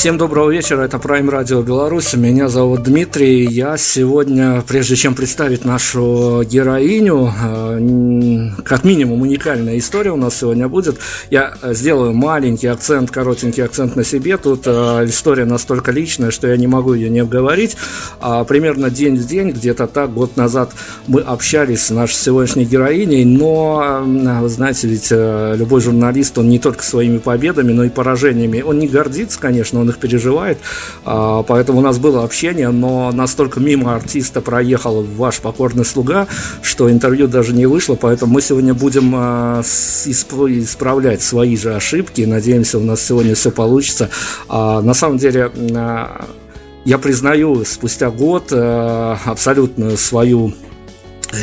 Всем 0.00 0.16
доброго 0.16 0.48
вечера, 0.50 0.80
это 0.80 0.96
Prime 0.96 1.28
Radio 1.28 1.62
Беларусь, 1.62 2.14
меня 2.14 2.48
зовут 2.48 2.84
Дмитрий, 2.84 3.44
я 3.44 3.76
сегодня, 3.76 4.64
прежде 4.66 4.96
чем 4.96 5.14
представить 5.14 5.66
нашу 5.66 6.42
героиню, 6.42 7.30
э, 7.30 7.78
как 8.64 8.84
минимум 8.84 9.22
уникальная 9.22 9.78
история 9.78 10.12
у 10.12 10.16
нас 10.16 10.36
сегодня 10.36 10.68
будет, 10.68 10.98
я 11.30 11.54
сделаю 11.62 12.12
маленький 12.12 12.66
акцент, 12.66 13.10
коротенький 13.10 13.64
акцент 13.64 13.96
на 13.96 14.04
себе, 14.04 14.36
тут 14.36 14.62
э, 14.66 14.70
история 15.06 15.44
настолько 15.44 15.92
личная, 15.92 16.30
что 16.30 16.46
я 16.48 16.56
не 16.56 16.66
могу 16.66 16.94
ее 16.94 17.10
не 17.10 17.20
обговорить, 17.20 17.76
а 18.20 18.44
примерно 18.44 18.90
день 18.90 19.16
в 19.16 19.26
день, 19.26 19.50
где-то 19.50 19.86
так, 19.86 20.12
год 20.12 20.36
назад 20.36 20.72
мы 21.06 21.20
общались 21.20 21.86
с 21.86 21.90
нашей 21.90 22.14
сегодняшней 22.14 22.64
героиней, 22.64 23.24
но, 23.24 24.02
вы 24.04 24.48
знаете, 24.48 24.88
ведь 24.88 25.08
э, 25.10 25.54
любой 25.56 25.80
журналист, 25.80 26.38
он 26.38 26.48
не 26.48 26.58
только 26.58 26.82
своими 26.82 27.18
победами, 27.18 27.72
но 27.72 27.84
и 27.84 27.88
поражениями, 27.88 28.62
он 28.62 28.78
не 28.78 28.88
гордится, 28.88 29.38
конечно, 29.38 29.80
он 29.80 29.88
их 29.88 29.98
переживает. 29.98 30.58
А, 31.04 31.42
поэтому 31.42 31.78
у 31.78 31.82
нас 31.82 31.98
было 31.98 32.24
общение, 32.24 32.70
но 32.70 33.10
настолько 33.12 33.60
мимо 33.60 33.94
артиста 33.94 34.40
проехал 34.40 35.02
ваш 35.02 35.40
покорный 35.40 35.84
слуга, 35.84 36.26
что 36.62 36.90
интервью 36.90 37.28
даже 37.28 37.52
не 37.52 37.66
вышло. 37.66 37.94
Поэтому 37.94 38.34
мы 38.34 38.39
сегодня 38.40 38.74
будем 38.74 39.12
а, 39.14 39.60
исправлять 39.62 41.22
свои 41.22 41.56
же 41.56 41.74
ошибки. 41.74 42.22
Надеемся, 42.22 42.78
у 42.78 42.82
нас 42.82 43.02
сегодня 43.02 43.34
все 43.34 43.50
получится. 43.50 44.10
А, 44.48 44.80
на 44.80 44.94
самом 44.94 45.18
деле, 45.18 45.50
я 46.84 46.98
признаю 46.98 47.64
спустя 47.64 48.10
год 48.10 48.52
абсолютно 48.52 49.96
свою 49.96 50.54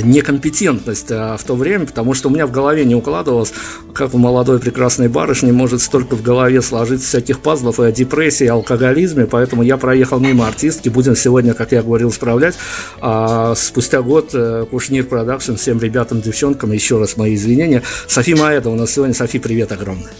некомпетентность 0.03 1.11
а, 1.11 1.37
в 1.37 1.43
то 1.43 1.55
время, 1.55 1.85
потому 1.85 2.13
что 2.13 2.29
у 2.29 2.31
меня 2.31 2.47
в 2.47 2.51
голове 2.51 2.85
не 2.85 2.95
укладывалось, 2.95 3.53
как 3.93 4.13
у 4.13 4.17
молодой 4.17 4.59
прекрасной 4.59 5.07
барышни 5.07 5.51
может 5.51 5.81
столько 5.81 6.15
в 6.15 6.21
голове 6.21 6.61
сложиться 6.61 7.07
всяких 7.07 7.39
пазлов 7.39 7.79
и 7.79 7.83
о 7.83 7.91
депрессии, 7.91 8.45
и 8.45 8.47
алкоголизме, 8.47 9.25
поэтому 9.25 9.63
я 9.63 9.77
проехал 9.77 10.19
мимо 10.19 10.47
артистки, 10.47 10.89
будем 10.89 11.15
сегодня, 11.15 11.53
как 11.53 11.71
я 11.71 11.81
говорил, 11.81 12.11
справлять. 12.11 12.55
А 12.99 13.55
спустя 13.55 14.01
год 14.01 14.31
э, 14.33 14.65
Кушнир 14.69 15.05
Production, 15.05 15.55
всем 15.55 15.79
ребятам, 15.79 16.21
девчонкам, 16.21 16.71
еще 16.71 16.99
раз 16.99 17.17
мои 17.17 17.35
извинения. 17.35 17.83
Софи 18.07 18.35
Маэда 18.35 18.69
у 18.69 18.75
нас 18.75 18.91
сегодня. 18.91 19.13
Софи, 19.13 19.39
привет 19.39 19.71
огромный. 19.71 20.11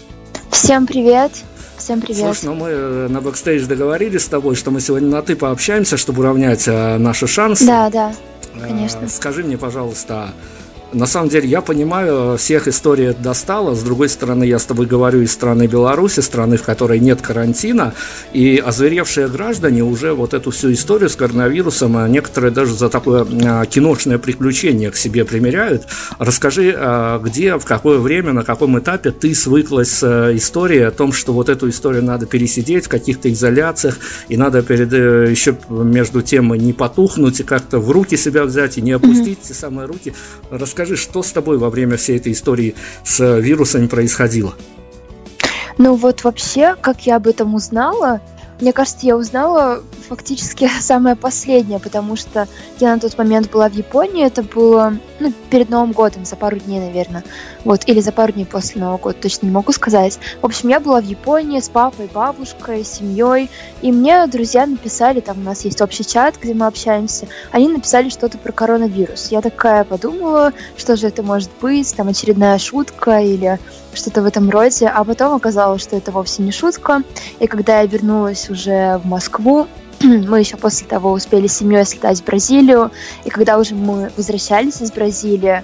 Всем 0.50 0.86
привет. 0.86 1.32
Всем 1.78 2.00
привет. 2.00 2.24
Слушай, 2.24 2.46
ну 2.46 2.54
мы 2.54 2.68
э, 2.68 3.08
на 3.08 3.20
бэкстейдж 3.20 3.66
договорились 3.66 4.22
с 4.22 4.28
тобой, 4.28 4.56
что 4.56 4.70
мы 4.70 4.80
сегодня 4.80 5.08
на 5.08 5.22
«ты» 5.22 5.36
пообщаемся, 5.36 5.96
чтобы 5.96 6.20
уравнять 6.20 6.66
э, 6.66 6.98
наши 6.98 7.26
шансы. 7.26 7.64
Да, 7.66 7.88
да. 7.88 8.12
Конечно. 8.60 9.08
Скажи 9.08 9.44
мне, 9.44 9.56
пожалуйста, 9.56 10.30
на 10.92 11.06
самом 11.06 11.28
деле, 11.28 11.48
я 11.48 11.60
понимаю, 11.60 12.38
всех 12.38 12.66
история 12.66 13.12
достала. 13.12 13.74
С 13.74 13.82
другой 13.82 14.08
стороны, 14.08 14.44
я 14.44 14.58
с 14.58 14.64
тобой 14.64 14.86
говорю 14.86 15.20
из 15.20 15.32
страны 15.32 15.66
Беларуси, 15.66 16.20
страны, 16.20 16.56
в 16.56 16.62
которой 16.62 16.98
нет 16.98 17.20
карантина. 17.20 17.92
И 18.32 18.56
озверевшие 18.56 19.28
граждане 19.28 19.84
уже 19.84 20.14
вот 20.14 20.32
эту 20.32 20.50
всю 20.50 20.72
историю 20.72 21.10
с 21.10 21.16
коронавирусом, 21.16 21.96
а 21.98 22.08
некоторые 22.08 22.52
даже 22.52 22.74
за 22.74 22.88
такое 22.88 23.26
а, 23.44 23.66
киношное 23.66 24.18
приключение 24.18 24.90
к 24.90 24.96
себе 24.96 25.24
примеряют. 25.24 25.86
Расскажи, 26.18 26.74
а, 26.76 27.18
где, 27.18 27.58
в 27.58 27.64
какое 27.64 27.98
время, 27.98 28.32
на 28.32 28.42
каком 28.42 28.78
этапе 28.78 29.10
ты 29.10 29.34
свыклась 29.34 29.90
с 29.90 30.02
э, 30.02 30.36
историей 30.36 30.82
о 30.82 30.90
том, 30.90 31.12
что 31.12 31.32
вот 31.32 31.48
эту 31.48 31.68
историю 31.68 32.02
надо 32.02 32.26
пересидеть 32.26 32.86
в 32.86 32.88
каких-то 32.88 33.30
изоляциях, 33.30 33.98
и 34.28 34.36
надо 34.36 34.62
перед, 34.62 34.92
э, 34.92 35.30
еще 35.30 35.56
между 35.68 36.22
тем 36.22 36.54
не 36.54 36.72
потухнуть, 36.72 37.40
и 37.40 37.42
как-то 37.42 37.78
в 37.78 37.90
руки 37.90 38.16
себя 38.16 38.44
взять, 38.44 38.78
и 38.78 38.82
не 38.82 38.92
опустить 38.92 39.38
mm-hmm. 39.40 39.48
те 39.48 39.54
самые 39.54 39.86
руки. 39.86 40.14
Расскажи 40.50 40.77
расскажи, 40.78 40.96
что 40.96 41.22
с 41.24 41.32
тобой 41.32 41.58
во 41.58 41.70
время 41.70 41.96
всей 41.96 42.18
этой 42.18 42.32
истории 42.32 42.76
с 43.04 43.40
вирусами 43.40 43.88
происходило? 43.88 44.54
Ну 45.76 45.94
вот 45.94 46.22
вообще, 46.22 46.76
как 46.80 47.06
я 47.06 47.16
об 47.16 47.26
этом 47.26 47.54
узнала, 47.54 48.20
мне 48.60 48.72
кажется, 48.72 49.06
я 49.06 49.16
узнала 49.16 49.82
фактически 50.08 50.68
самое 50.80 51.16
последнее, 51.16 51.78
потому 51.78 52.16
что 52.16 52.48
я 52.80 52.94
на 52.94 53.00
тот 53.00 53.16
момент 53.18 53.50
была 53.50 53.68
в 53.68 53.74
Японии, 53.74 54.26
это 54.26 54.42
было 54.42 54.94
ну, 55.20 55.32
перед 55.50 55.68
Новым 55.68 55.92
годом, 55.92 56.24
за 56.24 56.36
пару 56.36 56.58
дней, 56.58 56.80
наверное. 56.80 57.24
Вот, 57.64 57.82
или 57.86 58.00
за 58.00 58.12
пару 58.12 58.32
дней 58.32 58.46
после 58.46 58.80
Нового 58.80 58.98
года, 58.98 59.18
точно 59.20 59.46
не 59.46 59.52
могу 59.52 59.72
сказать. 59.72 60.18
В 60.40 60.46
общем, 60.46 60.68
я 60.68 60.80
была 60.80 61.00
в 61.00 61.04
Японии 61.04 61.60
с 61.60 61.68
папой, 61.68 62.08
бабушкой, 62.12 62.84
семьей, 62.84 63.50
и 63.82 63.92
мне 63.92 64.26
друзья 64.26 64.66
написали, 64.66 65.20
там 65.20 65.38
у 65.38 65.42
нас 65.42 65.64
есть 65.64 65.80
общий 65.80 66.06
чат, 66.06 66.36
где 66.40 66.54
мы 66.54 66.66
общаемся, 66.66 67.26
они 67.50 67.68
написали 67.68 68.08
что-то 68.08 68.38
про 68.38 68.52
коронавирус. 68.52 69.28
Я 69.30 69.40
такая 69.40 69.84
подумала, 69.84 70.52
что 70.76 70.96
же 70.96 71.08
это 71.08 71.22
может 71.22 71.50
быть, 71.60 71.94
там 71.94 72.08
очередная 72.08 72.58
шутка 72.58 73.20
или 73.20 73.58
что-то 73.92 74.22
в 74.22 74.26
этом 74.26 74.48
роде, 74.50 74.86
а 74.86 75.04
потом 75.04 75.34
оказалось, 75.34 75.82
что 75.82 75.96
это 75.96 76.12
вовсе 76.12 76.42
не 76.42 76.52
шутка, 76.52 77.02
и 77.40 77.46
когда 77.46 77.80
я 77.80 77.86
вернулась 77.86 78.47
уже 78.50 78.98
в 78.98 79.06
Москву, 79.06 79.66
мы 80.02 80.40
еще 80.40 80.56
после 80.56 80.86
того 80.86 81.12
успели 81.12 81.46
с 81.46 81.58
семьей 81.58 81.84
слетать 81.84 82.20
в 82.20 82.24
Бразилию, 82.24 82.90
и 83.24 83.30
когда 83.30 83.58
уже 83.58 83.74
мы 83.74 84.10
возвращались 84.16 84.80
из 84.80 84.92
Бразилии, 84.92 85.62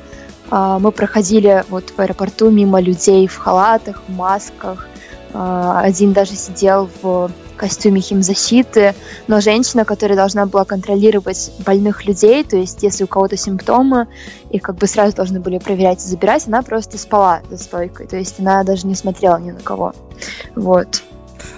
а, 0.51 0.79
мы 0.79 0.93
проходили 0.93 1.65
вот 1.69 1.91
в 1.91 1.99
аэропорту 1.99 2.51
мимо 2.51 2.81
людей 2.81 3.27
в 3.27 3.37
халатах, 3.37 4.03
в 4.07 4.13
масках. 4.13 4.89
А, 5.33 5.81
один 5.81 6.13
даже 6.13 6.35
сидел 6.35 6.89
в 7.03 7.31
костюме 7.57 8.01
химзащиты, 8.01 8.95
но 9.27 9.41
женщина, 9.41 9.85
которая 9.85 10.17
должна 10.17 10.47
была 10.47 10.65
контролировать 10.65 11.53
больных 11.65 12.05
людей, 12.05 12.43
то 12.45 12.57
есть 12.57 12.83
если 12.83 13.05
у 13.05 13.07
кого-то 13.07 13.37
симптомы, 13.37 14.09
их 14.51 14.63
как 14.63 14.77
бы 14.77 14.87
сразу 14.87 15.17
должны 15.17 15.41
были 15.41 15.59
проверять 15.59 16.05
и 16.05 16.09
забирать, 16.09 16.47
она 16.47 16.63
просто 16.63 16.99
спала 16.99 17.41
за 17.51 17.59
стойкой, 17.59 18.07
то 18.07 18.17
есть 18.17 18.41
она 18.41 18.65
даже 18.65 18.87
не 18.87 18.95
смотрела 18.95 19.39
ни 19.39 19.53
на 19.53 19.61
кого. 19.61 19.95
Вот. 20.55 21.03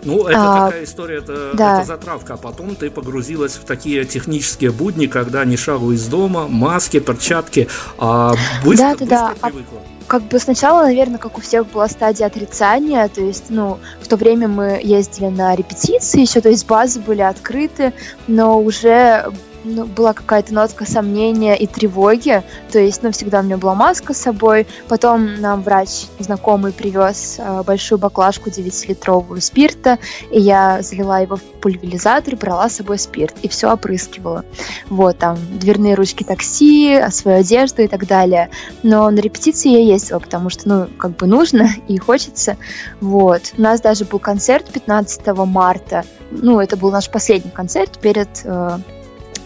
Ну, 0.05 0.27
это 0.27 0.39
а, 0.39 0.67
такая 0.67 0.85
история, 0.85 1.19
это, 1.19 1.53
да. 1.55 1.79
это 1.79 1.87
затравка. 1.87 2.35
А 2.35 2.37
потом 2.37 2.75
ты 2.77 2.91
погрузилась 2.91 3.57
в 3.57 3.65
такие 3.65 4.05
технические 4.05 4.71
будни, 4.71 5.07
когда 5.07 5.45
не 5.45 5.57
шагу 5.57 5.93
из 5.93 6.07
дома, 6.07 6.47
маски, 6.49 7.01
перчатки. 7.01 7.69
А 7.99 8.35
быстро, 8.65 8.77
да, 8.77 8.95
да, 8.95 8.97
быстро 8.97 9.07
да. 9.09 9.35
привыкла. 9.49 9.79
как 10.07 10.23
бы 10.23 10.39
сначала, 10.39 10.83
наверное, 10.83 11.19
как 11.19 11.39
у 11.39 11.41
всех 11.41 11.67
была 11.69 11.89
стадия 11.89 12.27
отрицания, 12.27 13.09
то 13.09 13.21
есть, 13.21 13.47
ну, 13.49 13.79
в 14.01 14.09
то 14.09 14.17
время 14.17 14.49
мы 14.49 14.81
ездили 14.83 15.27
на 15.27 15.55
репетиции 15.55 16.21
еще, 16.21 16.41
то 16.41 16.49
есть 16.49 16.67
базы 16.67 17.01
были 17.01 17.23
открыты, 17.23 17.93
но 18.27 18.61
уже 18.61 19.27
ну, 19.67 19.85
была 19.85 20.13
какая-то 20.13 20.55
нотка 20.55 20.87
сомнения 20.87 21.57
и 21.57 21.67
тревоги. 21.67 22.43
То 22.71 22.79
есть, 22.79 23.03
ну, 23.03 23.11
всегда 23.11 23.41
у 23.41 23.43
меня 23.43 23.57
была 23.57 23.75
маска 23.75 24.15
с 24.15 24.19
собой. 24.19 24.67
Потом 24.89 25.41
нам 25.41 25.63
врач 25.63 26.07
знакомый 26.21 26.73
привез 26.73 27.37
э, 27.39 27.63
большую 27.67 27.99
баклажку 27.99 28.49
9-литровую 28.49 29.41
спирта, 29.41 29.99
и 30.31 30.41
я 30.41 30.83
залила 30.83 31.21
его 31.21 31.37
в 31.37 31.43
пульверизатор, 31.43 32.37
брала 32.37 32.69
с 32.69 32.77
собой 32.77 32.99
спирт 32.99 33.35
и 33.43 33.49
все 33.49 33.73
опрыскивала. 33.73 34.45
Вот, 34.89 35.19
там, 35.19 35.37
дверные 35.59 35.95
ручки 35.95 36.23
такси, 36.23 37.01
свою 37.11 37.39
одежду 37.39 37.83
и 37.83 37.89
так 37.89 38.07
далее. 38.07 38.51
Но 38.85 39.11
на 39.11 39.19
репетиции 39.19 39.71
я 39.71 39.81
ездила, 39.81 40.21
потому 40.21 40.49
что, 40.49 40.69
ну, 40.69 40.87
как 40.97 41.17
бы 41.17 41.27
нужно 41.27 41.71
и 41.89 41.99
хочется. 41.99 42.57
Вот. 43.01 43.43
У 43.59 43.63
нас 43.63 43.81
даже 43.81 44.05
был 44.05 44.21
концерт 44.21 44.67
15 44.73 45.27
марта. 45.39 46.05
Ну, 46.31 46.61
это 46.61 46.77
был 46.77 46.93
наш 46.93 47.11
последний 47.11 47.51
концерт 47.51 47.99
перед 47.99 48.29
э, 48.45 48.79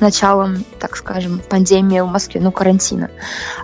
началом, 0.00 0.64
так 0.78 0.96
скажем, 0.96 1.40
пандемии 1.48 2.00
в 2.00 2.06
Москве, 2.06 2.40
ну, 2.40 2.52
карантина. 2.52 3.10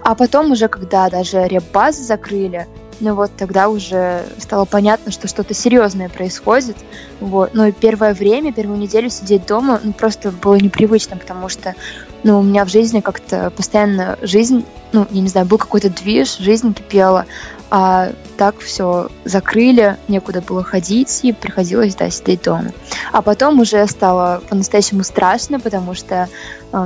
А 0.03 0.15
потом 0.15 0.53
уже, 0.53 0.69
когда 0.69 1.09
даже 1.09 1.47
реп-базы 1.47 2.03
закрыли, 2.03 2.67
ну 3.01 3.15
вот 3.15 3.31
тогда 3.37 3.69
уже 3.69 4.25
стало 4.39 4.65
понятно, 4.65 5.13
что 5.13 5.29
что-то 5.29 5.55
серьезное 5.55 6.09
происходит. 6.09 6.77
Вот. 7.21 7.53
Но 7.55 7.71
первое 7.73 8.15
время, 8.15 8.53
первую 8.53 8.79
неделю 8.79 9.11
сидеть 9.11 9.47
дома, 9.47 9.81
ну, 9.83 9.93
просто 9.93 10.31
было 10.31 10.55
непривычно, 10.55 11.17
потому 11.17 11.49
что 11.49 11.75
ну, 12.23 12.41
у 12.41 12.43
меня 12.43 12.65
в 12.65 12.69
жизни 12.69 13.01
как-то 13.01 13.51
постоянно 13.51 14.19
жизнь, 14.23 14.65
ну, 14.93 15.07
я 15.11 15.21
не 15.21 15.29
знаю, 15.29 15.47
был 15.47 15.59
какой-то 15.59 15.91
движ, 15.91 16.39
жизнь 16.39 16.73
кипела, 16.75 17.27
а 17.71 18.11
так 18.37 18.59
все 18.61 19.09
закрыли, 19.25 19.97
некуда 20.09 20.41
было 20.41 20.63
ходить, 20.63 21.21
и 21.23 21.33
приходилось, 21.33 21.95
да, 21.95 22.11
сидеть 22.11 22.43
дома. 22.43 22.73
А 23.13 23.23
потом 23.23 23.61
уже 23.61 23.87
стало 23.87 24.43
по-настоящему 24.49 25.03
страшно, 25.03 25.59
потому 25.59 25.95
что 25.95 26.29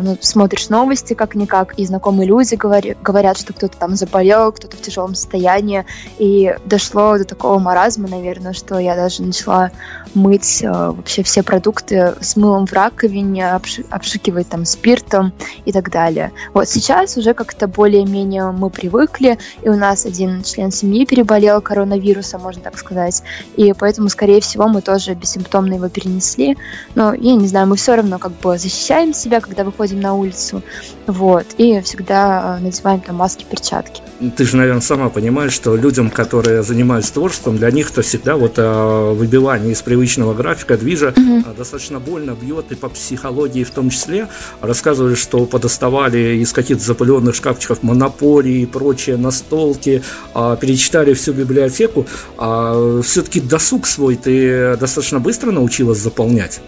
ну, 0.00 0.16
смотришь 0.20 0.68
новости 0.68 1.14
как-никак, 1.14 1.78
и 1.78 1.84
знакомые 1.84 2.28
люди 2.28 2.54
говори, 2.54 2.96
говорят, 3.02 3.36
что 3.36 3.52
кто-то 3.52 3.76
там 3.76 3.96
заболел, 3.96 4.52
кто-то 4.52 4.76
в 4.76 4.80
тяжелом 4.80 5.16
состоянии, 5.16 5.84
и 6.18 6.54
дошло 6.64 7.18
до 7.18 7.24
такого 7.24 7.58
маразма, 7.58 8.08
наверное, 8.08 8.52
что 8.52 8.78
я 8.78 8.94
даже 8.94 9.22
начала 9.22 9.72
мыть 10.14 10.62
э, 10.62 10.68
вообще 10.70 11.22
все 11.24 11.42
продукты 11.42 12.14
с 12.20 12.36
мылом 12.36 12.66
в 12.66 12.72
раковине, 12.72 13.52
обш, 13.52 13.80
обшикивать 13.90 14.48
там 14.48 14.64
спиртом 14.64 15.32
и 15.64 15.72
так 15.72 15.90
далее. 15.90 16.32
Вот 16.54 16.68
сейчас 16.68 17.16
уже 17.16 17.34
как-то 17.34 17.66
более-менее 17.66 18.52
мы 18.52 18.70
привыкли, 18.70 19.38
и 19.62 19.68
у 19.68 19.76
нас 19.76 20.06
один 20.06 20.42
член 20.44 20.70
семьи 20.70 21.04
переболел 21.04 21.60
коронавирусом, 21.60 22.42
можно 22.42 22.62
так 22.62 22.78
сказать, 22.78 23.22
и 23.56 23.72
поэтому, 23.72 24.08
скорее 24.08 24.40
всего, 24.40 24.68
мы 24.68 24.82
тоже 24.82 25.14
бессимптомно 25.14 25.74
его 25.74 25.88
перенесли, 25.88 26.56
но 26.94 27.12
я 27.12 27.34
не 27.34 27.48
знаю, 27.48 27.66
мы 27.66 27.76
все 27.76 27.96
равно 27.96 28.18
как 28.18 28.32
бы 28.32 28.56
защищаем 28.56 29.12
себя, 29.12 29.40
когда 29.40 29.64
выходим 29.64 29.79
на 29.88 30.14
улицу, 30.14 30.62
вот, 31.06 31.46
и 31.58 31.80
всегда 31.80 32.58
э, 32.58 32.62
надеваем 32.62 33.00
там 33.00 33.16
маски, 33.16 33.44
перчатки. 33.48 34.02
Ты 34.36 34.44
же, 34.44 34.56
наверное, 34.56 34.82
сама 34.82 35.08
понимаешь, 35.08 35.52
что 35.52 35.74
людям, 35.76 36.10
которые 36.10 36.62
занимаются 36.62 37.14
творчеством, 37.14 37.56
для 37.56 37.70
них 37.70 37.90
то 37.90 38.02
всегда 38.02 38.36
вот 38.36 38.58
э, 38.58 39.12
выбивание 39.14 39.72
из 39.72 39.80
привычного 39.82 40.34
графика, 40.34 40.76
движа 40.76 41.08
mm-hmm. 41.08 41.56
достаточно 41.56 42.00
больно 42.00 42.36
бьет 42.40 42.70
и 42.70 42.74
по 42.74 42.88
психологии 42.88 43.64
в 43.64 43.70
том 43.70 43.90
числе. 43.90 44.28
Рассказывали, 44.60 45.14
что 45.14 45.46
подоставали 45.46 46.36
из 46.36 46.52
каких-то 46.52 46.84
запыленных 46.84 47.34
шкафчиков 47.34 47.82
монополии 47.82 48.60
и 48.60 48.66
прочие 48.66 49.16
настолки, 49.16 50.02
э, 50.34 50.56
перечитали 50.60 51.14
всю 51.14 51.32
библиотеку. 51.32 52.06
А 52.36 53.00
все-таки 53.02 53.40
досуг 53.40 53.86
свой 53.86 54.16
ты 54.16 54.76
достаточно 54.76 55.18
быстро 55.18 55.50
научилась 55.50 55.98
заполнять? 55.98 56.60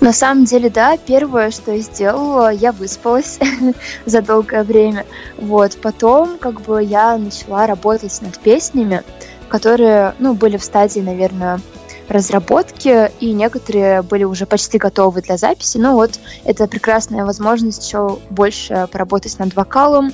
На 0.00 0.12
самом 0.12 0.44
деле, 0.44 0.70
да, 0.70 0.96
первое, 0.96 1.50
что 1.50 1.72
я 1.72 1.80
сделала, 1.80 2.52
я 2.52 2.70
выспалась 2.70 3.38
за 4.06 4.22
долгое 4.22 4.62
время. 4.62 5.04
Вот, 5.36 5.76
потом, 5.82 6.38
как 6.38 6.60
бы, 6.60 6.82
я 6.82 7.16
начала 7.16 7.66
работать 7.66 8.16
над 8.22 8.38
песнями, 8.38 9.02
которые, 9.48 10.14
ну, 10.20 10.34
были 10.34 10.56
в 10.56 10.62
стадии, 10.62 11.00
наверное, 11.00 11.60
разработки, 12.08 13.10
и 13.20 13.32
некоторые 13.32 14.02
были 14.02 14.24
уже 14.24 14.46
почти 14.46 14.78
готовы 14.78 15.20
для 15.20 15.36
записи. 15.36 15.78
Ну 15.78 15.94
вот, 15.94 16.18
это 16.44 16.66
прекрасная 16.66 17.24
возможность 17.24 17.84
еще 17.86 18.18
больше 18.30 18.88
поработать 18.90 19.38
над 19.38 19.54
вокалом 19.54 20.12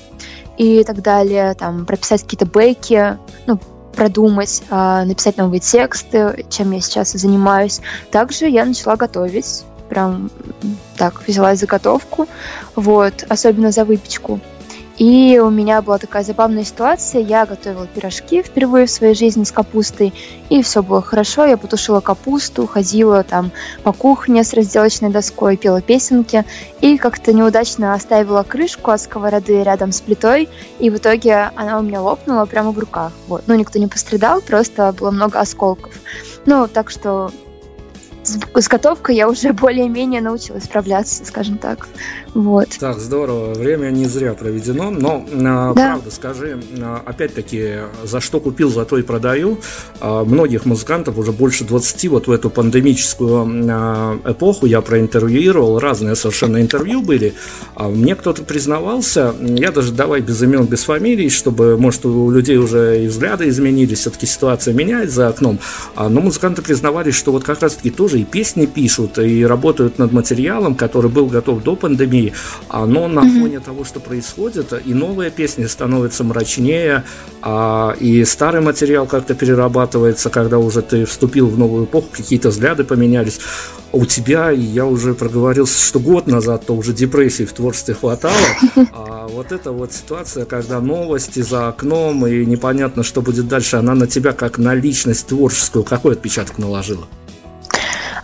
и 0.57 0.83
так 0.83 1.03
далее, 1.03 1.55
там, 1.55 1.87
прописать 1.87 2.23
какие-то 2.23 2.47
бэки, 2.47 3.19
ну, 3.47 3.61
продумать, 3.95 4.63
а, 4.71 5.05
написать 5.05 5.37
новые 5.37 5.61
тексты, 5.61 6.45
чем 6.49 6.73
я 6.73 6.81
сейчас 6.81 7.15
и 7.15 7.19
занимаюсь. 7.19 7.81
Также 8.11 8.49
я 8.49 8.65
начала 8.65 8.97
готовить 8.97 9.65
прям 9.95 10.31
так 10.97 11.23
взялась 11.27 11.61
за 11.61 11.67
готовку, 11.67 12.27
вот, 12.75 13.25
особенно 13.29 13.71
за 13.71 13.85
выпечку. 13.85 14.41
И 14.97 15.41
у 15.43 15.51
меня 15.51 15.83
была 15.83 15.99
такая 15.99 16.23
забавная 16.23 16.63
ситуация. 16.63 17.21
Я 17.21 17.47
готовила 17.47 17.87
пирожки 17.87 18.43
впервые 18.43 18.87
в 18.87 18.91
своей 18.91 19.15
жизни 19.15 19.43
с 19.43 19.51
капустой, 19.51 20.15
и 20.51 20.63
все 20.63 20.85
было 20.85 21.03
хорошо. 21.03 21.45
Я 21.47 21.57
потушила 21.57 22.01
капусту, 22.01 22.69
ходила 22.69 23.25
там 23.25 23.51
по 23.83 23.93
кухне 23.93 24.45
с 24.45 24.53
разделочной 24.53 25.11
доской, 25.11 25.57
пела 25.57 25.81
песенки, 25.81 26.45
и 26.81 26.97
как-то 26.97 27.33
неудачно 27.33 27.95
оставила 27.95 28.45
крышку 28.45 28.93
от 28.93 29.01
сковороды 29.01 29.65
рядом 29.65 29.91
с 29.91 30.01
плитой, 30.01 30.49
и 30.79 30.91
в 30.91 30.97
итоге 30.97 31.51
она 31.57 31.79
у 31.81 31.83
меня 31.83 32.01
лопнула 32.01 32.45
прямо 32.47 32.71
в 32.71 32.79
руках. 32.79 33.13
Вот. 33.27 33.43
Ну, 33.49 33.57
никто 33.57 33.81
не 33.81 33.89
пострадал, 33.89 34.41
просто 34.43 34.93
было 34.93 35.11
много 35.11 35.41
осколков. 35.41 35.93
Ну, 36.47 36.69
так 36.69 36.91
что 36.91 37.33
с, 38.25 38.39
с 38.55 38.69
готовкой 38.69 39.17
я 39.17 39.29
уже 39.29 39.53
более-менее 39.65 40.21
научилась 40.21 40.65
справляться, 40.65 41.25
скажем 41.25 41.59
так. 41.59 41.89
Вот. 42.35 42.69
Так, 42.81 42.99
здорово. 42.99 43.55
Время 43.55 43.91
не 43.91 44.07
зря 44.07 44.35
проведено. 44.35 44.91
Но, 44.91 45.25
а, 45.33 45.73
да. 45.75 45.93
правда, 45.93 46.11
скажи, 46.11 46.61
а, 46.81 47.03
опять-таки, 47.05 47.77
за 48.03 48.21
что 48.21 48.41
купил, 48.41 48.71
за 48.71 48.85
то 48.85 48.99
и 48.99 49.03
продаю. 49.03 49.59
А, 50.01 50.25
многих 50.25 50.65
музыкантов 50.65 51.17
уже 51.17 51.33
больше 51.33 51.65
20 51.65 52.09
вот 52.09 52.27
в 52.27 52.33
эту 52.33 52.51
пандемическую 52.51 53.45
эпоху 54.25 54.67
я 54.67 54.81
проинтервьюировал. 54.81 55.79
Разные 55.79 56.17
совершенно 56.17 56.61
интервью 56.61 57.03
были. 57.03 57.35
Мне 57.79 58.15
кто-то 58.17 58.43
признавался, 58.43 59.35
я 59.41 59.71
даже 59.71 59.93
давай 59.93 60.21
без 60.21 60.43
имен, 60.43 60.67
без 60.67 60.85
фамилий, 60.85 61.29
чтобы, 61.29 61.77
может, 61.77 62.05
у 62.05 62.31
людей 62.31 62.57
уже 62.57 63.05
и 63.05 63.07
взгляды 63.07 63.49
изменились, 63.49 64.01
все-таки 64.01 64.27
ситуация 64.27 64.75
меняется 64.75 65.15
за 65.15 65.29
окном. 65.29 65.59
Но 65.97 66.21
музыканты 66.21 66.63
признавались, 66.63 67.15
что 67.15 67.33
вот 67.33 67.45
как 67.45 67.61
раз-таки 67.61 67.91
тоже 67.91 68.14
и 68.17 68.25
песни 68.25 68.67
пишут, 68.67 69.19
и 69.19 69.45
работают 69.45 69.99
над 69.99 70.13
материалом, 70.13 70.75
который 70.75 71.11
был 71.11 71.27
готов 71.27 71.63
до 71.63 71.77
пандемии, 71.77 72.33
но 72.71 73.09
на 73.09 73.21
mm-hmm. 73.21 73.41
фоне 73.41 73.61
того, 73.61 73.85
что 73.85 74.01
происходит, 74.01 74.73
и 74.85 74.95
новые 74.95 75.31
песни 75.31 75.67
становятся 75.67 76.25
мрачнее, 76.25 77.05
а, 77.43 77.95
и 78.01 78.25
старый 78.25 78.61
материал 78.61 79.07
как-то 79.07 79.35
перерабатывается, 79.35 80.31
когда 80.31 80.59
уже 80.59 80.83
ты 80.83 81.05
вступил 81.05 81.49
в 81.49 81.59
новую 81.59 81.85
эпоху, 81.85 82.09
какие-то 82.13 82.51
взгляды 82.51 82.85
поменялись. 82.85 83.41
У 83.93 84.07
тебя, 84.07 84.51
я 84.51 84.87
уже 84.87 85.15
проговорился, 85.15 85.81
что 85.81 86.01
год 86.01 86.27
назад, 86.27 86.67
то 86.67 86.75
уже 86.75 86.93
депрессии 86.93 87.45
в 87.45 87.53
творчестве 87.53 87.95
хватало, 87.95 88.35
а 88.93 89.29
вот 89.29 89.53
эта 89.53 89.73
вот 89.73 89.93
ситуация, 89.93 90.45
когда 90.45 90.81
новости 90.81 91.41
за 91.41 91.69
окном, 91.69 92.27
и 92.27 92.45
непонятно, 92.45 93.03
что 93.03 93.23
будет 93.23 93.47
дальше, 93.47 93.77
она 93.77 93.95
на 93.95 94.07
тебя 94.07 94.33
как 94.33 94.59
на 94.59 94.75
личность 94.75 95.29
творческую, 95.29 95.85
какой 95.85 96.15
отпечаток 96.15 96.59
наложила? 96.59 97.07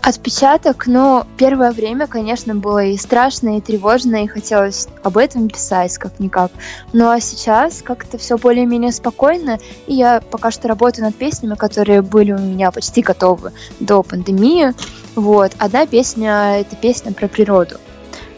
Отпечаток, 0.03 0.87
но 0.87 1.27
первое 1.37 1.73
время, 1.73 2.07
конечно, 2.07 2.55
было 2.55 2.83
и 2.85 2.97
страшно, 2.97 3.59
и 3.59 3.61
тревожно, 3.61 4.25
и 4.25 4.27
хотелось 4.27 4.89
об 5.03 5.19
этом 5.19 5.49
писать 5.49 5.99
как-никак. 5.99 6.51
Ну 6.95 7.11
а 7.11 7.21
сейчас 7.21 7.83
как-то 7.83 8.17
все 8.17 8.39
более-менее 8.39 8.93
спокойно, 8.93 9.59
и 9.87 9.95
я 9.95 10.23
пока 10.31 10.51
что 10.51 10.69
работаю 10.69 11.05
над 11.05 11.17
песнями, 11.17 11.55
которые 11.55 12.01
были 12.01 12.33
у 12.33 12.39
меня 12.39 12.71
почти 12.71 13.03
готовы 13.03 13.53
до 13.79 14.03
пандемии. 14.03 14.73
Вот. 15.17 15.53
Одна 15.59 15.87
песня— 15.87 16.61
это 16.61 16.77
песня 16.77 17.13
про 17.13 17.29
природу. 17.29 17.77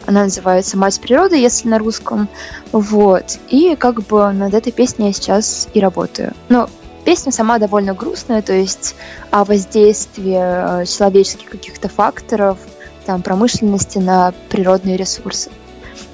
Она 0.05 0.23
называется 0.23 0.77
«Мать 0.77 0.99
природы», 0.99 1.37
если 1.37 1.69
на 1.69 1.79
русском. 1.79 2.27
Вот. 2.73 3.39
И 3.47 3.77
как 3.77 4.03
бы 4.03 4.33
над 4.33 4.53
этой 4.53 4.73
песней 4.73 5.07
я 5.07 5.13
сейчас 5.13 5.69
и 5.73 5.79
работаю. 5.79 6.33
Но 6.49 6.69
Песня 7.05 7.31
сама 7.31 7.59
довольно 7.59 7.93
грустная, 7.93 8.41
то 8.41 8.53
есть 8.53 8.95
о 9.31 9.43
воздействии 9.43 10.81
э, 10.81 10.85
человеческих 10.85 11.49
каких-то 11.49 11.89
факторов, 11.89 12.57
там, 13.05 13.21
промышленности 13.21 13.97
на 13.97 14.33
природные 14.49 14.97
ресурсы. 14.97 15.51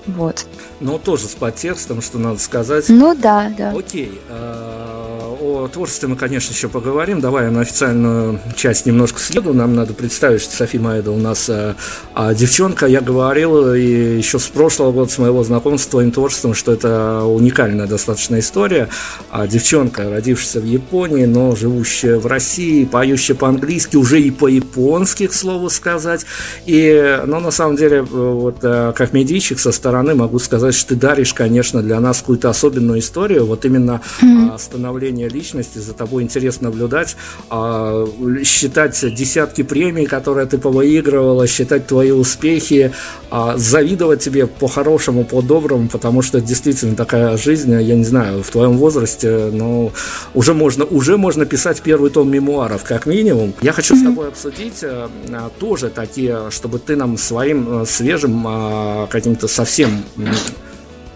Вот. 0.07 0.45
Но 0.79 0.97
тоже 0.97 1.27
с 1.27 1.35
подтекстом, 1.35 2.01
что 2.01 2.17
надо 2.17 2.39
сказать. 2.39 2.85
Ну 2.87 3.15
да, 3.15 3.51
да. 3.55 3.71
Окей. 3.71 4.19
А, 4.29 5.08
о 5.39 5.67
творчестве 5.67 6.07
мы, 6.07 6.15
конечно, 6.15 6.53
еще 6.53 6.67
поговорим. 6.67 7.21
Давай 7.21 7.45
я 7.45 7.51
на 7.51 7.61
официальную 7.61 8.39
часть 8.55 8.85
немножко 8.85 9.19
съеду. 9.19 9.53
Нам 9.53 9.73
надо 9.73 9.93
представить, 9.93 10.41
что 10.41 10.55
София 10.55 10.81
Маэда 10.81 11.11
у 11.11 11.17
нас 11.17 11.49
а, 11.49 11.75
а, 12.13 12.33
девчонка. 12.33 12.85
Я 12.85 13.01
говорил 13.01 13.73
и 13.73 14.17
еще 14.17 14.39
с 14.39 14.47
прошлого 14.47 14.91
года, 14.91 15.11
с 15.11 15.17
моего 15.17 15.43
знакомства 15.43 15.79
с 15.79 15.91
твоим 15.91 16.11
творчеством, 16.11 16.53
что 16.53 16.73
это 16.73 17.23
уникальная 17.23 17.87
достаточно 17.87 18.39
история. 18.39 18.89
А, 19.31 19.47
девчонка, 19.47 20.09
родившаяся 20.09 20.59
в 20.59 20.65
Японии, 20.65 21.25
но 21.25 21.55
живущая 21.55 22.19
в 22.19 22.25
России, 22.25 22.83
поющая 22.83 23.35
по-английски, 23.35 23.95
уже 23.95 24.21
и 24.21 24.31
по-японски, 24.31 25.27
к 25.27 25.33
слову 25.33 25.69
сказать. 25.69 26.25
И, 26.65 27.21
но 27.25 27.39
на 27.39 27.51
самом 27.51 27.77
деле, 27.77 28.01
вот 28.01 28.57
а, 28.63 28.91
как 28.91 29.13
медийщик 29.13 29.59
со 29.59 29.71
стороны 29.71 30.15
могу 30.15 30.39
сказать, 30.39 30.75
что 30.75 30.89
ты 30.89 30.95
даришь, 30.95 31.33
конечно, 31.33 31.81
для 31.81 31.99
нас 31.99 32.19
какую-то 32.19 32.49
особенную 32.49 32.99
историю. 32.99 33.45
Вот 33.45 33.63
именно 33.63 34.01
mm-hmm. 34.21 34.59
становление 34.59 35.28
личности, 35.29 35.79
за 35.79 35.93
тобой 35.93 36.23
интересно 36.23 36.69
наблюдать, 36.69 37.15
а, 37.49 38.05
считать 38.43 38.99
десятки 39.13 39.63
премий, 39.63 40.05
которые 40.05 40.47
ты 40.47 40.57
повыигрывала, 40.57 41.47
считать 41.47 41.87
твои 41.87 42.11
успехи, 42.11 42.91
а, 43.29 43.57
завидовать 43.57 44.21
тебе 44.21 44.47
по-хорошему, 44.47 45.23
по-доброму, 45.23 45.87
потому 45.87 46.21
что 46.21 46.41
действительно 46.41 46.95
такая 46.95 47.37
жизнь, 47.37 47.71
я 47.71 47.95
не 47.95 48.03
знаю, 48.03 48.43
в 48.43 48.49
твоем 48.49 48.77
возрасте, 48.77 49.49
но 49.51 49.91
уже 50.33 50.53
можно, 50.53 50.85
уже 50.85 51.17
можно 51.17 51.45
писать 51.45 51.81
первый 51.81 52.09
том 52.09 52.29
мемуаров, 52.29 52.83
как 52.83 53.05
минимум. 53.05 53.53
Я 53.61 53.71
хочу 53.71 53.95
с 53.95 54.03
тобой 54.03 54.27
обсудить 54.27 54.83
а, 54.83 55.09
тоже 55.59 55.89
такие, 55.89 56.49
чтобы 56.51 56.79
ты 56.79 56.95
нам 56.95 57.17
своим 57.17 57.85
свежим 57.85 59.07
каким-то 59.09 59.47
совсем 59.47 60.03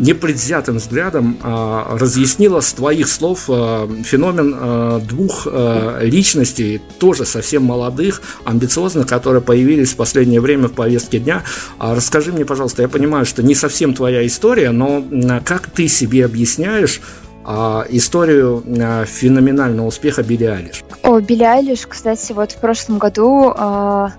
непредвзятым 0.04 0.78
взглядом 0.78 1.38
э, 1.42 1.98
разъяснила 1.98 2.60
с 2.60 2.74
твоих 2.74 3.08
слов 3.08 3.46
э, 3.48 3.88
феномен 4.04 4.56
э, 4.60 5.00
двух 5.08 5.48
э, 5.50 6.00
личностей, 6.04 6.82
тоже 7.00 7.26
совсем 7.26 7.64
молодых, 7.64 8.22
амбициозных, 8.46 9.08
которые 9.08 9.42
появились 9.42 9.94
в 9.94 9.96
последнее 9.96 10.42
время 10.42 10.68
в 10.68 10.74
повестке 10.74 11.20
дня. 11.20 11.44
А 11.80 11.96
расскажи 11.96 12.32
мне, 12.32 12.46
пожалуйста, 12.46 12.82
я 12.82 12.90
понимаю, 12.90 13.26
что 13.26 13.42
не 13.44 13.56
совсем 13.56 13.94
твоя 13.94 14.26
история, 14.26 14.72
но 14.72 15.00
э, 15.00 15.40
как 15.44 15.70
ты 15.70 15.88
себе 15.88 16.26
объясняешь 16.26 17.02
а, 17.46 17.86
историю 17.90 18.64
а, 18.80 19.06
феноменального 19.06 19.88
успеха 19.88 20.24
Билли 20.24 20.46
Айлиш. 20.46 20.84
О, 21.02 21.20
Билли 21.20 21.44
Айлиш, 21.44 21.86
кстати, 21.88 22.32
вот 22.32 22.54
в 22.54 22.58
прошлом 22.58 23.00
году 23.00 23.52
а, 23.56 24.14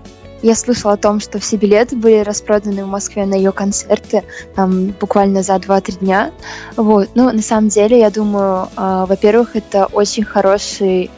я 0.45 0.53
слышала 0.53 0.93
о 0.93 0.97
том, 0.97 1.19
что 1.19 1.39
все 1.39 1.57
билеты 1.57 1.95
были 1.95 2.19
распроданы 2.19 2.85
в 2.85 2.87
Москве 2.87 3.25
на 3.25 3.33
ее 3.33 3.51
концерты 3.51 4.23
там, 4.55 4.89
буквально 4.99 5.41
за 5.41 5.55
2-3 5.55 5.99
дня. 5.99 6.31
Вот. 6.75 7.09
Но 7.15 7.31
на 7.31 7.41
самом 7.41 7.69
деле, 7.69 7.97
я 7.97 8.11
думаю, 8.11 8.69
э, 8.77 9.05
во-первых, 9.07 9.55
это 9.55 9.87
очень 9.87 10.23
хороший 10.23 11.09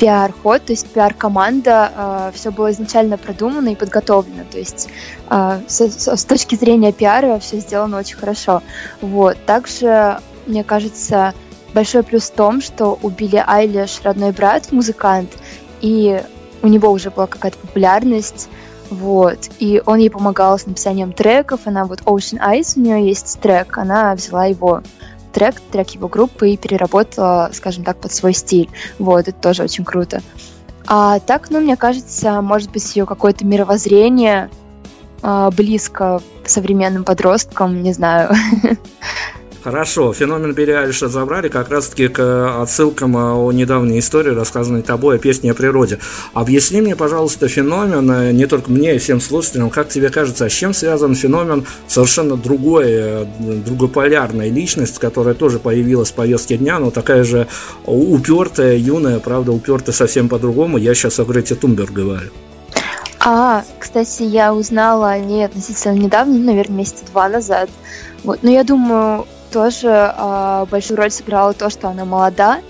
пиар-ход, 0.00 0.64
то 0.64 0.72
есть 0.72 0.88
пиар-команда, 0.88 1.92
э, 1.94 2.30
все 2.34 2.50
было 2.50 2.72
изначально 2.72 3.16
продумано 3.16 3.68
и 3.68 3.76
подготовлено, 3.76 4.42
то 4.50 4.58
есть 4.58 4.88
э, 5.30 5.60
с, 5.68 5.80
с 5.80 6.24
точки 6.24 6.56
зрения 6.56 6.92
пиара 6.92 7.38
все 7.38 7.58
сделано 7.58 7.98
очень 7.98 8.16
хорошо. 8.16 8.62
Вот. 9.00 9.36
Также, 9.46 10.18
мне 10.46 10.64
кажется, 10.64 11.32
большой 11.74 12.02
плюс 12.02 12.24
в 12.24 12.34
том, 12.34 12.60
что 12.60 12.98
у 13.02 13.08
Билли 13.08 13.42
Айлиш 13.46 14.00
родной 14.02 14.32
брат 14.32 14.72
музыкант, 14.72 15.30
и 15.80 16.20
у 16.62 16.68
него 16.68 16.90
уже 16.90 17.10
была 17.10 17.26
какая-то 17.26 17.58
популярность, 17.58 18.48
вот, 18.90 19.50
и 19.58 19.82
он 19.84 19.98
ей 19.98 20.10
помогал 20.10 20.58
с 20.58 20.66
написанием 20.66 21.12
треков, 21.12 21.62
она 21.66 21.84
вот 21.84 22.00
Ocean 22.02 22.38
Eyes, 22.40 22.72
у 22.76 22.80
нее 22.80 23.06
есть 23.06 23.38
трек, 23.40 23.76
она 23.78 24.14
взяла 24.14 24.46
его 24.46 24.82
трек, 25.32 25.60
трек 25.70 25.90
его 25.90 26.08
группы 26.08 26.50
и 26.50 26.56
переработала, 26.56 27.50
скажем 27.52 27.84
так, 27.84 27.98
под 27.98 28.12
свой 28.12 28.32
стиль, 28.32 28.70
вот, 28.98 29.28
это 29.28 29.32
тоже 29.32 29.62
очень 29.62 29.84
круто. 29.84 30.22
А 30.86 31.20
так, 31.20 31.50
ну, 31.50 31.60
мне 31.60 31.76
кажется, 31.76 32.40
может 32.40 32.70
быть, 32.70 32.96
ее 32.96 33.04
какое-то 33.04 33.44
мировоззрение 33.44 34.48
а, 35.20 35.50
близко 35.50 36.22
современным 36.46 37.04
подросткам, 37.04 37.82
не 37.82 37.92
знаю. 37.92 38.34
Хорошо, 39.64 40.12
феномен 40.12 40.54
Билли 40.54 40.90
забрали 41.08 41.48
как 41.48 41.68
раз-таки 41.68 42.06
к 42.06 42.20
э, 42.20 42.62
отсылкам 42.62 43.16
э, 43.16 43.32
о 43.32 43.50
недавней 43.50 43.98
истории, 43.98 44.30
рассказанной 44.30 44.82
тобой 44.82 45.16
о 45.16 45.18
песне 45.18 45.50
о 45.50 45.54
природе. 45.54 45.98
Объясни 46.32 46.80
мне, 46.80 46.94
пожалуйста, 46.94 47.48
феномен, 47.48 48.08
э, 48.08 48.32
не 48.32 48.46
только 48.46 48.70
мне 48.70 48.94
и 48.94 48.98
всем 48.98 49.20
слушателям, 49.20 49.70
как 49.70 49.88
тебе 49.88 50.10
кажется, 50.10 50.44
а 50.44 50.48
с 50.48 50.52
чем 50.52 50.72
связан 50.72 51.16
феномен 51.16 51.66
совершенно 51.88 52.36
другой, 52.36 53.26
другополярной 53.40 54.48
личность, 54.48 55.00
которая 55.00 55.34
тоже 55.34 55.58
появилась 55.58 56.12
в 56.12 56.14
повестке 56.14 56.56
дня, 56.56 56.78
но 56.78 56.92
такая 56.92 57.24
же 57.24 57.48
упертая, 57.84 58.76
юная, 58.76 59.18
правда, 59.18 59.50
упертая 59.50 59.92
совсем 59.92 60.28
по-другому. 60.28 60.78
Я 60.78 60.94
сейчас 60.94 61.18
о 61.18 61.24
Грете 61.24 61.56
Тумберг 61.56 61.90
говорю. 61.90 62.30
А, 63.20 63.64
кстати, 63.80 64.22
я 64.22 64.54
узнала 64.54 65.10
о 65.10 65.18
ней 65.18 65.44
относительно 65.44 65.94
недавно, 65.94 66.38
наверное, 66.38 66.78
месяца 66.78 67.04
два 67.10 67.28
назад. 67.28 67.68
Вот. 68.22 68.42
Но 68.42 68.50
я 68.50 68.62
думаю, 68.62 69.26
тоже 69.50 69.88
э, 69.88 70.66
большую 70.70 70.96
роль 70.98 71.10
сыграло 71.10 71.54
то, 71.54 71.70
что 71.70 71.88
она 71.88 72.04
молода, 72.04 72.60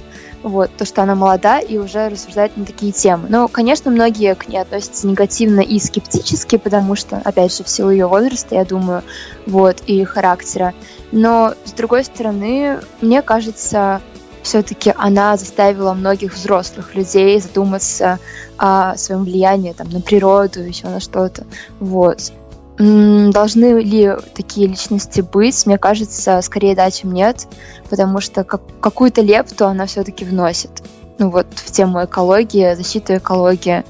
вот, 0.42 0.70
то, 0.76 0.84
что 0.84 1.02
она 1.02 1.14
молода 1.14 1.58
и 1.58 1.78
уже 1.78 2.08
рассуждает 2.08 2.56
на 2.56 2.64
такие 2.64 2.92
темы. 2.92 3.26
Но, 3.28 3.48
конечно, 3.48 3.90
многие 3.90 4.34
к 4.34 4.48
ней 4.48 4.58
относятся 4.58 5.06
негативно 5.06 5.60
и 5.60 5.78
скептически, 5.78 6.56
потому 6.56 6.94
что, 6.94 7.20
опять 7.24 7.56
же, 7.56 7.64
в 7.64 7.68
силу 7.68 7.90
ее 7.90 8.06
возраста, 8.06 8.54
я 8.54 8.64
думаю, 8.64 9.02
вот, 9.46 9.82
и 9.86 10.04
характера. 10.04 10.74
Но, 11.12 11.54
с 11.64 11.72
другой 11.72 12.04
стороны, 12.04 12.80
мне 13.00 13.22
кажется, 13.22 14.00
все-таки 14.42 14.94
она 14.96 15.36
заставила 15.36 15.92
многих 15.92 16.34
взрослых 16.34 16.94
людей 16.94 17.40
задуматься 17.40 18.18
о 18.56 18.96
своем 18.96 19.24
влиянии 19.24 19.72
там, 19.72 19.90
на 19.90 20.00
природу, 20.00 20.60
еще 20.60 20.86
на 20.86 21.00
что-то. 21.00 21.44
Вот. 21.80 22.32
Должны 22.78 23.80
ли 23.80 24.12
такие 24.34 24.68
личности 24.68 25.20
быть? 25.20 25.66
Мне 25.66 25.78
кажется, 25.78 26.40
скорее 26.42 26.76
да, 26.76 26.90
чем 26.90 27.12
нет, 27.12 27.48
потому 27.90 28.20
что 28.20 28.44
как, 28.44 28.62
какую-то 28.80 29.20
лепту 29.20 29.66
она 29.66 29.86
все-таки 29.86 30.24
вносит. 30.24 30.70
Ну 31.18 31.30
вот, 31.30 31.46
в 31.54 31.72
тему 31.72 32.04
экологии, 32.04 32.74
защиты 32.74 33.16
экологии. 33.16 33.84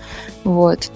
Вот. 0.44 0.90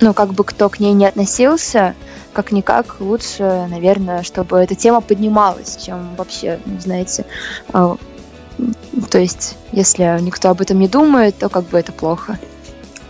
Ну, 0.00 0.14
как 0.14 0.32
бы 0.32 0.44
кто 0.44 0.70
к 0.70 0.80
ней 0.80 0.94
не 0.94 1.06
относился, 1.06 1.94
как-никак 2.32 2.96
лучше, 3.00 3.66
наверное, 3.70 4.22
чтобы 4.22 4.58
эта 4.58 4.74
тема 4.74 5.02
поднималась, 5.02 5.76
чем 5.76 6.16
вообще, 6.16 6.58
ну, 6.64 6.80
знаете, 6.80 7.26
а, 7.72 7.96
то 9.10 9.18
есть, 9.18 9.56
если 9.72 10.18
никто 10.20 10.48
об 10.48 10.60
этом 10.60 10.78
не 10.78 10.88
думает, 10.88 11.36
то 11.38 11.48
как 11.48 11.64
бы 11.64 11.78
это 11.78 11.92
плохо. 11.92 12.38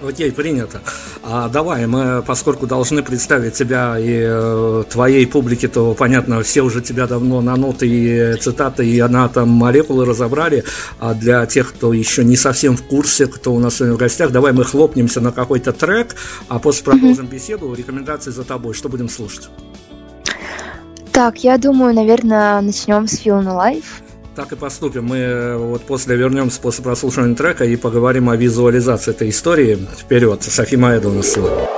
Окей, 0.06 0.30
принято. 0.32 0.80
А 1.22 1.48
давай, 1.48 1.86
мы, 1.86 2.22
поскольку 2.26 2.66
должны 2.66 3.02
представить 3.02 3.54
тебя 3.54 3.98
и 3.98 4.22
э, 4.26 4.84
твоей 4.90 5.26
публике, 5.26 5.68
то, 5.68 5.94
понятно, 5.94 6.42
все 6.42 6.62
уже 6.62 6.82
тебя 6.82 7.06
давно 7.06 7.40
на 7.40 7.56
ноты 7.56 7.86
и 7.88 8.36
цитаты 8.36 8.86
и 8.86 8.98
она 9.00 9.28
там 9.28 9.48
молекулы 9.48 10.04
разобрали, 10.04 10.64
а 10.98 11.14
для 11.14 11.46
тех, 11.46 11.70
кто 11.72 11.92
еще 11.92 12.24
не 12.24 12.36
совсем 12.36 12.76
в 12.76 12.82
курсе, 12.82 13.26
кто 13.26 13.54
у 13.54 13.58
нас 13.58 13.76
сегодня 13.76 13.94
в 13.94 13.98
гостях, 13.98 14.30
давай 14.30 14.52
мы 14.52 14.64
хлопнемся 14.64 15.20
на 15.20 15.32
какой-то 15.32 15.72
трек, 15.72 16.14
а 16.48 16.58
после 16.58 16.84
продолжим 16.84 17.26
mm-hmm. 17.26 17.30
беседу, 17.30 17.74
рекомендации 17.74 18.30
за 18.30 18.44
тобой, 18.44 18.74
что 18.74 18.88
будем 18.88 19.08
слушать? 19.08 19.48
Так, 21.12 21.38
я 21.44 21.58
думаю, 21.58 21.94
наверное, 21.94 22.60
начнем 22.60 23.06
с 23.06 23.24
Feel 23.24 23.44
Life. 23.44 24.03
Так 24.34 24.50
и 24.52 24.56
поступим. 24.56 25.06
Мы 25.06 25.18
э, 25.18 25.56
вот 25.56 25.82
после 25.82 26.16
вернемся 26.16 26.60
после 26.60 26.82
прослушивания 26.82 27.36
трека 27.36 27.64
и 27.64 27.76
поговорим 27.76 28.28
о 28.28 28.36
визуализации 28.36 29.12
этой 29.12 29.28
истории. 29.30 29.78
Вперед, 29.96 30.42
Софи 30.42 30.76
Маэда 30.76 31.08
у 31.08 31.12
нас 31.12 31.28
сегодня. 31.28 31.68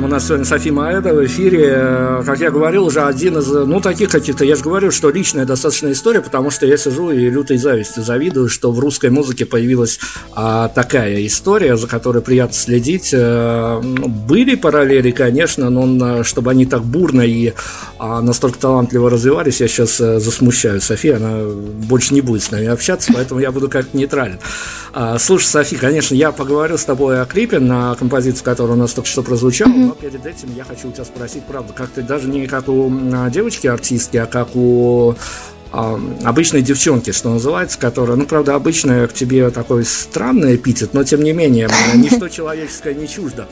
time 0.00 0.07
Нас 0.18 0.26
сегодня 0.26 0.46
Софи 0.46 0.72
Маэда 0.72 1.14
в 1.14 1.24
эфире. 1.26 2.24
Как 2.26 2.40
я 2.40 2.50
говорил, 2.50 2.86
уже 2.86 3.02
один 3.02 3.38
из, 3.38 3.46
ну, 3.46 3.80
таких 3.80 4.10
каких-то, 4.10 4.44
я 4.44 4.56
же 4.56 4.64
говорю, 4.64 4.90
что 4.90 5.10
личная 5.10 5.44
достаточно 5.44 5.92
история, 5.92 6.20
потому 6.22 6.50
что 6.50 6.66
я 6.66 6.76
сижу 6.76 7.12
и 7.12 7.30
лютой 7.30 7.56
завистью 7.56 8.02
завидую, 8.02 8.48
что 8.48 8.72
в 8.72 8.80
русской 8.80 9.10
музыке 9.10 9.46
появилась 9.46 10.00
а, 10.34 10.66
такая 10.70 11.24
история, 11.24 11.76
за 11.76 11.86
которой 11.86 12.20
приятно 12.20 12.56
следить. 12.56 13.14
А, 13.14 13.80
были 13.80 14.56
параллели, 14.56 15.12
конечно, 15.12 15.70
но 15.70 16.24
чтобы 16.24 16.50
они 16.50 16.66
так 16.66 16.82
бурно 16.82 17.22
и 17.22 17.52
а, 18.00 18.20
настолько 18.20 18.58
талантливо 18.58 19.10
развивались, 19.10 19.60
я 19.60 19.68
сейчас 19.68 20.00
а, 20.00 20.18
засмущаю 20.18 20.80
Софи, 20.80 21.10
она 21.10 21.44
больше 21.44 22.12
не 22.12 22.22
будет 22.22 22.42
с 22.42 22.50
нами 22.50 22.66
общаться, 22.66 23.12
поэтому 23.14 23.38
я 23.38 23.52
буду 23.52 23.68
как-то 23.68 23.96
нейтрален. 23.96 24.40
А, 24.92 25.16
слушай, 25.20 25.46
Софи, 25.46 25.76
конечно, 25.76 26.16
я 26.16 26.32
поговорю 26.32 26.76
с 26.76 26.84
тобой 26.84 27.22
о 27.22 27.24
клипе 27.24 27.60
на 27.60 27.94
композицию, 27.94 28.44
которая 28.44 28.76
у 28.76 28.80
нас 28.80 28.92
только 28.94 29.08
что 29.08 29.22
прозвучала, 29.22 29.68
mm-hmm. 29.68 29.94
но 30.00 30.07
перед 30.10 30.24
этим 30.24 30.54
я 30.56 30.64
хочу 30.64 30.88
у 30.88 30.92
тебя 30.92 31.04
спросить, 31.04 31.44
правда, 31.44 31.74
как 31.74 31.90
ты 31.90 32.02
даже 32.02 32.28
не 32.28 32.46
как 32.46 32.68
у 32.68 32.90
девочки-артистки, 33.30 34.16
а 34.16 34.24
как 34.24 34.56
у 34.56 35.14
а, 35.70 36.00
обычной 36.24 36.62
девчонки, 36.62 37.12
что 37.12 37.28
называется, 37.28 37.78
которая, 37.78 38.16
ну, 38.16 38.24
правда, 38.24 38.54
обычная 38.54 39.06
к 39.06 39.12
тебе 39.12 39.50
такой 39.50 39.84
странный 39.84 40.56
эпитет, 40.56 40.94
но 40.94 41.04
тем 41.04 41.22
не 41.22 41.32
менее, 41.32 41.68
ничто 41.94 42.28
человеческое 42.28 42.94
не 42.94 43.06
чуждо. 43.06 43.48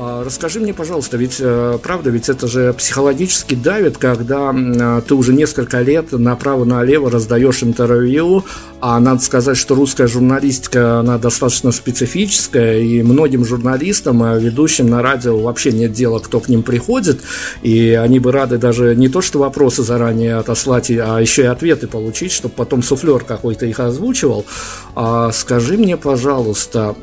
А, 0.00 0.22
расскажи 0.22 0.60
мне, 0.60 0.72
пожалуйста, 0.72 1.16
ведь 1.16 1.38
э, 1.40 1.76
правда, 1.82 2.10
ведь 2.10 2.28
это 2.28 2.46
же 2.46 2.72
психологически 2.72 3.56
давит, 3.56 3.98
когда 3.98 4.54
э, 4.54 5.02
ты 5.04 5.16
уже 5.16 5.32
несколько 5.32 5.80
лет 5.80 6.12
направо-налево 6.12 7.10
раздаешь 7.10 7.64
интервью, 7.64 8.44
а 8.80 9.00
надо 9.00 9.20
сказать, 9.20 9.56
что 9.56 9.74
русская 9.74 10.06
журналистика, 10.06 11.00
она 11.00 11.18
достаточно 11.18 11.72
специфическая, 11.72 12.78
и 12.78 13.02
многим 13.02 13.44
журналистам, 13.44 14.22
э, 14.22 14.38
ведущим 14.38 14.86
на 14.88 15.02
радио 15.02 15.36
вообще 15.36 15.72
нет 15.72 15.94
дела, 15.94 16.20
кто 16.20 16.38
к 16.38 16.48
ним 16.48 16.62
приходит, 16.62 17.22
и 17.62 17.90
они 18.00 18.20
бы 18.20 18.30
рады 18.30 18.56
даже 18.56 18.94
не 18.94 19.08
то, 19.08 19.20
что 19.20 19.40
вопросы 19.40 19.82
заранее 19.82 20.36
отослать, 20.36 20.92
а 20.92 21.18
еще 21.18 21.42
и 21.42 21.46
ответы 21.46 21.88
получить, 21.88 22.30
чтобы 22.30 22.54
потом 22.54 22.84
суфлер 22.84 23.24
какой-то 23.24 23.66
их 23.66 23.80
озвучивал. 23.80 24.46
А 24.94 25.32
скажи 25.32 25.76
мне, 25.76 25.96
пожалуйста, 25.96 26.94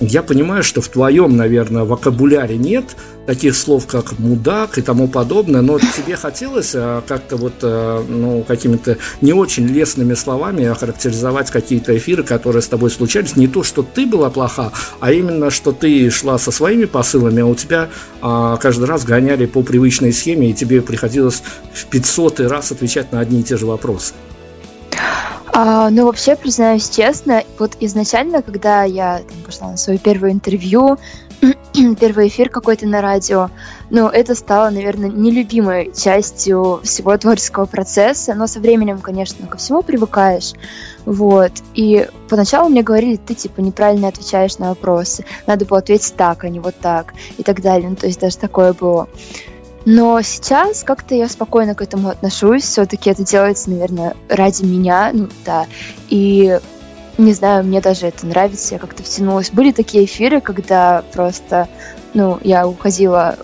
я 0.00 0.22
понимаю, 0.22 0.62
что 0.62 0.80
в 0.80 0.88
твоем, 0.88 1.36
наверное, 1.36 1.84
вокабуляре 1.84 2.56
нет 2.56 2.96
таких 3.26 3.56
слов, 3.56 3.86
как 3.86 4.18
мудак 4.18 4.78
и 4.78 4.82
тому 4.82 5.08
подобное, 5.08 5.62
но 5.62 5.78
тебе 5.78 6.16
хотелось 6.16 6.72
а, 6.74 7.02
как-то 7.06 7.36
вот, 7.36 7.54
а, 7.62 8.04
ну, 8.06 8.44
какими-то 8.46 8.98
не 9.20 9.32
очень 9.32 9.66
лестными 9.66 10.14
словами 10.14 10.64
охарактеризовать 10.66 11.50
какие-то 11.50 11.96
эфиры, 11.96 12.22
которые 12.22 12.62
с 12.62 12.68
тобой 12.68 12.90
случались. 12.90 13.36
Не 13.36 13.48
то, 13.48 13.62
что 13.62 13.82
ты 13.82 14.06
была 14.06 14.30
плоха, 14.30 14.72
а 15.00 15.12
именно, 15.12 15.50
что 15.50 15.72
ты 15.72 16.10
шла 16.10 16.38
со 16.38 16.50
своими 16.50 16.84
посылами, 16.84 17.42
а 17.42 17.46
у 17.46 17.54
тебя 17.54 17.88
а, 18.20 18.56
каждый 18.58 18.84
раз 18.84 19.04
гоняли 19.04 19.46
по 19.46 19.62
привычной 19.62 20.12
схеме, 20.12 20.50
и 20.50 20.54
тебе 20.54 20.82
приходилось 20.82 21.42
в 21.72 21.86
500 21.86 22.40
раз 22.40 22.70
отвечать 22.70 23.12
на 23.12 23.20
одни 23.20 23.40
и 23.40 23.42
те 23.42 23.56
же 23.56 23.66
вопросы. 23.66 24.12
А, 25.58 25.88
ну, 25.88 26.04
вообще, 26.04 26.36
признаюсь 26.36 26.90
честно, 26.90 27.42
вот 27.58 27.78
изначально, 27.80 28.42
когда 28.42 28.82
я 28.82 29.22
там, 29.26 29.38
пошла 29.42 29.70
на 29.70 29.78
свое 29.78 29.98
первое 29.98 30.32
интервью, 30.32 30.98
первый 31.98 32.28
эфир 32.28 32.50
какой-то 32.50 32.86
на 32.86 33.00
радио, 33.00 33.48
ну, 33.88 34.06
это 34.06 34.34
стало, 34.34 34.68
наверное, 34.68 35.08
нелюбимой 35.08 35.92
частью 35.94 36.80
всего 36.82 37.16
творческого 37.16 37.64
процесса, 37.64 38.34
но 38.34 38.46
со 38.46 38.60
временем, 38.60 38.98
конечно, 38.98 39.46
ко 39.46 39.56
всему 39.56 39.80
привыкаешь, 39.82 40.52
вот, 41.06 41.52
и 41.72 42.06
поначалу 42.28 42.68
мне 42.68 42.82
говорили, 42.82 43.16
ты, 43.16 43.34
типа, 43.34 43.62
неправильно 43.62 44.08
отвечаешь 44.08 44.58
на 44.58 44.68
вопросы, 44.68 45.24
надо 45.46 45.64
было 45.64 45.78
ответить 45.78 46.16
так, 46.16 46.44
а 46.44 46.50
не 46.50 46.60
вот 46.60 46.74
так, 46.82 47.14
и 47.38 47.42
так 47.42 47.62
далее, 47.62 47.88
ну, 47.88 47.96
то 47.96 48.06
есть 48.06 48.20
даже 48.20 48.36
такое 48.36 48.74
было. 48.74 49.08
Но 49.86 50.20
сейчас 50.20 50.82
как-то 50.82 51.14
я 51.14 51.28
спокойно 51.28 51.74
к 51.76 51.80
этому 51.80 52.08
отношусь. 52.08 52.64
Все-таки 52.64 53.08
это 53.08 53.24
делается, 53.24 53.70
наверное, 53.70 54.14
ради 54.28 54.64
меня, 54.64 55.10
ну 55.14 55.28
да. 55.44 55.66
И 56.08 56.58
не 57.18 57.32
знаю, 57.32 57.64
мне 57.64 57.80
даже 57.80 58.08
это 58.08 58.26
нравится, 58.26 58.74
я 58.74 58.80
как-то 58.80 59.02
втянулась. 59.02 59.50
Были 59.50 59.70
такие 59.70 60.04
эфиры, 60.04 60.40
когда 60.40 61.02
просто, 61.12 61.68
ну, 62.14 62.38
я 62.42 62.66
уходила 62.66 63.36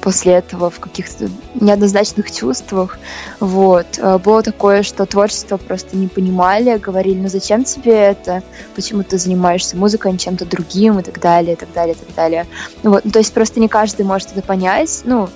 после 0.00 0.34
этого 0.34 0.70
в 0.70 0.80
каких-то 0.80 1.28
неоднозначных 1.54 2.30
чувствах. 2.30 2.98
Вот. 3.40 3.86
А 4.00 4.18
было 4.18 4.42
такое, 4.42 4.82
что 4.82 5.04
творчество 5.06 5.56
просто 5.56 5.96
не 5.96 6.08
понимали, 6.08 6.76
говорили, 6.78 7.20
ну 7.20 7.28
зачем 7.28 7.64
тебе 7.64 7.92
это, 7.92 8.42
почему 8.74 9.02
ты 9.04 9.18
занимаешься 9.18 9.76
музыкой, 9.76 10.10
а 10.10 10.12
не 10.12 10.18
чем-то 10.18 10.44
другим 10.44 10.98
и 10.98 11.02
так 11.02 11.20
далее, 11.20 11.54
и 11.54 11.56
так 11.56 11.72
далее, 11.72 11.94
и 11.94 11.98
так 11.98 12.14
далее. 12.14 12.46
Вот. 12.82 13.04
Ну, 13.04 13.10
то 13.10 13.18
есть 13.18 13.32
просто 13.32 13.60
не 13.60 13.68
каждый 13.68 14.04
может 14.04 14.32
это 14.32 14.42
понять. 14.42 15.02
Ну, 15.04 15.28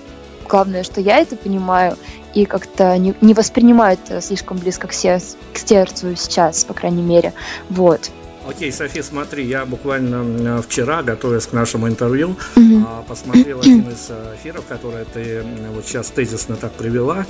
Главное, 0.48 0.82
что 0.82 1.00
я 1.00 1.18
это 1.18 1.36
понимаю 1.36 1.96
и 2.34 2.44
как-то 2.44 2.96
не, 2.98 3.14
не 3.20 3.34
воспринимаю 3.34 3.98
это 4.02 4.20
слишком 4.20 4.58
близко 4.58 4.86
к, 4.86 4.92
сердцу, 4.92 5.36
к 5.52 5.58
сердцу 5.58 6.14
сейчас, 6.16 6.64
по 6.64 6.74
крайней 6.74 7.02
мере. 7.02 7.32
Вот. 7.70 8.10
Окей, 8.48 8.70
Софи, 8.70 9.02
смотри, 9.02 9.44
я 9.44 9.64
буквально 9.64 10.62
вчера, 10.62 11.02
готовясь 11.02 11.46
к 11.46 11.52
нашему 11.52 11.88
интервью, 11.88 12.36
mm-hmm. 12.54 13.06
посмотрел 13.08 13.60
один 13.60 13.88
из 13.88 14.06
э, 14.08 14.36
эфиров, 14.36 14.64
который 14.68 15.04
ты 15.04 15.42
вот 15.74 15.84
сейчас 15.84 16.10
тезисно 16.10 16.54
так 16.54 16.72
привела. 16.72 17.26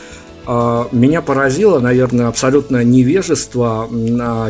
А, 0.47 0.89
меня 0.93 1.23
поразило, 1.23 1.81
наверное, 1.81 2.29
абсолютно 2.29 2.85
невежество 2.85 3.89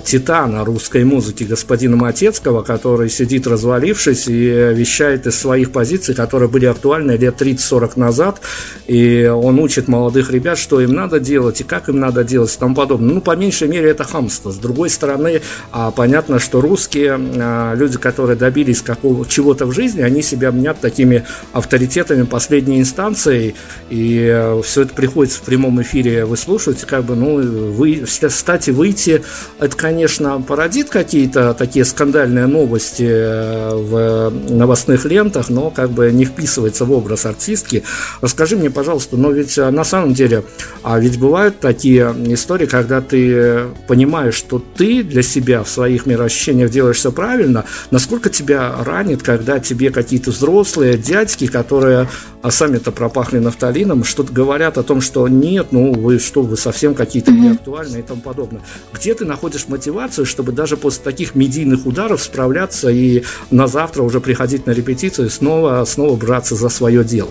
титана 0.05 0.65
русской 0.65 1.05
музыки 1.05 1.45
господина 1.45 1.97
Матецкого, 1.97 2.63
который 2.63 3.09
сидит 3.09 3.47
развалившись 3.47 4.29
и 4.29 4.75
вещает 4.75 5.27
из 5.27 5.39
своих 5.39 5.73
позиций, 5.73 6.15
которые 6.15 6.51
были 6.51 6.67
актуальны 6.67 7.13
лет 7.13 7.41
30-40 7.41 7.93
назад, 7.97 8.41
и 8.87 9.25
он 9.27 9.59
учит 9.59 9.89
молодых 9.89 10.31
ребят, 10.31 10.59
что 10.59 10.81
им 10.81 10.93
надо 10.93 11.19
делать 11.19 11.63
и 11.63 11.65
как 11.65 11.89
им 11.89 11.99
надо 11.99 12.25
делать 12.25 12.55
и 12.55 12.59
тому 12.59 12.75
подобное. 12.75 13.15
Ну, 13.15 13.21
по 13.23 13.35
меньшей 13.35 13.69
мере, 13.69 13.91
это 13.91 14.05
хамство. 14.05 14.51
С 14.51 14.57
другой 14.57 14.91
стороны, 14.91 15.41
а, 15.73 15.91
понятно, 15.91 16.39
что 16.39 16.61
русские 16.61 17.19
а, 17.19 17.75
люди, 17.75 17.97
которые 17.97 18.37
добились 18.37 18.83
какого 18.83 19.27
чего-то 19.27 19.65
в 19.65 19.73
жизни, 19.73 20.03
они 20.03 20.21
себя 20.21 20.53
мнят 20.53 20.81
такими 20.81 21.25
авторитетами 21.53 22.25
последней 22.25 22.81
инстанции, 22.81 23.55
и 23.89 24.27
э, 24.31 24.61
все 24.63 24.83
это 24.83 24.95
приходится 24.95 25.39
в 25.39 25.43
прямом 25.43 25.81
эфире 25.81 25.86
эфире 25.87 26.25
вы 26.25 26.37
слушаете, 26.37 26.87
как 26.87 27.05
бы, 27.05 27.15
ну, 27.15 27.41
вы, 27.73 28.05
кстати, 28.05 28.71
выйти, 28.71 29.23
это, 29.59 29.77
конечно, 29.77 30.41
породит 30.41 30.91
какие-то 30.91 31.55
такие 31.55 31.85
скандальные 31.85 32.47
новости 32.47 33.07
э, 33.09 33.75
в 33.75 34.31
новостных 34.51 35.05
лентах, 35.05 35.49
но 35.49 35.71
как 35.71 35.91
бы 35.91 36.11
не 36.11 36.25
вписывается 36.25 36.85
в 36.85 36.93
образ 36.93 37.25
артистки. 37.25 37.85
Расскажи 38.21 38.57
мне, 38.57 38.71
пожалуйста, 38.71 39.17
но 39.17 39.31
ведь 39.31 39.57
э, 39.57 39.71
на 39.71 39.85
самом 39.85 40.13
деле, 40.13 40.43
а 40.83 40.99
ведь 40.99 41.19
бывают 41.19 41.61
такие 41.61 42.15
истории, 42.27 42.67
когда 42.67 43.01
ты 43.01 43.65
понимаешь, 43.87 44.35
что 44.35 44.63
ты 44.77 45.03
для 45.03 45.23
себя 45.23 45.63
в 45.63 45.69
своих 45.69 46.07
мироощущениях 46.07 46.71
делаешь 46.71 46.97
все 46.97 47.13
правильно, 47.13 47.65
насколько 47.91 48.29
тебя 48.29 48.75
ранит, 48.85 49.23
когда 49.23 49.61
тебе 49.61 49.91
какие-то 49.91 50.31
взрослые 50.33 50.99
дядьки, 50.99 51.47
которые 51.47 52.09
а 52.47 52.53
сами-то 52.53 52.93
пропахли 52.93 53.41
нафталином, 53.41 54.05
что-то 54.05 54.33
говорят 54.33 54.79
о 54.79 54.85
том, 54.85 55.01
что 55.01 55.27
нет, 55.27 55.73
ну 55.77 55.93
вы 55.93 56.19
что, 56.19 56.41
вы 56.41 56.57
совсем 56.57 56.95
какие-то 56.95 57.31
mm-hmm. 57.31 57.41
неактуальные 57.41 58.01
и 58.01 58.03
тому 58.03 58.23
подобное. 58.23 58.63
Где 58.95 59.15
ты 59.15 59.27
находишь 59.27 59.69
мотивацию, 59.69 60.25
чтобы 60.25 60.53
даже 60.53 60.79
после 60.79 61.05
таких 61.05 61.35
медийных 61.35 61.85
ударов 61.85 62.23
справляться 62.23 62.89
и 62.89 63.25
на 63.51 63.67
завтра 63.67 64.03
уже 64.03 64.23
приходить 64.23 64.65
на 64.65 64.71
репетицию 64.71 65.27
и 65.27 65.31
снова, 65.31 65.85
снова 65.85 66.17
браться 66.17 66.55
за 66.55 66.71
свое 66.71 67.05
дело? 67.05 67.31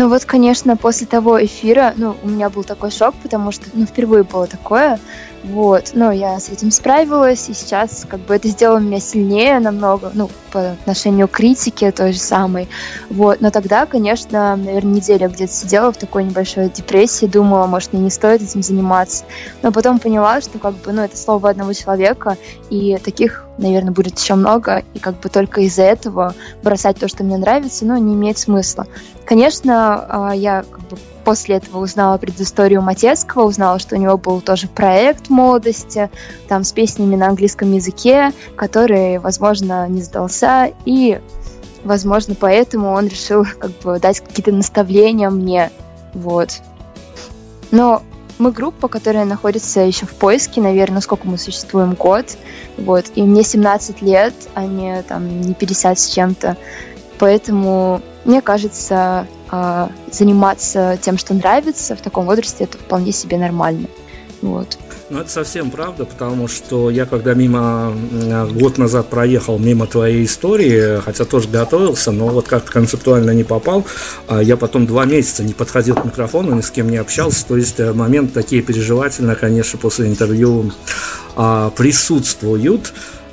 Ну 0.00 0.08
вот, 0.08 0.24
конечно, 0.24 0.78
после 0.78 1.06
того 1.06 1.44
эфира, 1.44 1.92
ну, 1.94 2.16
у 2.22 2.26
меня 2.26 2.48
был 2.48 2.64
такой 2.64 2.90
шок, 2.90 3.14
потому 3.22 3.52
что, 3.52 3.66
ну, 3.74 3.84
впервые 3.84 4.22
было 4.22 4.46
такое, 4.46 4.98
вот, 5.44 5.90
но 5.92 6.10
я 6.10 6.40
с 6.40 6.48
этим 6.48 6.70
справилась, 6.70 7.50
и 7.50 7.52
сейчас 7.52 8.06
как 8.08 8.20
бы 8.20 8.34
это 8.34 8.48
сделало 8.48 8.78
меня 8.78 8.98
сильнее 8.98 9.60
намного, 9.60 10.10
ну, 10.14 10.30
по 10.52 10.70
отношению 10.70 11.28
к 11.28 11.32
критике 11.32 11.92
той 11.92 12.14
же 12.14 12.18
самой, 12.18 12.66
вот, 13.10 13.42
но 13.42 13.50
тогда, 13.50 13.84
конечно, 13.84 14.56
наверное, 14.56 14.94
неделю 14.94 15.28
где-то 15.28 15.52
сидела 15.52 15.92
в 15.92 15.98
такой 15.98 16.24
небольшой 16.24 16.70
депрессии, 16.70 17.26
думала, 17.26 17.66
может, 17.66 17.92
мне 17.92 18.00
не 18.00 18.10
стоит 18.10 18.40
этим 18.40 18.62
заниматься, 18.62 19.24
но 19.60 19.70
потом 19.70 19.98
поняла, 19.98 20.40
что 20.40 20.58
как 20.58 20.76
бы, 20.76 20.92
ну, 20.92 21.02
это 21.02 21.18
слово 21.18 21.50
одного 21.50 21.74
человека, 21.74 22.38
и 22.70 22.96
таких, 23.04 23.44
наверное, 23.60 23.92
будет 23.92 24.18
еще 24.18 24.34
много, 24.34 24.82
и 24.94 24.98
как 24.98 25.20
бы 25.20 25.28
только 25.28 25.60
из-за 25.62 25.82
этого 25.82 26.34
бросать 26.62 26.98
то, 26.98 27.08
что 27.08 27.22
мне 27.22 27.36
нравится, 27.36 27.84
ну, 27.84 27.96
не 27.96 28.14
имеет 28.14 28.38
смысла. 28.38 28.86
Конечно, 29.24 30.06
а, 30.08 30.34
я 30.34 30.64
как 30.68 30.80
бы 30.88 30.98
после 31.24 31.56
этого 31.56 31.78
узнала 31.82 32.18
предысторию 32.18 32.82
Матецкого, 32.82 33.44
узнала, 33.44 33.78
что 33.78 33.96
у 33.96 33.98
него 33.98 34.16
был 34.16 34.40
тоже 34.40 34.66
проект 34.66 35.28
молодости, 35.28 36.10
там 36.48 36.64
с 36.64 36.72
песнями 36.72 37.14
на 37.14 37.28
английском 37.28 37.72
языке, 37.72 38.32
который, 38.56 39.18
возможно, 39.18 39.86
не 39.88 40.02
сдался, 40.02 40.72
и, 40.84 41.20
возможно, 41.84 42.34
поэтому 42.34 42.90
он 42.92 43.06
решил 43.06 43.44
как 43.44 43.70
бы 43.82 43.98
дать 44.00 44.20
какие-то 44.20 44.52
наставления 44.52 45.30
мне, 45.30 45.70
вот. 46.14 46.60
Но 47.70 48.02
мы 48.40 48.52
группа, 48.52 48.88
которая 48.88 49.24
находится 49.24 49.80
еще 49.80 50.06
в 50.06 50.14
поиске, 50.14 50.60
наверное, 50.60 51.00
сколько 51.00 51.26
мы 51.26 51.38
существуем, 51.38 51.94
год, 51.94 52.36
вот, 52.76 53.06
и 53.14 53.22
мне 53.22 53.44
17 53.44 54.02
лет, 54.02 54.34
а 54.54 54.64
не 54.64 55.02
там 55.02 55.40
не 55.42 55.54
50 55.54 55.98
с 55.98 56.08
чем-то, 56.08 56.56
поэтому 57.18 58.00
мне 58.24 58.40
кажется, 58.40 59.26
а, 59.50 59.90
заниматься 60.10 60.98
тем, 61.00 61.18
что 61.18 61.34
нравится 61.34 61.94
в 61.94 62.00
таком 62.00 62.26
возрасте, 62.26 62.64
это 62.64 62.78
вполне 62.78 63.12
себе 63.12 63.38
нормально. 63.38 63.88
Вот. 64.42 64.78
Ну, 65.10 65.18
это 65.18 65.28
совсем 65.28 65.72
правда, 65.72 66.04
потому 66.04 66.46
что 66.46 66.88
я 66.88 67.04
когда 67.04 67.34
мимо, 67.34 67.92
год 68.52 68.78
назад 68.78 69.08
проехал 69.08 69.58
мимо 69.58 69.88
твоей 69.88 70.24
истории, 70.24 71.00
хотя 71.00 71.24
тоже 71.24 71.48
готовился, 71.48 72.12
но 72.12 72.28
вот 72.28 72.46
как 72.46 72.66
концептуально 72.66 73.32
не 73.32 73.42
попал, 73.42 73.84
а 74.28 74.40
я 74.40 74.56
потом 74.56 74.86
два 74.86 75.06
месяца 75.06 75.42
не 75.42 75.52
подходил 75.52 75.96
к 75.96 76.04
микрофону, 76.04 76.54
ни 76.54 76.60
с 76.60 76.70
кем 76.70 76.88
не 76.88 76.96
общался, 76.96 77.44
то 77.44 77.56
есть 77.56 77.80
э, 77.80 77.92
момент 77.92 78.32
такие 78.32 78.62
переживательные, 78.62 79.34
конечно, 79.34 79.80
после 79.80 80.06
интервью 80.06 80.70
а, 81.34 81.70
присутствуют. 81.70 82.92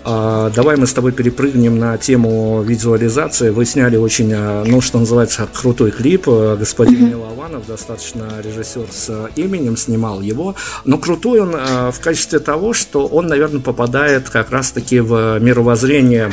А, 0.10 0.50
давай 0.52 0.78
мы 0.78 0.88
с 0.88 0.93
тобой 0.93 1.12
перепрыгнем 1.12 1.78
на 1.78 1.98
тему 1.98 2.62
визуализации. 2.62 3.50
Вы 3.50 3.65
сняли 3.65 3.98
очень, 3.98 4.32
а, 4.34 4.63
ну, 4.65 4.80
что 4.80 5.00
называется, 5.00 5.50
крутой 5.54 5.91
клип. 5.91 6.28
Господин 6.28 7.10
Милованов, 7.10 7.67
достаточно 7.67 8.26
режиссер 8.41 8.88
с 8.89 9.30
именем, 9.36 9.76
снимал 9.76 10.22
его. 10.22 10.56
Но 10.86 10.98
крутой 10.98 11.41
он 11.41 11.54
а, 11.54 11.91
в 11.91 12.00
качестве 12.00 12.39
того, 12.39 12.72
что 12.72 13.06
он, 13.06 13.28
наверное, 13.28 13.60
попадает 13.60 14.30
как 14.30 14.50
раз-таки 14.50 15.02
в 15.02 15.39
мировоззрение 15.39 16.32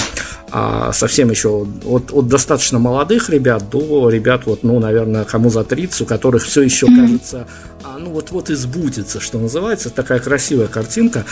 совсем 0.93 1.31
еще 1.31 1.67
от, 1.85 2.13
от 2.13 2.29
достаточно 2.29 2.79
молодых 2.79 3.29
ребят 3.29 3.71
до 3.71 4.09
ребят, 4.09 4.43
вот, 4.47 4.63
ну, 4.63 4.79
наверное, 4.79 5.25
кому 5.25 5.51
за 5.51 5.65
30, 5.65 6.03
у 6.03 6.05
которых 6.05 6.45
все 6.45 6.63
еще 6.63 6.87
кажется, 6.87 7.49
ну, 7.98 8.11
вот-вот 8.11 8.50
избудется, 8.50 9.20
что 9.20 9.38
называется. 9.38 9.90
Такая 9.90 10.18
красивая 10.18 10.66
картинка. 10.66 11.24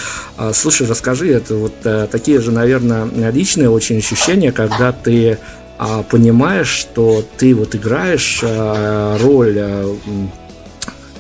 Слушай, 0.53 0.87
расскажи, 0.87 1.33
это 1.33 1.55
вот 1.55 1.75
э, 1.85 2.07
такие 2.11 2.41
же, 2.41 2.51
наверное, 2.53 3.31
личные 3.31 3.71
очень 3.71 3.99
ощущения, 3.99 4.53
когда 4.53 4.93
ты 4.93 5.39
а, 5.79 6.05
понимаешь, 6.05 6.69
что 6.69 7.25
ты 7.39 7.55
вот 7.55 7.75
играешь 7.75 8.41
а, 8.45 9.19
роль 9.19 9.59
а, 9.59 9.97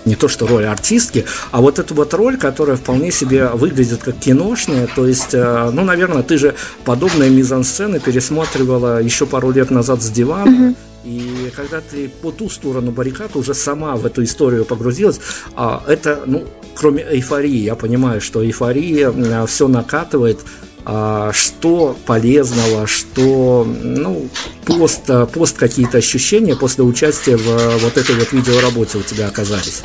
не 0.04 0.14
то 0.14 0.28
что 0.28 0.46
роль 0.46 0.66
артистки, 0.66 1.24
а 1.50 1.60
вот 1.60 1.78
эту 1.78 1.94
вот 1.94 2.12
роль, 2.14 2.36
которая 2.36 2.76
вполне 2.76 3.10
себе 3.10 3.48
выглядит 3.48 4.02
как 4.02 4.16
киношная, 4.16 4.88
то 4.94 5.06
есть, 5.06 5.34
а, 5.34 5.70
ну, 5.72 5.84
наверное, 5.84 6.22
ты 6.22 6.38
же 6.38 6.54
подобные 6.84 7.30
мизансцены 7.30 8.00
пересматривала 8.00 9.02
еще 9.02 9.26
пару 9.26 9.50
лет 9.50 9.70
назад 9.70 10.02
с 10.02 10.10
дивана, 10.10 10.70
mm-hmm. 10.70 10.76
И 11.04 11.52
когда 11.56 11.80
ты 11.80 12.08
по 12.08 12.30
ту 12.30 12.48
сторону 12.48 12.92
баррикад 12.92 13.34
уже 13.36 13.54
сама 13.54 13.96
в 13.96 14.06
эту 14.06 14.22
историю 14.22 14.64
погрузилась, 14.64 15.20
а 15.54 15.82
это, 15.86 16.22
ну, 16.26 16.44
кроме 16.74 17.02
эйфории, 17.02 17.58
я 17.58 17.74
понимаю, 17.74 18.20
что 18.20 18.44
эйфория 18.44 19.46
все 19.46 19.68
накатывает, 19.68 20.40
а, 20.84 21.32
что 21.32 21.96
полезного, 22.06 22.86
что 22.86 23.64
ну, 23.64 24.28
пост, 24.64 25.10
пост 25.32 25.56
какие-то 25.56 25.98
ощущения 25.98 26.56
после 26.56 26.84
участия 26.84 27.36
в 27.36 27.78
вот 27.78 27.96
этой 27.96 28.16
вот 28.16 28.32
видеоработе 28.32 28.98
у 28.98 29.02
тебя 29.02 29.28
оказались? 29.28 29.82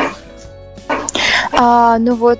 А, 1.51 1.97
ну 1.99 2.15
вот, 2.15 2.39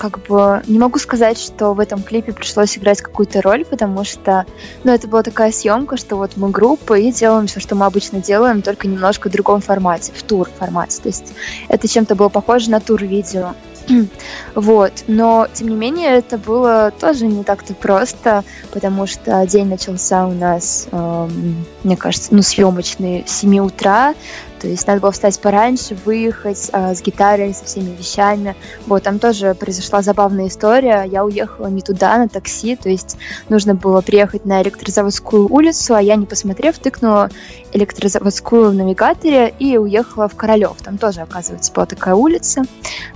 как 0.00 0.18
бы 0.22 0.62
не 0.66 0.78
могу 0.78 0.98
сказать, 0.98 1.38
что 1.38 1.74
в 1.74 1.78
этом 1.78 2.02
клипе 2.02 2.32
пришлось 2.32 2.78
играть 2.78 3.02
какую-то 3.02 3.42
роль, 3.42 3.66
потому 3.66 4.02
что, 4.02 4.46
ну, 4.82 4.92
это 4.92 5.06
была 5.06 5.22
такая 5.22 5.52
съемка, 5.52 5.98
что 5.98 6.16
вот 6.16 6.38
мы 6.38 6.48
группа 6.48 6.98
и 6.98 7.12
делаем 7.12 7.46
все, 7.46 7.60
что 7.60 7.74
мы 7.74 7.84
обычно 7.84 8.22
делаем, 8.22 8.62
только 8.62 8.88
немножко 8.88 9.28
в 9.28 9.32
другом 9.32 9.60
формате, 9.60 10.12
в 10.16 10.22
тур 10.22 10.48
формате. 10.58 11.02
То 11.02 11.08
есть 11.08 11.34
это 11.68 11.86
чем-то 11.86 12.14
было 12.14 12.30
похоже 12.30 12.70
на 12.70 12.80
тур-видео. 12.80 13.52
Вот, 14.54 15.04
но 15.06 15.46
тем 15.52 15.68
не 15.68 15.76
менее 15.76 16.10
это 16.10 16.38
было 16.38 16.92
тоже 16.98 17.26
не 17.26 17.44
так-то 17.44 17.74
просто, 17.74 18.42
потому 18.72 19.06
что 19.06 19.46
день 19.46 19.68
начался 19.68 20.26
у 20.26 20.32
нас, 20.32 20.88
эм, 20.92 21.64
мне 21.84 21.96
кажется, 21.96 22.34
ну 22.34 22.42
съемочный 22.42 23.24
с 23.26 23.40
7 23.40 23.58
утра, 23.58 24.14
то 24.60 24.68
есть 24.68 24.86
надо 24.86 25.00
было 25.00 25.12
встать 25.12 25.40
пораньше, 25.40 25.96
выехать 26.04 26.68
э, 26.72 26.94
с 26.94 27.02
гитарой, 27.02 27.54
со 27.54 27.64
всеми 27.64 27.96
вещами. 27.96 28.54
Вот, 28.86 29.02
там 29.02 29.18
тоже 29.18 29.54
произошла 29.54 30.02
забавная 30.02 30.48
история. 30.48 31.04
Я 31.10 31.24
уехала 31.24 31.68
не 31.68 31.80
туда, 31.80 32.18
на 32.18 32.28
такси, 32.28 32.76
то 32.76 32.88
есть 32.88 33.16
нужно 33.48 33.74
было 33.74 34.02
приехать 34.02 34.44
на 34.44 34.62
электрозаводскую 34.62 35.50
улицу, 35.50 35.94
а 35.94 36.02
я, 36.02 36.16
не 36.16 36.26
посмотрев, 36.26 36.78
тыкнула 36.78 37.30
электрозаводскую 37.72 38.70
в 38.70 38.74
навигаторе 38.74 39.54
и 39.58 39.78
уехала 39.78 40.28
в 40.28 40.36
Королев. 40.36 40.76
Там 40.82 40.98
тоже, 40.98 41.22
оказывается, 41.22 41.72
была 41.72 41.86
такая 41.86 42.14
улица. 42.14 42.62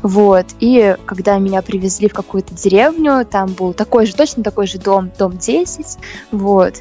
Вот, 0.02 0.46
и 0.60 0.96
когда 1.04 1.38
меня 1.38 1.60
привезли 1.60 2.08
в 2.08 2.14
какую-то 2.14 2.54
деревню, 2.54 3.26
там 3.26 3.52
был 3.52 3.74
такой 3.74 4.06
же, 4.06 4.14
точно 4.14 4.42
такой 4.42 4.66
же 4.66 4.78
дом, 4.78 5.10
дом 5.18 5.36
10, 5.36 5.98
вот, 6.30 6.74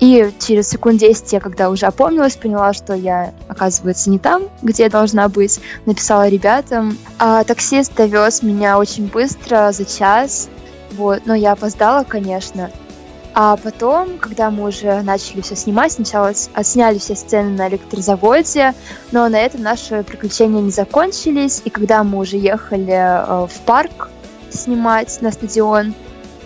и 0.00 0.32
через 0.40 0.70
секунд 0.70 0.98
10 0.98 1.32
я, 1.34 1.40
когда 1.40 1.68
уже 1.68 1.84
опомнилась, 1.84 2.34
поняла, 2.34 2.72
что 2.72 2.94
я, 2.94 3.34
оказывается, 3.48 4.08
не 4.08 4.18
там, 4.18 4.44
где 4.62 4.84
я 4.84 4.88
должна 4.90 5.28
быть. 5.28 5.60
Написала 5.84 6.26
ребятам. 6.26 6.96
А 7.18 7.44
таксист 7.44 7.94
довез 7.94 8.42
меня 8.42 8.78
очень 8.78 9.08
быстро, 9.08 9.72
за 9.72 9.84
час. 9.84 10.48
Вот, 10.92 11.26
но 11.26 11.34
я 11.34 11.52
опоздала, 11.52 12.04
конечно. 12.04 12.70
А 13.34 13.56
потом, 13.56 14.18
когда 14.18 14.50
мы 14.50 14.68
уже 14.68 15.02
начали 15.02 15.42
все 15.42 15.54
снимать, 15.54 15.92
сначала 15.92 16.32
отсняли 16.54 16.98
все 16.98 17.14
сцены 17.14 17.50
на 17.50 17.68
электрозаводе, 17.68 18.74
но 19.12 19.28
на 19.28 19.38
этом 19.38 19.62
наши 19.62 20.02
приключения 20.02 20.62
не 20.62 20.70
закончились. 20.70 21.60
И 21.64 21.70
когда 21.70 22.02
мы 22.04 22.18
уже 22.18 22.38
ехали 22.38 22.90
э, 22.90 23.46
в 23.46 23.60
парк 23.66 24.08
снимать 24.50 25.20
на 25.20 25.30
стадион, 25.30 25.94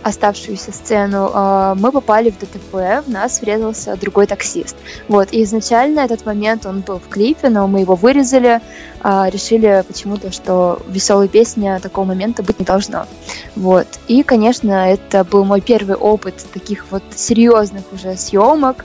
оставшуюся 0.05 0.71
сцену, 0.71 1.31
а, 1.33 1.75
мы 1.75 1.91
попали 1.91 2.31
в 2.31 2.39
ДТП, 2.39 3.07
в 3.07 3.11
нас 3.11 3.41
врезался 3.41 3.97
другой 3.97 4.27
таксист. 4.27 4.77
Вот, 5.09 5.33
и 5.33 5.43
изначально 5.43 6.01
этот 6.01 6.27
момент, 6.27 6.67
он 6.67 6.81
был 6.81 6.99
в 6.99 7.09
клипе, 7.09 7.49
но 7.49 7.67
мы 7.67 7.81
его 7.81 7.95
вырезали, 7.95 8.61
а, 9.01 9.31
решили 9.31 9.83
почему-то, 9.89 10.31
что 10.31 10.83
веселой 10.87 11.29
песня 11.29 11.81
такого 11.81 12.05
момента 12.05 12.43
быть 12.43 12.61
не 12.61 12.67
должно. 12.67 13.07
Вот, 13.57 13.87
и, 14.07 14.23
конечно, 14.23 14.93
это 14.93 15.25
был 15.25 15.45
мой 15.45 15.63
первый 15.63 15.97
опыт 15.97 16.35
таких 16.53 16.85
вот 16.91 17.03
серьезных 17.15 17.85
уже 17.91 18.15
съемок, 18.17 18.85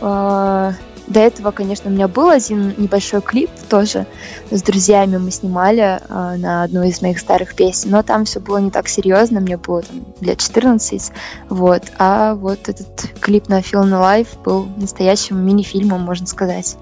а, 0.00 0.72
до 1.06 1.20
этого, 1.20 1.50
конечно, 1.52 1.90
у 1.90 1.92
меня 1.92 2.08
был 2.08 2.30
один 2.30 2.74
небольшой 2.76 3.20
клип 3.20 3.50
тоже 3.68 4.06
с 4.50 4.62
друзьями. 4.62 5.16
Мы 5.18 5.30
снимали 5.30 6.00
э, 6.00 6.36
на 6.36 6.64
одну 6.64 6.82
из 6.82 7.00
моих 7.00 7.18
старых 7.18 7.54
песен, 7.54 7.90
но 7.90 8.02
там 8.02 8.24
все 8.24 8.40
было 8.40 8.58
не 8.58 8.70
так 8.70 8.88
серьезно, 8.88 9.40
мне 9.40 9.56
было 9.56 9.82
там 9.82 10.04
лет 10.20 10.38
14, 10.38 11.12
вот, 11.48 11.82
а 11.98 12.34
вот 12.34 12.68
этот 12.68 13.10
клип 13.20 13.48
на 13.48 13.60
Feel 13.60 13.84
Alive 13.84 14.28
был 14.44 14.66
настоящим 14.76 15.38
мини-фильмом, 15.44 16.00
можно 16.00 16.26
сказать. 16.26 16.76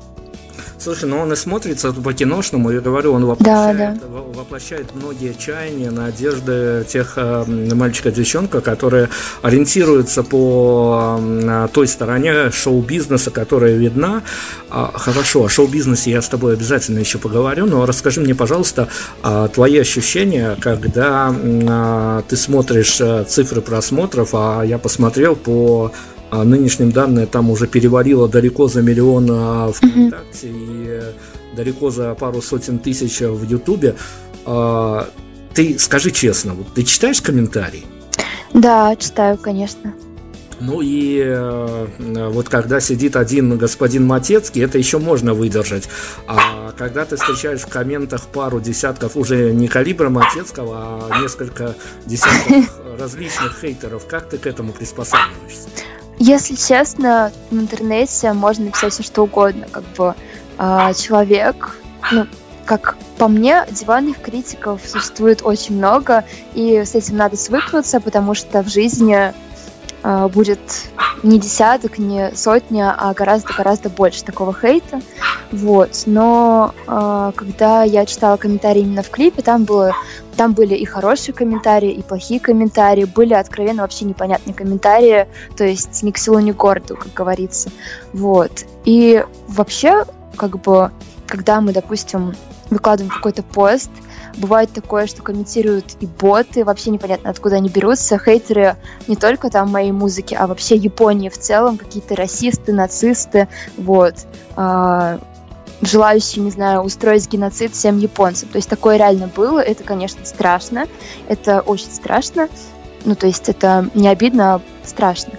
Слушай, 0.84 1.08
ну 1.08 1.18
он 1.18 1.32
и 1.32 1.36
смотрится 1.36 1.94
по-киношному, 1.94 2.70
я 2.70 2.80
говорю, 2.82 3.14
он 3.14 3.24
воплощает, 3.24 3.78
да, 3.78 4.06
да. 4.06 4.18
воплощает 4.38 4.94
многие 4.94 5.32
чаяния, 5.32 5.90
надежды 5.90 6.84
тех 6.86 7.14
э, 7.16 7.44
мальчика 7.74 8.10
девчонка, 8.10 8.60
которые 8.60 9.08
ориентируются 9.40 10.22
по 10.22 11.18
э, 11.18 11.68
той 11.72 11.88
стороне 11.88 12.50
шоу-бизнеса, 12.50 13.30
которая 13.30 13.76
видна. 13.76 14.24
А, 14.68 14.92
хорошо, 14.94 15.44
о 15.44 15.48
шоу-бизнесе 15.48 16.10
я 16.10 16.20
с 16.20 16.28
тобой 16.28 16.52
обязательно 16.52 16.98
еще 16.98 17.16
поговорю, 17.16 17.64
но 17.64 17.86
расскажи 17.86 18.20
мне, 18.20 18.34
пожалуйста, 18.34 18.88
э, 19.22 19.48
твои 19.54 19.78
ощущения, 19.78 20.54
когда 20.60 21.34
э, 21.34 22.22
ты 22.28 22.36
смотришь 22.36 23.00
э, 23.00 23.24
цифры 23.26 23.62
просмотров, 23.62 24.34
а 24.34 24.62
я 24.62 24.76
посмотрел 24.76 25.34
по 25.34 25.92
нынешним 26.42 26.90
данным 26.90 27.26
там 27.26 27.50
уже 27.50 27.66
перевалило 27.66 28.28
далеко 28.28 28.66
за 28.66 28.82
миллион 28.82 29.28
а, 29.30 29.72
ВКонтакте 29.72 30.48
mm-hmm. 30.48 30.84
и 30.84 30.86
э, 30.88 31.12
далеко 31.54 31.90
за 31.90 32.14
пару 32.14 32.42
сотен 32.42 32.78
тысяч 32.78 33.20
в 33.20 33.44
Ютубе. 33.44 33.94
А, 34.44 35.08
ты 35.54 35.78
скажи 35.78 36.10
честно, 36.10 36.54
вот 36.54 36.74
ты 36.74 36.82
читаешь 36.82 37.20
комментарии? 37.20 37.84
Да, 38.52 38.96
читаю, 38.96 39.36
конечно. 39.36 39.94
Ну 40.60 40.80
и 40.80 41.20
э, 41.22 41.86
вот 42.30 42.48
когда 42.48 42.80
сидит 42.80 43.16
один 43.16 43.56
господин 43.58 44.06
Матецкий, 44.06 44.62
это 44.64 44.78
еще 44.78 44.98
можно 44.98 45.34
выдержать. 45.34 45.88
А 46.26 46.72
когда 46.72 47.04
ты 47.04 47.16
встречаешь 47.16 47.60
в 47.60 47.68
комментах 47.68 48.26
пару 48.28 48.60
десятков 48.60 49.16
уже 49.16 49.52
не 49.52 49.68
калибра 49.68 50.08
Матецкого, 50.08 51.08
а 51.10 51.20
несколько 51.20 51.74
десятков 52.06 52.80
различных 52.98 53.58
хейтеров, 53.60 54.06
как 54.06 54.28
ты 54.28 54.38
к 54.38 54.46
этому 54.46 54.72
приспосабливаешься? 54.72 55.68
Если 56.18 56.54
честно, 56.54 57.32
в 57.50 57.54
интернете 57.54 58.32
можно 58.32 58.66
написать 58.66 58.92
все 58.92 59.02
что 59.02 59.22
угодно. 59.22 59.66
Как 59.70 59.84
бы 59.96 60.14
э, 60.58 60.92
человек, 60.96 61.78
ну, 62.12 62.26
как 62.64 62.96
по 63.18 63.28
мне, 63.28 63.66
диванных 63.70 64.20
критиков 64.20 64.80
существует 64.84 65.42
очень 65.42 65.76
много, 65.76 66.24
и 66.54 66.82
с 66.84 66.94
этим 66.94 67.16
надо 67.16 67.36
свыкнуться, 67.36 68.00
потому 68.00 68.34
что 68.34 68.62
в 68.62 68.68
жизни 68.68 69.32
будет 70.32 70.60
не 71.22 71.38
десяток, 71.38 71.98
не 71.98 72.32
сотня, 72.34 72.94
а 72.96 73.14
гораздо-гораздо 73.14 73.88
больше 73.88 74.22
такого 74.22 74.52
хейта. 74.52 75.00
Вот. 75.50 76.02
Но 76.06 76.74
э, 76.86 77.32
когда 77.34 77.82
я 77.82 78.04
читала 78.04 78.36
комментарии 78.36 78.82
именно 78.82 79.02
в 79.02 79.10
клипе, 79.10 79.40
там 79.40 79.64
было 79.64 79.92
там 80.36 80.52
были 80.52 80.74
и 80.74 80.84
хорошие 80.84 81.34
комментарии, 81.34 81.92
и 81.92 82.02
плохие 82.02 82.40
комментарии, 82.40 83.04
были 83.04 83.34
откровенно 83.34 83.82
вообще 83.82 84.04
непонятные 84.04 84.52
комментарии, 84.52 85.28
то 85.56 85.64
есть 85.64 86.02
ни 86.02 86.10
к 86.10 86.18
селу, 86.18 86.40
ни 86.40 86.52
к 86.52 86.56
городу, 86.56 86.96
как 86.96 87.12
говорится. 87.14 87.70
Вот. 88.12 88.64
И 88.84 89.24
вообще, 89.46 90.04
как 90.36 90.60
бы, 90.60 90.90
когда 91.26 91.60
мы, 91.60 91.72
допустим, 91.72 92.34
выкладываем 92.68 93.14
какой-то 93.14 93.44
пост, 93.44 93.90
бывает 94.36 94.70
такое, 94.72 95.06
что 95.06 95.22
комментируют 95.22 95.96
и 96.00 96.06
боты, 96.06 96.64
вообще 96.64 96.90
непонятно, 96.90 97.30
откуда 97.30 97.56
они 97.56 97.68
берутся, 97.68 98.18
хейтеры 98.18 98.76
не 99.06 99.16
только 99.16 99.50
там 99.50 99.70
моей 99.70 99.92
музыки, 99.92 100.34
а 100.34 100.46
вообще 100.46 100.76
Японии 100.76 101.28
в 101.28 101.38
целом, 101.38 101.76
какие-то 101.76 102.14
расисты, 102.16 102.72
нацисты, 102.72 103.48
вот. 103.76 104.14
А, 104.56 105.18
желающие, 105.82 106.44
не 106.44 106.50
знаю, 106.50 106.82
устроить 106.82 107.28
геноцид 107.28 107.72
всем 107.72 107.98
японцам. 107.98 108.48
То 108.48 108.56
есть 108.56 108.68
такое 108.68 108.96
реально 108.96 109.28
было, 109.28 109.60
это, 109.60 109.84
конечно, 109.84 110.24
страшно, 110.24 110.86
это 111.28 111.60
очень 111.60 111.90
страшно. 111.90 112.48
ну, 113.04 113.14
то 113.14 113.26
есть 113.26 113.48
это 113.48 113.90
не 113.94 114.08
обидно, 114.08 114.54
а 114.54 114.60
страшно. 114.82 115.34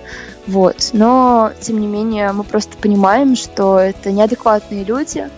Вот. 0.48 0.90
Но, 0.94 1.52
тем 1.60 1.80
не 1.80 1.88
менее, 1.88 2.32
мы 2.32 2.44
просто 2.44 2.78
понимаем, 2.78 3.36
что 3.36 3.80
это 3.80 4.12
неадекватные 4.12 4.84
люди, 4.84 5.30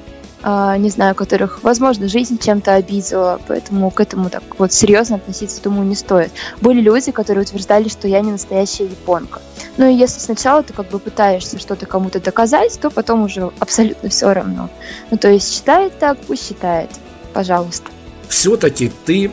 не 0.43 0.89
знаю, 0.89 1.15
которых, 1.15 1.63
возможно, 1.63 2.07
жизнь 2.07 2.37
чем-то 2.37 2.75
обидела, 2.75 3.41
поэтому 3.47 3.89
к 3.89 3.99
этому 3.99 4.29
так 4.29 4.43
вот 4.59 4.71
серьезно 4.71 5.15
относиться, 5.15 5.61
думаю, 5.61 5.87
не 5.87 5.95
стоит. 5.95 6.31
Были 6.61 6.79
люди, 6.79 7.11
которые 7.11 7.43
утверждали, 7.43 7.89
что 7.89 8.07
я 8.07 8.21
не 8.21 8.31
настоящая 8.31 8.85
японка. 8.85 9.41
Ну 9.77 9.89
и 9.89 9.93
если 9.93 10.19
сначала 10.19 10.63
ты 10.63 10.73
как 10.73 10.89
бы 10.89 10.99
пытаешься 10.99 11.59
что-то 11.59 11.85
кому-то 11.85 12.19
доказать, 12.19 12.79
то 12.79 12.89
потом 12.89 13.23
уже 13.23 13.51
абсолютно 13.59 14.09
все 14.09 14.33
равно. 14.33 14.69
Ну 15.11 15.17
то 15.17 15.27
есть 15.29 15.53
считает 15.53 15.97
так, 15.99 16.17
пусть 16.19 16.47
считает. 16.47 16.89
Пожалуйста. 17.33 17.91
Все-таки 18.27 18.91
ты 19.05 19.31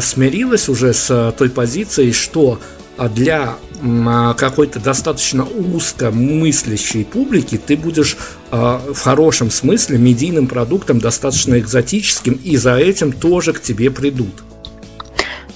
смирилась 0.00 0.68
уже 0.68 0.94
с 0.94 1.34
той 1.36 1.50
позицией, 1.50 2.12
что 2.12 2.58
для 2.98 3.56
а, 3.82 4.34
какой-то 4.34 4.80
достаточно 4.80 5.44
узко 5.44 6.10
мыслящей 6.10 7.04
публики 7.04 7.58
ты 7.58 7.76
будешь 7.76 8.16
э, 8.50 8.78
в 8.94 8.98
хорошем 8.98 9.50
смысле 9.50 9.98
медийным 9.98 10.46
продуктом 10.46 10.98
достаточно 10.98 11.58
экзотическим, 11.58 12.34
и 12.34 12.56
за 12.56 12.76
этим 12.76 13.12
тоже 13.12 13.52
к 13.52 13.60
тебе 13.60 13.90
придут. 13.90 14.42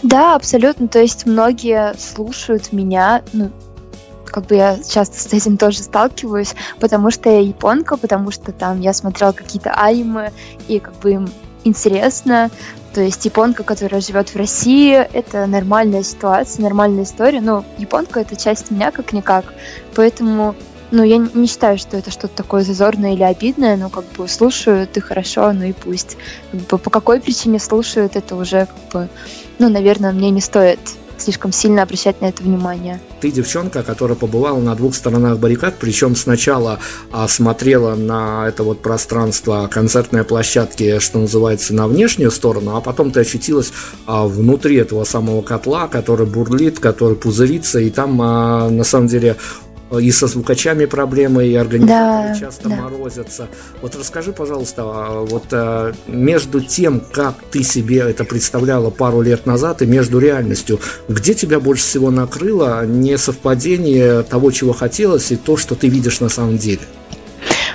Да, 0.03 0.35
абсолютно. 0.35 0.89
То 0.89 1.01
есть 1.01 1.27
многие 1.27 1.95
слушают 1.99 2.73
меня, 2.73 3.23
ну, 3.33 3.51
как 4.27 4.47
бы 4.47 4.57
я 4.57 4.79
часто 4.83 5.19
с 5.19 5.33
этим 5.33 5.57
тоже 5.57 5.79
сталкиваюсь, 5.79 6.55
потому 6.79 7.11
что 7.11 7.31
я 7.31 7.41
японка, 7.41 7.97
потому 7.97 8.31
что 8.31 8.53
там 8.53 8.81
я 8.81 8.93
смотрела 8.93 9.33
какие-то 9.33 9.73
анимы, 9.73 10.33
и 10.69 10.79
как 10.79 10.99
бы 11.01 11.13
им 11.13 11.29
интересно, 11.65 12.51
то 12.93 13.01
есть 13.01 13.25
японка, 13.25 13.63
которая 13.63 14.01
живет 14.01 14.31
в 14.31 14.37
России, 14.37 14.95
это 14.95 15.47
нормальная 15.47 16.03
ситуация, 16.03 16.63
нормальная 16.63 17.05
история. 17.05 17.41
Но 17.41 17.65
японка 17.79 18.21
это 18.21 18.37
часть 18.37 18.71
меня 18.71 18.91
как-никак. 18.91 19.55
Поэтому 19.95 20.57
ну, 20.91 21.05
я 21.05 21.19
не 21.19 21.47
считаю, 21.47 21.79
что 21.79 21.97
это 21.97 22.11
что-то 22.11 22.35
такое 22.35 22.63
зазорное 22.63 23.15
или 23.15 23.23
обидное, 23.23 23.77
но 23.77 23.91
как 23.91 24.05
бы 24.17 24.27
слушают 24.27 24.97
и 24.97 25.01
хорошо, 25.01 25.53
ну 25.53 25.65
и 25.65 25.73
пусть. 25.73 26.17
Как 26.51 26.61
бы, 26.63 26.79
по 26.79 26.91
какой 26.91 27.21
причине 27.21 27.61
слушают, 27.61 28.17
это 28.17 28.35
уже 28.35 28.67
как 28.67 28.93
бы, 28.93 29.09
ну, 29.61 29.69
наверное, 29.69 30.13
мне 30.13 30.31
не 30.31 30.41
стоит 30.41 30.81
слишком 31.21 31.53
сильно 31.53 31.83
обращать 31.83 32.21
на 32.21 32.27
это 32.27 32.43
внимание. 32.43 33.01
Ты 33.21 33.31
девчонка, 33.31 33.83
которая 33.83 34.17
побывала 34.17 34.59
на 34.59 34.75
двух 34.75 34.95
сторонах 34.95 35.39
баррикад, 35.39 35.77
причем 35.79 36.17
сначала 36.17 36.79
а, 37.13 37.29
смотрела 37.29 37.95
на 37.95 38.49
это 38.49 38.63
вот 38.63 38.83
пространство 38.83 39.69
концертной 39.71 40.25
площадки, 40.25 40.99
что 40.99 41.19
называется, 41.19 41.75
на 41.75 41.87
внешнюю 41.87 42.31
сторону, 42.31 42.77
а 42.77 42.81
потом 42.81 43.11
ты 43.11 43.21
очутилась 43.21 43.73
а, 44.07 44.27
внутри 44.27 44.77
этого 44.77 45.05
самого 45.05 45.43
котла, 45.43 45.89
который 45.89 46.27
бурлит, 46.27 46.79
который 46.79 47.17
пузырится, 47.17 47.81
и 47.81 47.91
там 47.91 48.21
а, 48.23 48.69
на 48.69 48.85
самом 48.85 49.07
деле 49.07 49.37
и 49.99 50.11
со 50.11 50.27
звукачами 50.27 50.85
проблемы, 50.85 51.47
и 51.47 51.55
организаторы 51.55 52.35
да, 52.35 52.39
часто 52.39 52.69
да. 52.69 52.77
морозятся. 52.77 53.49
Вот 53.83 53.97
расскажи, 53.97 54.33
пожалуйста, 54.33 54.83
а, 54.85 55.25
вот 55.25 55.45
а, 55.53 55.93
между 56.07 56.61
тем, 56.61 57.01
как 57.01 57.35
ты 57.51 57.63
себе 57.63 57.99
это 57.99 58.25
представляла 58.25 58.91
пару 58.91 59.21
лет 59.21 59.47
назад, 59.47 59.83
и 59.83 59.87
между 59.87 60.19
реальностью, 60.19 60.81
где 61.09 61.35
тебя 61.35 61.61
больше 61.61 61.83
всего 61.85 62.11
накрыло 62.11 62.87
не 62.87 63.17
совпадение 63.19 64.23
того, 64.23 64.51
чего 64.51 64.73
хотелось, 64.73 65.33
и 65.33 65.37
то, 65.37 65.57
что 65.57 65.75
ты 65.75 65.89
видишь 65.89 66.21
на 66.21 66.29
самом 66.29 66.59
деле? 66.59 66.83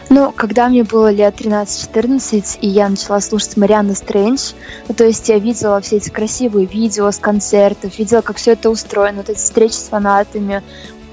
Ну, 0.09 0.31
когда 0.31 0.69
мне 0.69 0.83
было 0.83 1.11
лет 1.11 1.35
13-14, 1.39 2.59
и 2.61 2.67
я 2.67 2.89
начала 2.89 3.19
слушать 3.19 3.57
Марианна 3.57 3.95
Стрэндж, 3.95 4.53
ну, 4.87 4.93
то 4.93 5.03
есть 5.03 5.27
я 5.29 5.39
видела 5.39 5.81
все 5.81 5.97
эти 5.97 6.09
красивые 6.09 6.67
видео 6.67 7.09
с 7.09 7.17
концертов, 7.17 7.97
видела, 7.97 8.21
как 8.21 8.37
все 8.37 8.51
это 8.51 8.69
устроено, 8.69 9.17
вот 9.17 9.29
эти 9.29 9.39
встречи 9.39 9.73
с 9.73 9.87
фанатами, 9.89 10.61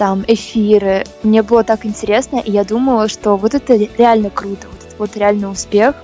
там 0.03 0.25
эфиры. 0.27 1.05
Мне 1.23 1.45
было 1.45 1.63
так 1.63 1.87
интересно, 1.87 2.39
и 2.39 2.51
я 2.51 2.65
думала, 2.65 3.07
что 3.07 3.37
вот 3.37 3.55
это 3.55 3.77
реально 3.97 4.31
круто, 4.31 4.67
вот 4.69 4.81
это 4.85 4.97
вот 4.99 5.17
реально 5.17 5.49
успех, 5.49 5.95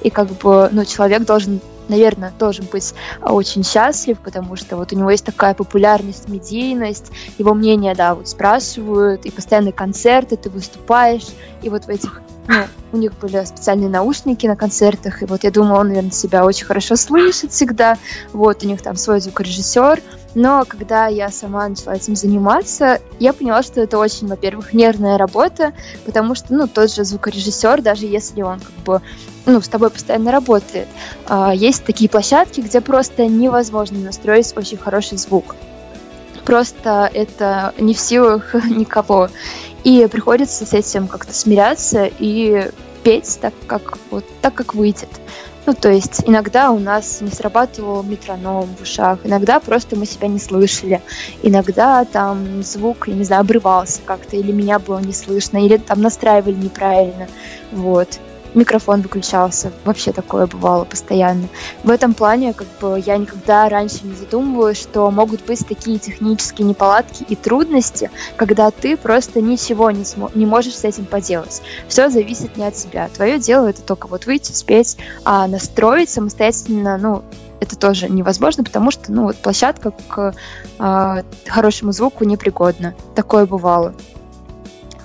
и 0.00 0.10
как 0.10 0.28
бы, 0.28 0.68
ну, 0.70 0.84
человек 0.84 1.24
должен 1.24 1.60
наверное, 1.88 2.32
должен 2.38 2.66
быть 2.70 2.94
очень 3.20 3.64
счастлив, 3.64 4.18
потому 4.20 4.54
что 4.54 4.76
вот 4.76 4.92
у 4.92 4.96
него 4.96 5.10
есть 5.10 5.24
такая 5.24 5.54
популярность, 5.54 6.28
медийность, 6.28 7.10
его 7.38 7.54
мнение, 7.54 7.94
да, 7.96 8.14
вот 8.14 8.28
спрашивают, 8.28 9.24
и 9.24 9.30
постоянные 9.30 9.72
концерты, 9.72 10.36
ты 10.36 10.50
выступаешь, 10.50 11.26
и 11.62 11.68
вот 11.68 11.86
в 11.86 11.88
этих, 11.88 12.20
ну, 12.46 12.64
у 12.92 12.96
них 12.98 13.18
были 13.18 13.42
специальные 13.44 13.88
наушники 13.88 14.46
на 14.46 14.54
концертах, 14.54 15.22
и 15.22 15.24
вот 15.24 15.42
я 15.44 15.50
думала, 15.50 15.80
он, 15.80 15.88
наверное, 15.88 16.12
себя 16.12 16.44
очень 16.44 16.66
хорошо 16.66 16.94
слышит 16.94 17.50
всегда, 17.50 17.96
вот, 18.32 18.62
у 18.62 18.66
них 18.68 18.82
там 18.82 18.94
свой 18.96 19.20
звукорежиссер, 19.20 20.00
но 20.34 20.64
когда 20.66 21.06
я 21.06 21.30
сама 21.30 21.68
начала 21.68 21.94
этим 21.94 22.14
заниматься, 22.14 23.00
я 23.18 23.32
поняла, 23.32 23.62
что 23.62 23.80
это 23.80 23.98
очень, 23.98 24.28
во-первых, 24.28 24.72
нервная 24.72 25.18
работа, 25.18 25.72
потому 26.04 26.34
что, 26.34 26.54
ну, 26.54 26.66
тот 26.68 26.92
же 26.92 27.04
звукорежиссер, 27.04 27.82
даже 27.82 28.06
если 28.06 28.42
он 28.42 28.60
как 28.60 28.74
бы 28.84 29.02
ну, 29.46 29.60
с 29.62 29.68
тобой 29.68 29.90
постоянно 29.90 30.30
работает. 30.30 30.88
А, 31.26 31.54
есть 31.54 31.84
такие 31.84 32.10
площадки, 32.10 32.60
где 32.60 32.80
просто 32.80 33.26
невозможно 33.26 33.98
настроить 33.98 34.54
очень 34.56 34.76
хороший 34.76 35.16
звук. 35.16 35.56
Просто 36.44 37.10
это 37.12 37.72
не 37.78 37.94
в 37.94 37.98
силах 37.98 38.54
никого. 38.68 39.30
И 39.84 40.06
приходится 40.10 40.66
с 40.66 40.74
этим 40.74 41.08
как-то 41.08 41.32
смиряться 41.32 42.10
и 42.18 42.70
петь 43.02 43.38
так, 43.40 43.54
как, 43.66 43.96
вот, 44.10 44.24
так, 44.42 44.54
как 44.54 44.74
выйдет. 44.74 45.08
Ну, 45.68 45.74
то 45.74 45.90
есть 45.90 46.22
иногда 46.24 46.70
у 46.70 46.78
нас 46.78 47.20
не 47.20 47.28
срабатывал 47.28 48.02
метроном 48.02 48.74
в 48.78 48.80
ушах, 48.84 49.18
иногда 49.24 49.60
просто 49.60 49.96
мы 49.96 50.06
себя 50.06 50.26
не 50.26 50.38
слышали, 50.38 51.02
иногда 51.42 52.06
там 52.06 52.62
звук, 52.62 53.06
я 53.06 53.12
не 53.12 53.24
знаю, 53.24 53.42
обрывался 53.42 54.00
как-то, 54.06 54.36
или 54.36 54.50
меня 54.50 54.78
было 54.78 54.98
не 54.98 55.12
слышно, 55.12 55.58
или 55.58 55.76
там 55.76 56.00
настраивали 56.00 56.54
неправильно, 56.54 57.28
вот 57.70 58.18
микрофон 58.54 59.02
выключался. 59.02 59.72
Вообще 59.84 60.12
такое 60.12 60.46
бывало 60.46 60.84
постоянно. 60.84 61.48
В 61.84 61.90
этом 61.90 62.14
плане 62.14 62.52
как 62.52 62.66
бы 62.80 63.02
я 63.04 63.16
никогда 63.16 63.68
раньше 63.68 64.00
не 64.02 64.14
задумывалась, 64.14 64.80
что 64.80 65.10
могут 65.10 65.44
быть 65.46 65.66
такие 65.66 65.98
технические 65.98 66.66
неполадки 66.66 67.24
и 67.28 67.36
трудности, 67.36 68.10
когда 68.36 68.70
ты 68.70 68.96
просто 68.96 69.40
ничего 69.40 69.90
не, 69.90 70.02
смо- 70.02 70.30
не 70.34 70.46
можешь 70.46 70.76
с 70.76 70.84
этим 70.84 71.04
поделать. 71.04 71.62
Все 71.88 72.08
зависит 72.08 72.56
не 72.56 72.64
от 72.64 72.74
тебя. 72.74 73.08
Твое 73.14 73.38
дело 73.38 73.66
это 73.68 73.82
только 73.82 74.06
вот 74.06 74.26
выйти, 74.26 74.52
спеть, 74.52 74.96
а 75.24 75.46
настроить 75.46 76.10
самостоятельно, 76.10 76.98
ну, 76.98 77.22
это 77.60 77.76
тоже 77.76 78.08
невозможно, 78.08 78.64
потому 78.64 78.90
что, 78.90 79.12
ну, 79.12 79.32
площадка 79.32 79.90
к 79.90 80.34
э, 80.78 81.22
хорошему 81.46 81.92
звуку 81.92 82.24
непригодна. 82.24 82.94
Такое 83.14 83.46
бывало. 83.46 83.94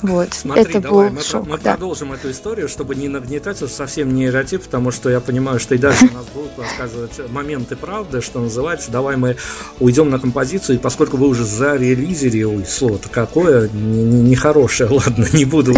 Вот. 0.04 0.34
Смотри, 0.34 0.64
это 0.64 0.82
давай, 0.82 1.10
был 1.10 1.16
мы, 1.16 1.22
шок, 1.24 1.48
мы 1.48 1.58
да. 1.58 1.72
продолжим 1.72 2.12
эту 2.12 2.30
историю, 2.30 2.68
чтобы 2.68 2.94
не 2.94 3.08
нагнетать 3.08 3.62
уж 3.62 3.72
совсем 3.72 4.14
нейротип, 4.14 4.64
потому 4.64 4.92
что 4.92 5.10
я 5.10 5.22
понимаю, 5.22 5.60
что 5.60 5.76
и 5.76 5.78
дальше 5.78 6.10
у 6.12 6.14
нас 6.14 6.26
будут 6.34 6.52
рассказывать 6.60 7.32
моменты 7.32 7.76
правды, 7.78 8.22
что 8.22 8.42
называется. 8.42 8.92
Давай 8.92 9.16
мы 9.16 9.38
уйдем 9.80 10.10
на 10.10 10.20
композицию, 10.20 10.76
и 10.76 10.80
поскольку 10.80 11.16
вы 11.16 11.28
уже 11.28 11.46
зарелизили, 11.46 12.44
ой, 12.44 12.66
слово-то 12.66 13.08
какое, 13.08 13.70
нехорошее, 13.70 14.90
не, 14.90 14.96
не 14.96 15.02
ладно, 15.06 15.28
не 15.34 15.46
буду 15.46 15.74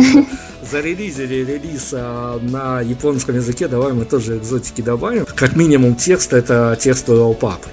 зарелизили 0.70 1.46
релиз 1.46 1.92
а, 1.94 2.40
на 2.40 2.82
японском 2.82 3.36
языке, 3.36 3.68
давай 3.68 3.94
мы 3.94 4.06
тоже 4.06 4.38
экзотики 4.38 4.82
добавим. 4.82 5.26
Как 5.36 5.56
минимум 5.56 5.96
текст 5.96 6.34
это 6.34 6.76
текст 6.80 7.06
твоего 7.06 7.34
папы. 7.34 7.70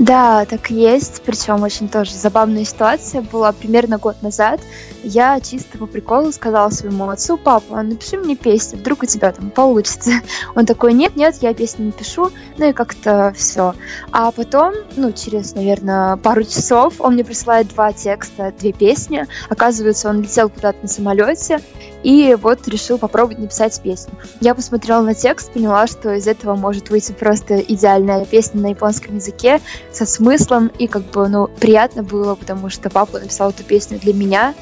Да, 0.00 0.46
так 0.46 0.70
есть. 0.70 1.20
Причем 1.26 1.62
очень 1.62 1.86
тоже 1.86 2.14
забавная 2.14 2.64
ситуация 2.64 3.20
была 3.20 3.52
примерно 3.52 3.98
год 3.98 4.22
назад. 4.22 4.58
Я 5.04 5.38
чисто 5.40 5.76
по 5.76 5.84
приколу 5.84 6.32
сказала 6.32 6.70
своему 6.70 7.10
отцу, 7.10 7.36
папа, 7.36 7.82
напиши 7.82 8.16
мне 8.16 8.34
песню, 8.34 8.78
вдруг 8.78 9.02
у 9.02 9.06
тебя 9.06 9.30
там 9.30 9.50
получится. 9.50 10.10
Он 10.54 10.64
такой, 10.64 10.94
нет, 10.94 11.16
нет, 11.16 11.36
я 11.42 11.52
песню 11.52 11.84
не 11.84 11.92
пишу. 11.92 12.30
Ну 12.56 12.70
и 12.70 12.72
как-то 12.72 13.34
все. 13.36 13.74
А 14.10 14.30
потом, 14.30 14.72
ну, 14.96 15.12
через, 15.12 15.54
наверное, 15.54 16.16
пару 16.16 16.44
часов 16.44 16.94
он 16.98 17.14
мне 17.14 17.24
присылает 17.24 17.68
два 17.68 17.92
текста, 17.92 18.54
две 18.58 18.72
песни. 18.72 19.26
Оказывается, 19.50 20.08
он 20.08 20.22
летел 20.22 20.48
куда-то 20.48 20.78
на 20.80 20.88
самолете, 20.88 21.60
и 22.02 22.36
вот 22.40 22.66
решил 22.68 22.98
попробовать 22.98 23.38
написать 23.38 23.80
песню. 23.82 24.14
Я 24.40 24.54
посмотрела 24.54 25.02
на 25.02 25.14
текст, 25.14 25.52
поняла, 25.52 25.86
что 25.86 26.14
из 26.14 26.26
этого 26.26 26.56
может 26.56 26.90
выйти 26.90 27.12
просто 27.12 27.60
идеальная 27.60 28.24
песня 28.24 28.60
на 28.60 28.68
японском 28.68 29.16
языке 29.16 29.60
со 29.92 30.06
смыслом, 30.06 30.70
и 30.78 30.86
как 30.86 31.02
бы, 31.10 31.28
ну, 31.28 31.48
приятно 31.48 32.02
было, 32.02 32.34
потому 32.34 32.70
что 32.70 32.90
папа 32.90 33.18
написал 33.18 33.50
эту 33.50 33.64
песню 33.64 33.98
для 33.98 34.14
меня, 34.14 34.54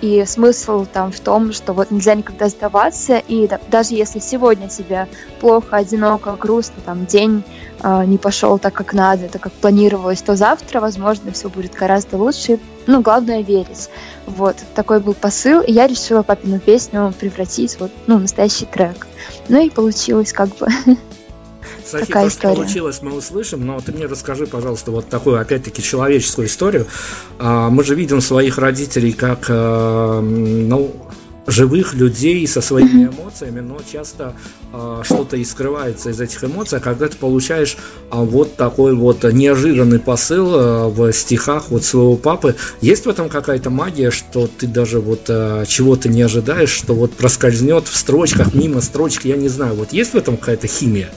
и 0.00 0.24
смысл 0.26 0.86
там 0.90 1.10
в 1.10 1.18
том, 1.18 1.52
что 1.52 1.72
вот 1.72 1.90
нельзя 1.90 2.14
никогда 2.14 2.48
сдаваться, 2.48 3.18
и 3.18 3.48
да, 3.48 3.60
даже 3.68 3.94
если 3.94 4.20
сегодня 4.20 4.68
тебе 4.68 5.08
плохо, 5.40 5.76
одиноко, 5.76 6.36
грустно, 6.36 6.76
там 6.84 7.04
день 7.04 7.42
э, 7.82 8.04
не 8.04 8.16
пошел 8.16 8.58
так, 8.58 8.74
как 8.74 8.92
надо, 8.92 9.28
так 9.28 9.42
как 9.42 9.52
планировалось, 9.52 10.22
то 10.22 10.36
завтра, 10.36 10.80
возможно, 10.80 11.32
все 11.32 11.48
будет 11.48 11.74
гораздо 11.74 12.16
лучше. 12.16 12.60
Ну, 12.86 13.02
главное 13.02 13.42
верить. 13.42 13.90
Вот, 14.26 14.56
такой 14.74 15.00
был 15.00 15.14
посыл, 15.14 15.60
и 15.60 15.72
я 15.72 15.86
решила 15.86 16.22
папину 16.22 16.60
песню 16.60 17.12
превратить 17.18 17.78
вот, 17.80 17.90
ну, 18.06 18.18
настоящий 18.18 18.66
трек. 18.66 19.06
Ну 19.48 19.60
и 19.60 19.70
получилось 19.70 20.32
как 20.32 20.56
бы. 20.56 20.68
Софи, 21.88 22.06
такая 22.06 22.24
то, 22.24 22.28
история. 22.28 22.54
что 22.54 22.62
получилось, 22.62 22.98
мы 23.02 23.14
услышим, 23.14 23.66
но 23.66 23.80
ты 23.80 23.92
мне 23.92 24.06
расскажи, 24.06 24.46
пожалуйста, 24.46 24.90
вот 24.90 25.08
такую, 25.08 25.40
опять-таки, 25.40 25.82
человеческую 25.82 26.46
историю. 26.46 26.86
А, 27.38 27.70
мы 27.70 27.82
же 27.82 27.94
видим 27.94 28.20
своих 28.20 28.58
родителей 28.58 29.12
как, 29.12 29.46
э, 29.48 30.20
ну, 30.20 30.94
живых 31.46 31.94
людей 31.94 32.46
со 32.46 32.60
своими 32.60 33.06
эмоциями, 33.06 33.60
но 33.60 33.78
часто 33.90 34.34
э, 34.70 35.00
что-то 35.02 35.38
и 35.38 35.44
скрывается 35.44 36.10
из 36.10 36.20
этих 36.20 36.44
эмоций, 36.44 36.78
а 36.78 36.82
когда 36.82 37.08
ты 37.08 37.16
получаешь 37.16 37.76
э, 37.76 38.16
вот 38.16 38.56
такой 38.56 38.94
вот 38.94 39.24
неожиданный 39.24 39.98
посыл 39.98 40.54
э, 40.54 40.88
в 40.88 41.10
стихах 41.12 41.70
вот 41.70 41.84
своего 41.84 42.16
папы, 42.16 42.54
есть 42.82 43.06
в 43.06 43.08
этом 43.08 43.30
какая-то 43.30 43.70
магия, 43.70 44.10
что 44.10 44.46
ты 44.46 44.66
даже 44.66 45.00
вот 45.00 45.22
э, 45.28 45.64
чего-то 45.66 46.10
не 46.10 46.20
ожидаешь, 46.20 46.70
что 46.70 46.94
вот 46.94 47.12
проскользнет 47.12 47.88
в 47.88 47.96
строчках, 47.96 48.54
мимо 48.54 48.82
строчки, 48.82 49.28
я 49.28 49.36
не 49.36 49.48
знаю, 49.48 49.74
вот 49.74 49.94
есть 49.94 50.12
в 50.12 50.16
этом 50.16 50.36
какая-то 50.36 50.66
химия? 50.66 51.08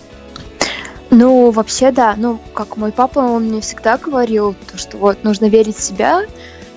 Ну, 1.11 1.51
вообще, 1.51 1.91
да. 1.91 2.15
Ну, 2.17 2.39
как 2.53 2.77
мой 2.77 2.91
папа, 2.91 3.19
он 3.19 3.49
мне 3.49 3.61
всегда 3.61 3.97
говорил, 3.97 4.55
то, 4.71 4.77
что 4.77 4.97
вот 4.97 5.23
нужно 5.23 5.45
верить 5.45 5.77
в 5.77 5.83
себя 5.83 6.23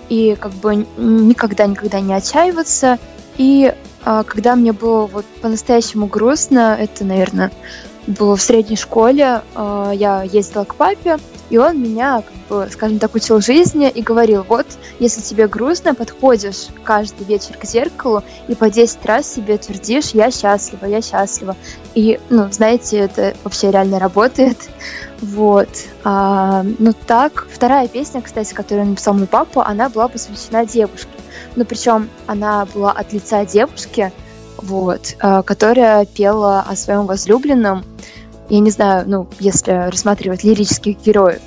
и 0.09 0.37
как 0.39 0.53
бы 0.53 0.87
никогда-никогда 0.97 2.01
не 2.01 2.13
отчаиваться, 2.13 2.99
и 3.39 3.73
а, 4.05 4.23
когда 4.23 4.55
мне 4.55 4.73
было 4.73 5.07
вот 5.07 5.25
по-настоящему 5.41 6.07
грустно, 6.07 6.77
это, 6.79 7.05
наверное, 7.05 7.51
было 8.07 8.37
в 8.37 8.43
средней 8.43 8.77
школе, 8.77 9.43
а, 9.55 9.93
я 9.93 10.23
ездила 10.25 10.65
к 10.65 10.75
папе, 10.75 11.19
и 11.51 11.59
он 11.59 11.81
меня, 11.81 12.23
как 12.23 12.35
бы, 12.49 12.69
скажем 12.71 12.99
так, 12.99 13.15
учил 13.15 13.41
жизни 13.41 13.89
и 13.91 14.03
говорил, 14.03 14.45
вот, 14.49 14.67
если 14.99 15.21
тебе 15.21 15.47
грустно, 15.47 15.95
подходишь 15.95 16.69
каждый 16.85 17.25
вечер 17.25 17.57
к 17.57 17.65
зеркалу 17.65 18.23
и 18.49 18.55
по 18.55 18.71
10 18.71 19.05
раз 19.05 19.33
себе 19.33 19.59
твердишь 19.59 20.11
«я 20.11 20.31
счастлива, 20.31 20.87
я 20.87 21.03
счастлива». 21.03 21.57
И, 21.95 22.19
ну, 22.31 22.51
знаете, 22.51 22.99
это 22.99 23.35
вообще 23.45 23.71
реально 23.71 23.99
работает. 23.99 24.59
Вот. 25.21 25.69
А, 26.03 26.65
ну 26.79 26.93
так, 27.07 27.47
вторая 27.51 27.89
песня, 27.89 28.21
кстати, 28.21 28.53
которую 28.53 28.89
написал 28.89 29.15
мой 29.15 29.27
папа, 29.27 29.67
она 29.67 29.89
была 29.89 30.09
посвящена 30.09 30.67
девушке. 30.67 31.09
Ну, 31.57 31.65
причем 31.65 32.11
она 32.27 32.67
была 32.75 32.93
от 32.93 33.13
лица 33.13 33.45
девушки, 33.45 34.13
вот, 34.59 35.15
а, 35.21 35.43
которая 35.43 36.05
пела 36.05 36.65
о 36.69 36.77
своем 36.77 37.07
возлюбленном. 37.07 37.85
Я 38.49 38.61
не 38.61 38.71
знаю, 38.71 39.05
ну, 39.07 39.27
если 39.41 39.89
рассматривать 39.91 40.45
лирических 40.45 41.01
героев. 41.01 41.41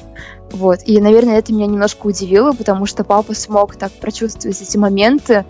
Вот. 0.52 0.80
И, 0.86 1.00
наверное, 1.00 1.38
это 1.38 1.54
меня 1.54 1.68
немножко 1.68 2.08
удивило, 2.08 2.54
потому 2.54 2.86
что 2.86 3.04
папа 3.04 3.34
смог 3.34 3.76
так 3.76 3.92
прочувствовать 3.92 4.62
эти 4.62 4.78
моменты. 4.78 5.46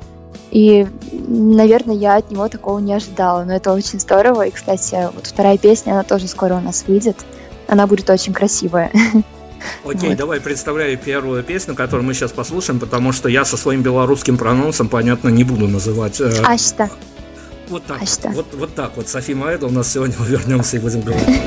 И, 0.51 0.87
наверное, 1.11 1.95
я 1.95 2.15
от 2.15 2.31
него 2.31 2.47
такого 2.47 2.79
не 2.79 2.93
ожидала. 2.93 3.43
Но 3.43 3.53
это 3.55 3.71
очень 3.71 3.99
здорово. 3.99 4.47
И, 4.47 4.51
кстати, 4.51 5.09
вот 5.13 5.27
вторая 5.27 5.57
песня, 5.57 5.91
она 5.91 6.03
тоже 6.03 6.27
скоро 6.27 6.55
у 6.55 6.61
нас 6.61 6.85
выйдет. 6.87 7.17
Она 7.67 7.85
будет 7.85 8.09
очень 8.09 8.33
красивая. 8.33 8.91
Окей, 9.83 10.09
вот. 10.09 10.17
давай 10.17 10.39
представляю 10.39 10.97
первую 10.97 11.43
песню, 11.43 11.75
которую 11.75 12.05
мы 12.05 12.13
сейчас 12.13 12.31
послушаем, 12.31 12.79
потому 12.79 13.11
что 13.11 13.27
я 13.29 13.43
со 13.43 13.57
своим 13.57 13.81
белорусским 13.81 14.37
прононсом, 14.37 14.87
понятно, 14.87 15.29
не 15.29 15.43
буду 15.43 15.67
называть. 15.67 16.21
Э... 16.21 16.31
Ашта. 16.43 16.89
Вот 17.69 17.85
так. 17.85 18.01
Ашта. 18.01 18.29
Вот, 18.29 18.47
вот 18.53 18.75
так 18.75 18.95
вот. 18.95 19.07
Софи 19.07 19.33
Маэда 19.33 19.67
у 19.67 19.71
нас 19.71 19.91
сегодня 19.91 20.15
мы 20.19 20.25
вернемся 20.25 20.77
и 20.77 20.79
будем 20.79 21.01
говорить. 21.01 21.41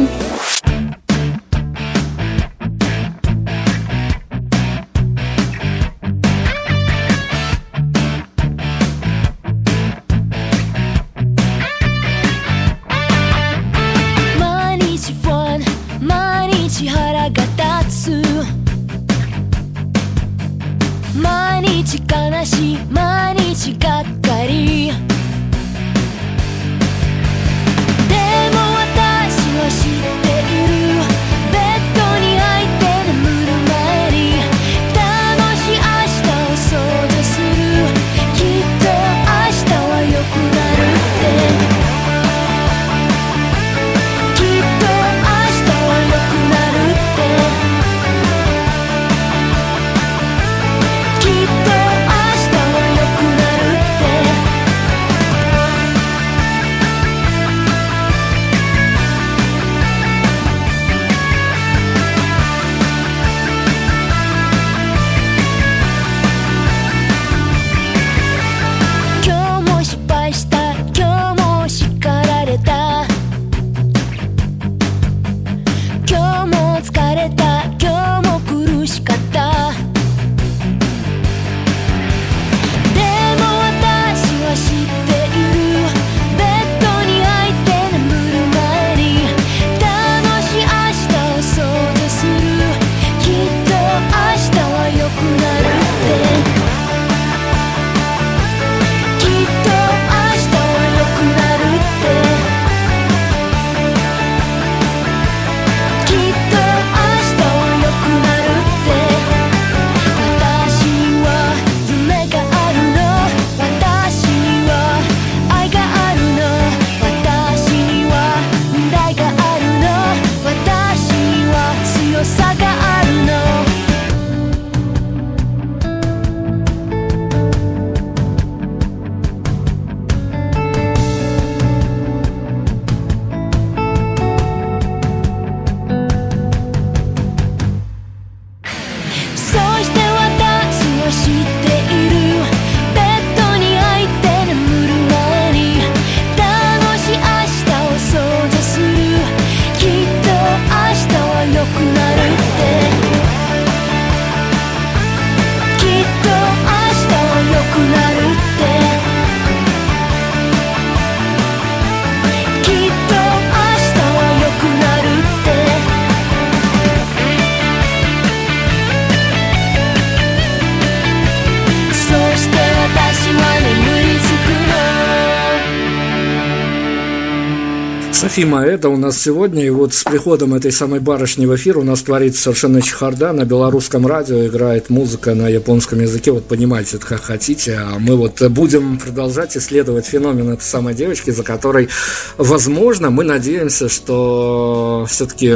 Софи 178.41 178.51
Маэда 178.51 178.89
у 178.89 178.97
нас 178.97 179.21
сегодня, 179.21 179.67
и 179.67 179.69
вот 179.69 179.93
с 179.93 180.03
приходом 180.03 180.55
этой 180.55 180.73
самой 180.73 180.99
барышни 180.99 181.45
в 181.45 181.55
эфир 181.57 181.77
у 181.77 181.83
нас 181.83 182.01
творится 182.01 182.45
совершенно 182.45 182.81
чехарда. 182.81 183.35
На 183.35 183.45
белорусском 183.45 184.07
радио 184.07 184.47
играет 184.47 184.89
музыка 184.89 185.35
на 185.35 185.47
японском 185.47 186.01
языке, 186.01 186.33
вот 186.33 186.47
понимаете 186.47 186.97
это 186.97 187.07
как 187.07 187.21
хотите. 187.21 187.75
А 187.75 187.99
мы 187.99 188.17
вот 188.17 188.41
будем 188.49 188.99
продолжать 188.99 189.59
исследовать 189.59 190.07
феномен 190.07 190.49
этой 190.49 190.63
самой 190.63 190.95
девочки, 190.95 191.29
за 191.29 191.43
которой, 191.43 191.91
возможно, 192.39 193.11
мы 193.11 193.25
надеемся, 193.25 193.91
что 193.91 195.05
все-таки 195.07 195.55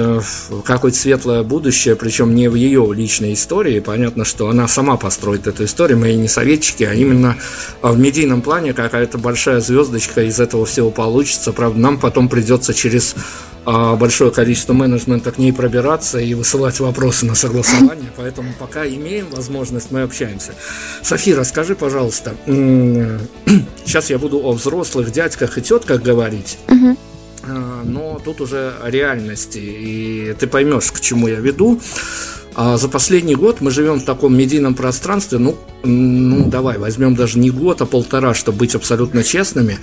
какое-то 0.67 0.99
светлое 0.99 1.43
будущее, 1.43 1.97
причем 1.97 2.35
не 2.35 2.49
в 2.49 2.55
ее 2.55 2.87
личной 2.95 3.33
истории. 3.33 3.81
Понятно, 3.81 4.27
что 4.27 4.51
она 4.51 4.69
сама 4.69 4.99
построит 4.99 5.47
эту 5.47 5.65
историю, 5.65 5.97
мы 6.01 6.11
и 6.11 6.17
не 6.17 6.29
советчики, 6.29 6.85
а 6.85 6.93
именно 6.93 7.37
в 7.81 7.99
медийном 7.99 8.43
плане 8.43 8.75
какая-то 8.75 9.17
большая 9.17 9.61
звездочка 9.61 10.25
из 10.25 10.39
этого 10.39 10.67
всего 10.67 10.91
получится. 10.91 11.51
Правда, 11.55 11.79
нам 11.79 11.99
потом 11.99 12.29
придется 12.29 12.74
придется 12.75 12.83
через 12.83 13.15
а, 13.67 13.97
большое 13.97 14.31
количество 14.31 14.73
менеджмента 14.73 15.33
к 15.33 15.39
ней 15.39 15.53
пробираться 15.53 16.19
и 16.19 16.35
высылать 16.35 16.81
вопросы 16.81 17.27
на 17.27 17.35
согласование, 17.35 18.11
поэтому 18.17 18.53
пока 18.59 18.87
имеем 18.87 19.27
возможность, 19.31 19.91
мы 19.91 20.03
общаемся. 20.03 20.53
Софи, 21.03 21.35
расскажи, 21.35 21.75
пожалуйста, 21.75 22.35
сейчас 22.47 24.11
я 24.11 24.19
буду 24.19 24.39
о 24.39 24.53
взрослых 24.53 25.11
дядьках 25.11 25.59
и 25.59 25.63
тетках 25.63 26.03
говорить, 26.03 26.59
но 27.85 28.21
тут 28.25 28.41
уже 28.41 28.75
реальности, 28.85 29.59
и 29.59 30.35
ты 30.39 30.47
поймешь, 30.47 30.91
к 30.93 31.01
чему 31.01 31.29
я 31.29 31.41
веду. 31.41 31.81
А 32.57 32.77
за 32.77 32.89
последний 32.89 33.35
год 33.35 33.61
мы 33.61 33.73
живем 33.73 33.99
в 33.99 34.05
таком 34.05 34.37
медийном 34.37 34.75
пространстве, 34.75 35.39
ну, 35.39 35.57
ну 35.83 36.49
давай, 36.49 36.79
возьмем 36.79 37.17
даже 37.17 37.39
не 37.39 37.51
год, 37.51 37.83
а 37.83 37.87
полтора, 37.87 38.33
чтобы 38.33 38.59
быть 38.59 38.77
абсолютно 38.77 39.25
честными. 39.25 39.79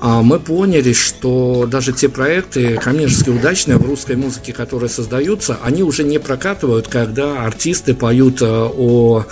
А 0.00 0.22
мы 0.22 0.40
поняли, 0.40 0.94
что 0.94 1.66
даже 1.70 1.92
те 1.92 2.08
проекты 2.08 2.76
коммерчески 2.76 3.28
удачные 3.28 3.76
в 3.76 3.86
русской 3.86 4.16
музыке, 4.16 4.54
которые 4.54 4.88
создаются, 4.88 5.58
они 5.62 5.82
уже 5.82 6.02
не 6.02 6.18
прокатывают, 6.18 6.88
когда 6.88 7.44
артисты 7.44 7.92
поют 7.92 8.40
э, 8.40 8.46
о 8.46 9.26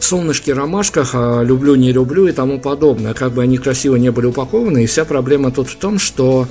солнышке, 0.00 0.54
ромашках, 0.54 1.10
а 1.14 1.42
люблю, 1.42 1.76
не 1.76 1.92
люблю 1.92 2.26
и 2.26 2.32
тому 2.32 2.58
подобное. 2.58 3.14
Как 3.14 3.32
бы 3.32 3.42
они 3.42 3.58
красиво 3.58 3.94
не 3.94 4.10
были 4.10 4.26
упакованы, 4.26 4.82
и 4.82 4.86
вся 4.86 5.04
проблема 5.04 5.52
тут 5.52 5.68
в 5.68 5.76
том, 5.76 6.00
что 6.00 6.48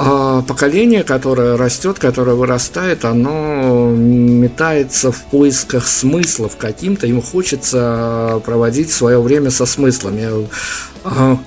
а 0.00 0.42
поколение, 0.42 1.02
которое 1.02 1.56
растет, 1.56 1.98
которое 1.98 2.36
вырастает, 2.36 3.04
оно 3.04 3.90
метается 3.90 5.10
в 5.10 5.20
поисках 5.24 5.88
смыслов 5.88 6.56
каким-то, 6.56 7.08
ему 7.08 7.20
хочется 7.20 8.40
проводить 8.44 8.92
свое 8.92 9.20
время 9.20 9.50
со 9.50 9.66
смыслами. 9.66 10.46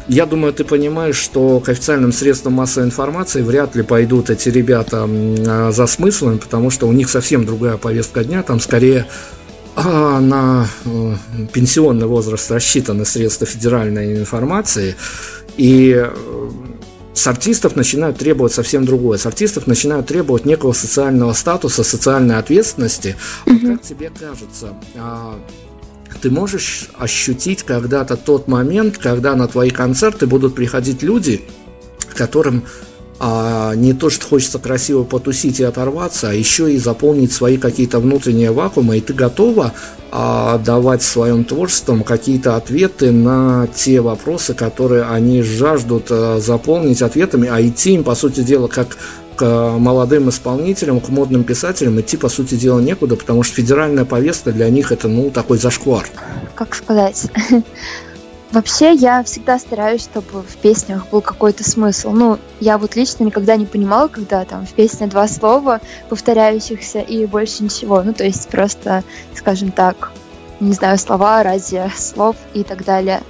Я 0.09 0.25
думаю, 0.25 0.51
ты 0.51 0.65
понимаешь, 0.65 1.15
что 1.15 1.61
к 1.61 1.69
официальным 1.69 2.11
средствам 2.11 2.53
массовой 2.53 2.87
информации 2.87 3.41
вряд 3.41 3.73
ли 3.75 3.83
пойдут 3.83 4.29
эти 4.29 4.49
ребята 4.49 5.07
а, 5.07 5.71
за 5.71 5.87
смыслами, 5.87 6.37
потому 6.37 6.71
что 6.71 6.89
у 6.89 6.91
них 6.91 7.09
совсем 7.09 7.45
другая 7.45 7.77
повестка 7.77 8.25
дня, 8.25 8.43
там 8.43 8.59
скорее 8.59 9.07
а, 9.77 10.19
на 10.19 10.67
э, 10.83 11.15
пенсионный 11.53 12.07
возраст 12.07 12.51
рассчитаны 12.51 13.05
средства 13.05 13.47
федеральной 13.47 14.17
информации, 14.17 14.97
и 15.55 15.93
э, 15.95 16.09
с 17.13 17.27
артистов 17.27 17.75
начинают 17.75 18.17
требовать 18.17 18.53
совсем 18.53 18.85
другое. 18.85 19.17
С 19.17 19.25
артистов 19.25 19.67
начинают 19.67 20.07
требовать 20.07 20.45
некого 20.45 20.73
социального 20.73 21.33
статуса, 21.33 21.83
социальной 21.83 22.37
ответственности. 22.37 23.17
Mm-hmm. 23.45 23.73
Как 23.73 23.81
тебе 23.81 24.11
кажется, 24.17 24.73
а, 24.95 25.39
ты 26.21 26.29
можешь 26.29 26.89
ощутить 26.97 27.63
когда-то 27.63 28.15
тот 28.15 28.47
момент, 28.47 28.97
когда 28.97 29.35
на 29.35 29.47
твои 29.47 29.69
концерты 29.69 30.27
будут 30.27 30.55
приходить 30.55 31.03
люди, 31.03 31.41
которым 32.15 32.63
а 33.23 33.75
не 33.75 33.93
то, 33.93 34.09
что 34.09 34.25
хочется 34.25 34.57
красиво 34.57 35.03
потусить 35.03 35.59
и 35.59 35.63
оторваться, 35.63 36.31
а 36.31 36.33
еще 36.33 36.73
и 36.73 36.79
заполнить 36.79 37.31
свои 37.31 37.57
какие-то 37.57 37.99
внутренние 37.99 38.51
вакуумы, 38.51 38.97
и 38.97 39.01
ты 39.01 39.13
готова 39.13 39.73
а, 40.09 40.57
давать 40.57 41.03
своим 41.03 41.43
творчеством 41.43 42.03
какие-то 42.03 42.55
ответы 42.55 43.11
на 43.11 43.67
те 43.67 44.01
вопросы, 44.01 44.55
которые 44.55 45.03
они 45.03 45.43
жаждут 45.43 46.07
а, 46.09 46.39
заполнить 46.39 47.03
ответами, 47.03 47.47
а 47.47 47.61
идти 47.61 47.93
им, 47.93 48.03
по 48.03 48.15
сути 48.15 48.41
дела, 48.41 48.67
как 48.67 48.97
к 49.35 49.77
молодым 49.77 50.29
исполнителям, 50.29 50.99
к 50.99 51.09
модным 51.09 51.43
писателям 51.43 52.01
идти, 52.01 52.17
по 52.17 52.27
сути 52.27 52.55
дела, 52.55 52.79
некуда, 52.79 53.17
потому 53.17 53.43
что 53.43 53.53
федеральная 53.53 54.05
повестка 54.05 54.51
для 54.51 54.67
них 54.71 54.91
это, 54.91 55.07
ну, 55.07 55.29
такой 55.29 55.59
зашквар. 55.59 56.07
Как 56.55 56.73
сказать? 56.73 57.27
Вообще, 58.51 58.93
я 58.93 59.23
всегда 59.23 59.57
стараюсь, 59.59 60.03
чтобы 60.03 60.41
в 60.41 60.57
песнях 60.57 61.07
был 61.09 61.21
какой-то 61.21 61.63
смысл. 61.63 62.11
Ну, 62.11 62.37
я 62.59 62.77
вот 62.77 62.97
лично 62.97 63.23
никогда 63.23 63.55
не 63.55 63.65
понимала, 63.65 64.09
когда 64.09 64.43
там 64.43 64.65
в 64.65 64.73
песне 64.73 65.07
два 65.07 65.27
слова 65.29 65.79
повторяющихся 66.09 66.99
и 66.99 67.25
больше 67.25 67.63
ничего. 67.63 68.01
Ну, 68.03 68.13
то 68.13 68.25
есть 68.25 68.49
просто, 68.49 69.03
скажем 69.33 69.71
так, 69.71 70.11
не 70.59 70.73
знаю, 70.73 70.97
слова 70.97 71.41
ради 71.43 71.89
слов 71.95 72.35
и 72.53 72.63
так 72.63 72.83
далее. 72.83 73.21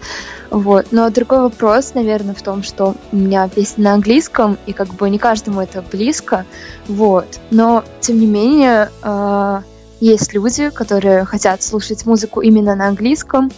Вот. 0.49 0.87
Но 0.91 1.09
другой 1.11 1.41
вопрос, 1.41 1.93
наверное, 1.93 2.33
в 2.33 2.41
том, 2.41 2.63
что 2.63 2.95
у 3.11 3.15
меня 3.15 3.47
песня 3.47 3.83
на 3.85 3.93
английском, 3.93 4.57
и 4.65 4.73
как 4.73 4.89
бы 4.89 5.07
не 5.09 5.19
каждому 5.19 5.61
это 5.61 5.83
близко. 5.83 6.45
Вот. 6.87 7.39
Но, 7.51 7.83
тем 8.01 8.19
не 8.19 8.25
менее, 8.25 8.89
э, 9.03 9.61
есть 10.01 10.33
люди, 10.33 10.71
которые 10.71 11.25
хотят 11.25 11.61
слушать 11.61 12.07
музыку 12.07 12.41
именно 12.41 12.75
на 12.75 12.87
английском, 12.87 13.51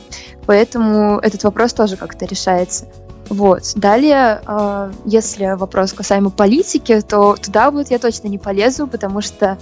Поэтому 0.46 1.20
этот 1.20 1.44
вопрос 1.44 1.74
тоже 1.74 1.98
как-то 1.98 2.26
решается. 2.26 2.86
Вот. 3.30 3.72
Далее, 3.76 4.42
э, 4.46 4.92
если 5.06 5.56
вопрос 5.56 5.94
касаемо 5.94 6.30
политики, 6.30 7.02
то 7.02 7.36
туда 7.42 7.72
вот 7.72 7.90
я 7.90 8.00
точно 8.00 8.28
не 8.28 8.38
полезу, 8.38 8.86
потому 8.86 9.22
что, 9.22 9.58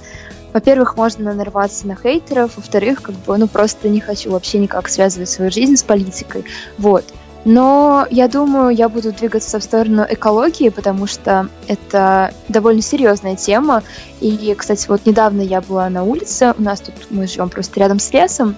во-первых, 0.52 0.98
можно 0.98 1.34
нарваться 1.34 1.88
на 1.88 1.96
хейтеров, 1.96 2.58
во-вторых, 2.58 3.02
как 3.02 3.16
бы, 3.16 3.38
ну, 3.38 3.48
просто 3.48 3.88
не 3.88 4.02
хочу 4.02 4.32
вообще 4.32 4.58
никак 4.58 4.90
связывать 4.90 5.30
свою 5.30 5.52
жизнь 5.52 5.76
с 5.76 5.84
политикой. 5.84 6.46
Вот. 6.78 7.06
Но 7.44 8.06
я 8.12 8.28
думаю, 8.28 8.76
я 8.76 8.88
буду 8.88 9.12
двигаться 9.12 9.60
в 9.60 9.64
сторону 9.64 10.06
экологии, 10.08 10.70
потому 10.70 11.08
что 11.08 11.48
это 11.68 12.34
довольно 12.50 12.82
серьезная 12.82 13.36
тема. 13.36 13.82
И, 14.20 14.54
кстати, 14.56 14.88
вот 14.88 15.06
недавно 15.06 15.42
я 15.42 15.62
была 15.62 15.90
на 15.90 16.04
улице, 16.04 16.54
у 16.58 16.62
нас 16.62 16.82
тут 16.82 16.94
мы 17.10 17.26
живем 17.26 17.50
просто 17.50 17.80
рядом 17.80 18.00
с 18.00 18.14
лесом, 18.14 18.56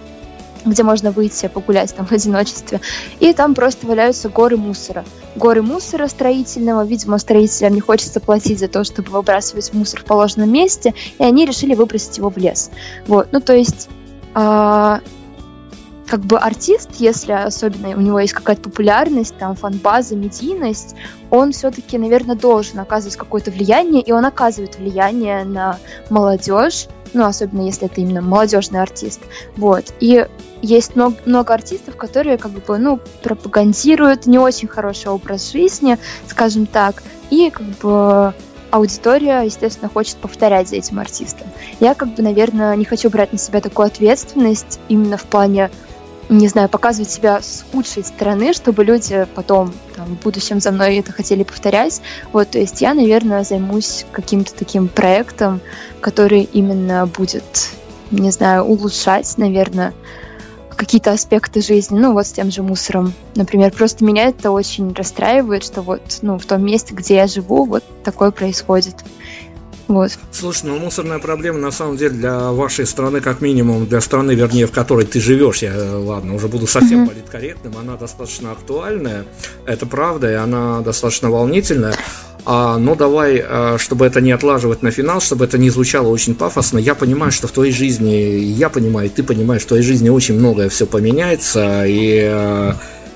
где 0.66 0.84
можно 0.84 1.12
выйти 1.12 1.48
погулять 1.48 1.96
там 1.96 2.06
в 2.06 2.12
одиночестве. 2.12 2.82
И 3.20 3.34
там 3.34 3.56
просто 3.56 3.88
валяются 3.88 4.30
горы 4.30 4.58
мусора. 4.58 5.06
Горы 5.36 5.62
мусора 5.62 6.08
строительного. 6.08 6.86
Видимо, 6.86 7.18
строителям 7.18 7.74
не 7.74 7.82
хочется 7.82 8.20
платить 8.20 8.60
за 8.60 8.68
то, 8.68 8.84
чтобы 8.84 9.12
выбрасывать 9.12 9.74
мусор 9.74 10.02
в 10.02 10.06
положенном 10.06 10.52
месте, 10.52 10.94
и 11.20 11.24
они 11.24 11.46
решили 11.46 11.76
выбросить 11.76 12.18
его 12.18 12.30
в 12.30 12.38
лес. 12.38 12.72
Вот. 13.08 13.30
Ну, 13.32 13.40
то 13.40 13.54
есть 13.54 13.90
э, 14.36 15.00
как 16.08 16.20
бы 16.22 16.38
артист, 16.38 16.90
если 17.00 17.32
особенно 17.32 17.90
у 17.90 18.02
него 18.02 18.20
есть 18.20 18.34
какая-то 18.34 18.62
популярность, 18.62 19.36
там, 19.38 19.56
фан-база, 19.56 20.16
медийность, 20.16 20.96
он 21.30 21.52
все-таки, 21.52 21.98
наверное, 21.98 22.36
должен 22.36 22.80
оказывать 22.80 23.16
какое-то 23.16 23.52
влияние, 23.52 24.02
и 24.02 24.12
он 24.12 24.26
оказывает 24.26 24.78
влияние 24.78 25.44
на 25.44 25.80
молодежь, 26.10 26.88
ну, 27.14 27.26
особенно 27.26 27.62
если 27.62 27.88
это 27.88 28.02
именно 28.02 28.22
молодежный 28.22 28.82
артист. 28.82 29.22
Вот. 29.58 29.94
И 30.00 30.28
есть 30.64 30.96
много, 30.96 31.18
много 31.26 31.54
артистов, 31.54 31.98
которые 31.98 32.38
как 32.38 32.52
бы, 32.52 32.78
ну, 32.78 33.00
пропагандируют 33.22 34.26
не 34.26 34.40
очень 34.40 34.68
хороший 34.68 35.10
образ 35.10 35.52
жизни, 35.52 35.98
скажем 36.28 36.66
так, 36.66 37.04
и 37.30 37.50
как 37.52 37.66
бы 37.82 38.34
аудитория, 38.72 39.42
естественно, 39.42 39.90
хочет 39.90 40.16
повторять 40.18 40.70
за 40.70 40.78
этим 40.78 41.00
артистом. 41.00 41.48
Я, 41.80 41.94
как 41.94 42.16
бы, 42.16 42.24
наверное, 42.24 42.76
не 42.76 42.86
хочу 42.86 43.10
брать 43.10 43.34
на 43.34 43.38
себя 43.38 43.60
такую 43.62 43.88
ответственность 43.88 44.80
именно 44.88 45.18
в 45.18 45.26
плане 45.26 45.70
не 46.30 46.48
знаю, 46.48 46.70
показывать 46.70 47.12
себя 47.12 47.42
с 47.42 47.66
худшей 47.72 48.04
стороны, 48.04 48.54
чтобы 48.54 48.86
люди 48.86 49.28
потом 49.36 49.74
там, 49.94 50.06
в 50.06 50.24
будущем 50.24 50.62
за 50.62 50.72
мной 50.72 50.98
это 50.98 51.12
хотели 51.12 51.44
повторять. 51.44 52.02
Вот, 52.32 52.52
то 52.52 52.60
есть 52.60 52.80
я, 52.80 52.94
наверное, 52.94 53.44
займусь 53.44 54.06
каким-то 54.14 54.54
таким 54.54 54.88
проектом, 54.88 55.60
который 56.00 56.44
именно 56.44 57.06
будет, 57.06 57.72
не 58.10 58.32
знаю, 58.32 58.64
улучшать, 58.64 59.38
наверное, 59.38 59.94
какие-то 60.84 61.12
аспекты 61.12 61.62
жизни, 61.62 61.98
ну 61.98 62.12
вот 62.12 62.28
с 62.28 62.32
тем 62.34 62.52
же 62.52 62.62
мусором, 62.62 63.14
например. 63.36 63.72
Просто 63.72 64.04
меня 64.04 64.28
это 64.28 64.52
очень 64.52 64.94
расстраивает, 64.94 65.64
что 65.64 65.82
вот, 65.82 66.02
ну, 66.22 66.38
в 66.38 66.46
том 66.46 66.66
месте, 66.66 66.94
где 66.94 67.16
я 67.16 67.28
живу, 67.28 67.66
вот 67.66 67.84
такое 68.04 68.32
происходит. 68.32 68.96
Вот. 69.88 70.12
Слушай, 70.32 70.66
ну 70.66 70.80
мусорная 70.80 71.20
проблема 71.20 71.60
на 71.60 71.72
самом 71.72 71.98
деле 71.98 72.12
для 72.12 72.52
вашей 72.52 72.86
страны, 72.86 73.22
как 73.22 73.42
минимум, 73.42 73.86
для 73.86 74.02
страны, 74.02 74.32
вернее, 74.34 74.66
в 74.66 74.72
которой 74.72 75.06
ты 75.06 75.20
живешь, 75.20 75.62
я, 75.62 75.74
ладно, 75.98 76.36
уже 76.36 76.48
буду 76.48 76.68
совсем 76.68 77.04
mm-hmm. 77.04 77.08
политкорректным, 77.08 77.78
она 77.78 77.96
достаточно 77.96 78.52
актуальная, 78.52 79.26
это 79.66 79.86
правда, 79.86 80.32
и 80.32 80.36
она 80.36 80.82
достаточно 80.82 81.30
волнительная. 81.30 81.96
А, 82.46 82.78
но 82.78 82.96
давай, 82.96 83.42
а, 83.44 83.78
чтобы 83.78 84.06
это 84.06 84.20
не 84.22 84.32
отлаживать 84.32 84.82
на 84.82 84.92
финал, 84.92 85.22
чтобы 85.22 85.46
это 85.46 85.58
не 85.58 85.70
звучало 85.70 86.08
очень 86.08 86.36
пафосно, 86.36 86.78
я 86.78 86.96
понимаю, 86.96 87.32
что 87.32 87.48
в 87.48 87.52
твоей 87.52 87.72
жизни, 87.72 88.12
я 88.12 88.70
понимаю, 88.70 89.10
ты 89.10 89.24
понимаешь, 89.24 89.62
в 89.64 89.68
твоей 89.68 89.84
жизни 89.84 90.10
очень 90.10 90.36
многое 90.36 90.70
все 90.70 90.86
поменяется, 90.86 91.86
и 91.86 92.20
а, 92.24 92.76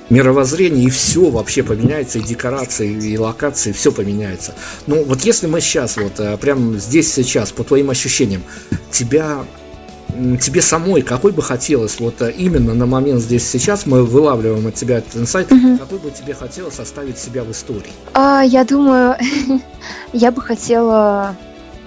мировоззрение, 0.10 0.86
и 0.86 0.90
все 0.90 1.30
вообще 1.30 1.64
поменяется, 1.64 2.20
и 2.20 2.22
декорации, 2.22 2.90
и 2.90 3.18
локации, 3.18 3.74
все 3.74 3.92
поменяется. 3.92 4.54
Ну, 4.86 5.04
вот 5.04 5.22
если 5.22 5.48
мы 5.48 5.60
сейчас, 5.60 5.98
вот 5.98 6.40
прямо 6.40 6.78
здесь 6.78 7.14
сейчас, 7.14 7.52
по 7.52 7.66
твоим 7.66 7.90
ощущениям, 7.90 8.44
тебя 8.92 9.46
тебе 10.42 10.62
самой 10.62 11.02
какой 11.02 11.32
бы 11.32 11.42
хотелось, 11.42 12.00
вот 12.00 12.22
э, 12.22 12.32
именно 12.32 12.74
на 12.74 12.86
момент 12.86 13.22
здесь 13.22 13.48
сейчас 13.48 13.86
мы 13.86 14.04
вылавливаем 14.04 14.68
от 14.68 14.76
тебя 14.76 14.98
этот 15.00 15.18
инсайт, 15.18 15.52
угу. 15.52 15.78
какой 15.78 16.00
бы 16.00 16.12
тебе 16.12 16.34
хотелось 16.34 16.80
оставить 16.80 17.18
себя 17.18 17.44
в 17.44 17.52
истории? 17.52 17.92
А, 18.14 18.42
я 18.42 18.64
думаю, 18.64 19.16
я 20.14 20.32
бы 20.32 20.42
хотела 20.42 21.36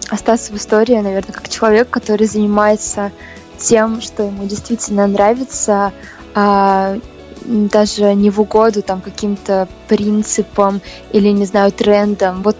остаться 0.08 0.52
в 0.52 0.56
истории, 0.56 0.96
наверное, 0.96 1.32
как 1.32 1.48
человек, 1.48 1.90
который 1.90 2.26
занимается 2.26 3.12
тем, 3.58 4.00
что 4.00 4.24
ему 4.24 4.44
действительно 4.46 5.06
нравится, 5.06 5.92
а 6.34 6.98
даже 7.44 8.14
не 8.14 8.30
в 8.30 8.40
угоду 8.40 8.82
там 8.82 9.00
каким-то 9.00 9.68
принципам 9.88 10.80
или, 11.12 11.28
не 11.28 11.46
знаю, 11.46 11.72
трендам. 11.72 12.42
Вот 12.42 12.56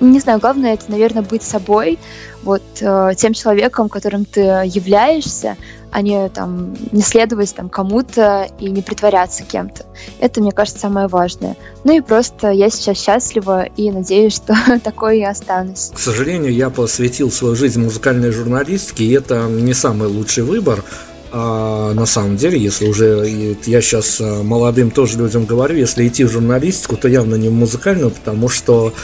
не 0.00 0.20
знаю, 0.20 0.38
главное 0.38 0.74
это, 0.74 0.90
наверное, 0.90 1.22
быть 1.22 1.42
собой, 1.42 1.98
вот 2.42 2.62
э, 2.80 3.10
тем 3.16 3.32
человеком, 3.32 3.88
которым 3.88 4.24
ты 4.24 4.40
являешься, 4.40 5.56
а 5.90 6.02
не 6.02 6.28
там 6.28 6.74
не 6.92 7.02
следовать 7.02 7.54
там 7.54 7.68
кому-то 7.68 8.48
и 8.58 8.70
не 8.70 8.82
притворяться 8.82 9.42
кем-то. 9.42 9.86
Это, 10.20 10.40
мне 10.40 10.52
кажется, 10.52 10.80
самое 10.80 11.08
важное. 11.08 11.56
Ну 11.84 11.96
и 11.96 12.00
просто 12.00 12.50
я 12.50 12.70
сейчас 12.70 12.98
счастлива 12.98 13.64
и 13.64 13.90
надеюсь, 13.90 14.36
что 14.36 14.54
такой 14.84 15.20
и 15.20 15.24
останусь. 15.24 15.90
К 15.94 15.98
сожалению, 15.98 16.52
я 16.52 16.70
посвятил 16.70 17.30
свою 17.30 17.54
жизнь 17.54 17.82
музыкальной 17.82 18.30
журналистике, 18.30 19.04
и 19.04 19.12
это 19.12 19.46
не 19.48 19.74
самый 19.74 20.08
лучший 20.08 20.44
выбор. 20.44 20.84
А 21.30 21.92
на 21.92 22.06
самом 22.06 22.36
деле, 22.36 22.58
если 22.58 22.86
уже 22.86 23.28
я 23.66 23.82
сейчас 23.82 24.18
э, 24.20 24.42
молодым 24.42 24.90
тоже 24.90 25.18
людям 25.18 25.44
говорю, 25.44 25.76
если 25.76 26.08
идти 26.08 26.24
в 26.24 26.30
журналистику, 26.30 26.96
то 26.96 27.06
явно 27.06 27.34
не 27.34 27.50
в 27.50 27.52
музыкальную, 27.52 28.10
потому 28.10 28.48
что 28.48 28.94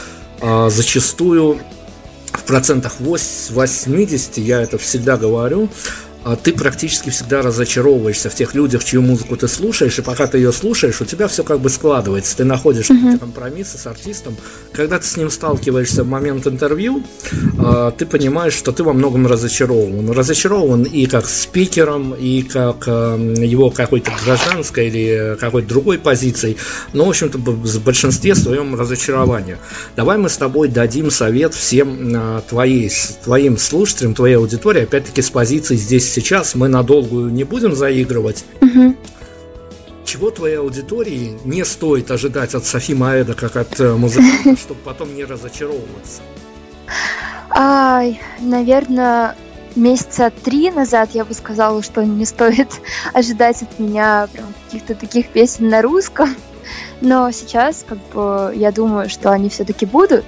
зачастую 0.68 1.60
в 2.32 2.42
процентах 2.44 2.94
80, 3.00 4.38
я 4.38 4.60
это 4.60 4.76
всегда 4.78 5.16
говорю, 5.16 5.68
а 5.68 5.68
ты 6.42 6.52
практически 6.52 7.10
всегда 7.10 7.42
разочаровываешься 7.42 8.30
в 8.30 8.34
тех 8.34 8.54
людях, 8.54 8.84
чью 8.84 9.02
музыку 9.02 9.36
ты 9.36 9.46
слушаешь, 9.48 9.98
и 9.98 10.02
пока 10.02 10.26
ты 10.26 10.38
ее 10.38 10.52
слушаешь, 10.52 11.00
у 11.00 11.04
тебя 11.04 11.28
все 11.28 11.44
как 11.44 11.60
бы 11.60 11.68
складывается. 11.68 12.36
Ты 12.36 12.44
находишь 12.44 12.90
uh-huh. 12.90 13.18
компромиссы 13.18 13.76
с 13.78 13.86
артистом. 13.86 14.36
Когда 14.72 14.98
ты 14.98 15.06
с 15.06 15.16
ним 15.16 15.30
сталкиваешься 15.30 16.04
в 16.04 16.08
момент 16.08 16.46
интервью, 16.46 17.02
э, 17.32 17.92
ты 17.96 18.06
понимаешь, 18.06 18.54
что 18.54 18.72
ты 18.72 18.82
во 18.82 18.92
многом 18.92 19.26
разочарован. 19.26 20.10
Разочарован 20.10 20.84
и 20.84 21.06
как 21.06 21.28
спикером, 21.28 22.14
и 22.14 22.42
как 22.42 22.84
э, 22.86 23.34
его 23.38 23.70
какой-то 23.70 24.12
гражданской 24.24 24.88
или 24.88 25.36
какой-то 25.38 25.68
другой 25.68 25.98
позицией. 25.98 26.56
Но, 26.92 27.04
в 27.04 27.10
общем-то, 27.10 27.38
в 27.38 27.84
большинстве 27.84 28.34
своем 28.34 28.74
разочарования. 28.74 29.58
Давай 29.96 30.16
мы 30.16 30.28
с 30.28 30.36
тобой 30.36 30.68
дадим 30.68 31.10
совет 31.10 31.52
всем 31.54 32.16
э, 32.16 32.40
твоей, 32.48 32.90
твоим 33.22 33.58
слушателям, 33.58 34.14
твоей 34.14 34.36
аудитории, 34.36 34.82
опять-таки 34.82 35.20
с 35.20 35.30
позиции 35.30 35.76
здесь 35.76 36.13
сейчас 36.14 36.54
мы 36.54 36.68
надолго 36.68 37.30
не 37.30 37.44
будем 37.44 37.74
заигрывать. 37.74 38.44
Угу. 38.60 38.94
Чего 40.04 40.30
твоей 40.30 40.58
аудитории 40.58 41.38
не 41.44 41.64
стоит 41.64 42.10
ожидать 42.10 42.54
от 42.54 42.64
Софи 42.64 42.94
Маэда, 42.94 43.34
как 43.34 43.56
от 43.56 43.80
э, 43.80 43.94
музыканта, 43.94 44.56
чтобы 44.60 44.80
потом 44.84 45.14
не 45.14 45.24
разочаровываться? 45.24 46.22
Ай, 47.50 48.20
наверное, 48.40 49.34
месяца 49.74 50.30
три 50.30 50.70
назад 50.70 51.10
я 51.14 51.24
бы 51.24 51.34
сказала, 51.34 51.82
что 51.82 52.04
не 52.04 52.26
стоит 52.26 52.68
ожидать 53.12 53.62
от 53.62 53.78
меня 53.78 54.28
прям 54.32 54.46
каких-то 54.64 54.94
таких 54.94 55.28
песен 55.28 55.68
на 55.68 55.82
русском. 55.82 56.34
Но 57.00 57.30
сейчас, 57.32 57.84
как 57.86 57.98
бы, 58.14 58.52
я 58.56 58.72
думаю, 58.72 59.10
что 59.10 59.30
они 59.30 59.48
все-таки 59.48 59.84
будут. 59.84 60.24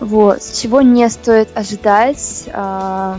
Вот. 0.00 0.40
Чего 0.54 0.82
не 0.82 1.08
стоит 1.08 1.48
ожидать? 1.54 2.44
А, 2.52 3.18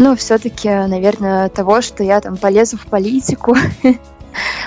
ну, 0.00 0.16
все-таки, 0.16 0.68
наверное, 0.68 1.50
того, 1.50 1.82
что 1.82 2.02
я 2.02 2.22
там 2.22 2.38
полезу 2.38 2.76
в 2.76 2.86
политику. 2.86 3.54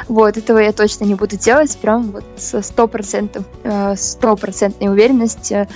Вот, 0.09 0.35
этого 0.35 0.57
я 0.57 0.73
точно 0.73 1.05
не 1.05 1.15
буду 1.15 1.37
делать, 1.37 1.77
прям 1.77 2.11
вот 2.11 2.25
со 2.35 2.61
стопроцентной 2.61 3.45
э, 3.63 3.95
уверенностью, 4.81 5.69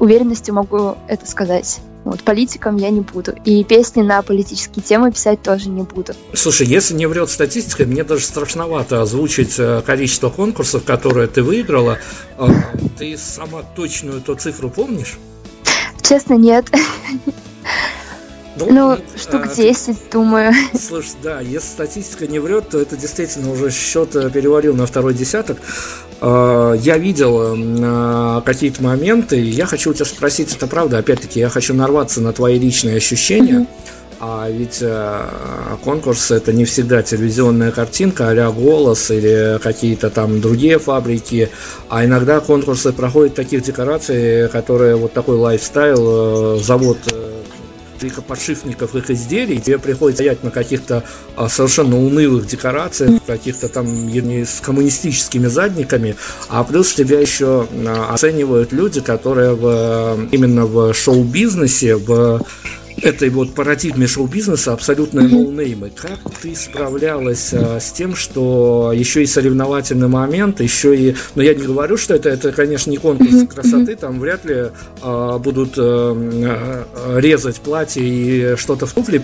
уверенностью 0.00 0.54
могу 0.56 0.96
это 1.06 1.24
сказать. 1.24 1.78
Вот, 2.02 2.24
политиком 2.24 2.78
я 2.78 2.90
не 2.90 3.00
буду. 3.00 3.36
И 3.44 3.62
песни 3.62 4.02
на 4.02 4.22
политические 4.22 4.82
темы 4.82 5.12
писать 5.12 5.40
тоже 5.40 5.68
не 5.68 5.82
буду. 5.82 6.14
Слушай, 6.34 6.66
если 6.66 6.94
не 6.94 7.06
врет 7.06 7.30
статистика, 7.30 7.84
мне 7.84 8.02
даже 8.02 8.24
страшновато 8.24 9.02
озвучить 9.02 9.54
э, 9.60 9.82
количество 9.86 10.30
конкурсов, 10.30 10.82
которые 10.82 11.28
ты 11.28 11.44
выиграла. 11.44 11.98
А, 12.36 12.48
ты 12.98 13.16
сама 13.16 13.62
точную 13.76 14.18
эту 14.18 14.34
цифру 14.34 14.68
помнишь? 14.68 15.16
Честно, 16.02 16.34
нет. 16.34 16.66
Ну, 18.58 18.70
ну 18.70 18.98
штук 19.16 19.46
а, 19.50 19.54
10, 19.54 19.96
думаю. 20.12 20.52
Слушай, 20.74 21.16
да, 21.22 21.40
если 21.40 21.66
статистика 21.66 22.26
не 22.26 22.38
врет, 22.38 22.70
то 22.70 22.78
это 22.78 22.96
действительно 22.96 23.52
уже 23.52 23.70
счет 23.70 24.14
э, 24.16 24.30
перевалил 24.30 24.74
на 24.74 24.86
второй 24.86 25.14
десяток. 25.14 25.58
А, 26.20 26.72
я 26.74 26.98
видел 26.98 27.56
э, 27.56 28.42
какие-то 28.44 28.82
моменты, 28.82 29.40
и 29.40 29.48
я 29.48 29.66
хочу 29.66 29.90
у 29.90 29.94
тебя 29.94 30.04
спросить, 30.04 30.54
это 30.54 30.66
правда? 30.66 30.98
Опять-таки, 30.98 31.40
я 31.40 31.48
хочу 31.48 31.74
нарваться 31.74 32.20
на 32.20 32.32
твои 32.32 32.58
личные 32.58 32.96
ощущения. 32.96 33.66
А 34.20 34.50
ведь 34.50 34.78
э, 34.80 35.26
конкурс 35.84 36.32
это 36.32 36.52
не 36.52 36.64
всегда 36.64 37.02
телевизионная 37.02 37.70
картинка, 37.70 38.30
а 38.30 38.50
голос 38.50 39.12
или 39.12 39.58
какие-то 39.62 40.10
там 40.10 40.40
другие 40.40 40.80
фабрики. 40.80 41.50
А 41.88 42.04
иногда 42.04 42.40
конкурсы 42.40 42.92
проходят 42.92 43.36
таких 43.36 43.62
декораций, 43.62 44.48
которые 44.48 44.96
вот 44.96 45.12
такой 45.12 45.36
лайфстайл, 45.36 46.56
э, 46.56 46.60
завод 46.60 46.98
э, 48.02 48.22
подшипников 48.26 48.94
их 48.94 49.10
изделий, 49.10 49.60
тебе 49.60 49.78
приходится 49.78 50.22
стоять 50.22 50.42
на 50.42 50.50
каких-то 50.50 51.04
а, 51.36 51.48
совершенно 51.48 51.96
унылых 51.96 52.46
декорациях, 52.46 53.22
каких-то 53.26 53.68
там 53.68 54.08
с 54.44 54.60
коммунистическими 54.60 55.46
задниками, 55.46 56.16
а 56.48 56.64
плюс 56.64 56.94
тебя 56.94 57.20
еще 57.20 57.66
а, 57.86 58.12
оценивают 58.12 58.72
люди, 58.72 59.00
которые 59.00 59.54
в, 59.54 60.28
именно 60.32 60.66
в 60.66 60.92
шоу-бизнесе, 60.92 61.96
в 61.96 62.40
этой 63.02 63.30
вот 63.30 63.54
парадигме 63.54 64.06
шоу-бизнеса 64.06 64.72
абсолютно 64.72 65.22
ноунеймы. 65.22 65.90
Как 65.90 66.18
ты 66.40 66.54
справлялась 66.54 67.50
а, 67.52 67.78
с 67.80 67.92
тем, 67.92 68.14
что 68.14 68.92
еще 68.94 69.22
и 69.22 69.26
соревновательный 69.26 70.08
момент, 70.08 70.60
еще 70.60 70.96
и... 70.96 71.14
Но 71.34 71.42
я 71.42 71.54
не 71.54 71.64
говорю, 71.64 71.96
что 71.96 72.14
это, 72.14 72.28
это 72.28 72.52
конечно, 72.52 72.90
не 72.90 72.96
конкурс 72.96 73.48
красоты, 73.48 73.96
там 73.96 74.20
вряд 74.20 74.44
ли 74.44 74.66
а, 75.02 75.38
будут 75.38 75.74
а, 75.76 77.18
резать 77.18 77.56
платье 77.56 78.02
и 78.02 78.56
что-то 78.56 78.86
в 78.86 78.92
туфли 78.92 79.22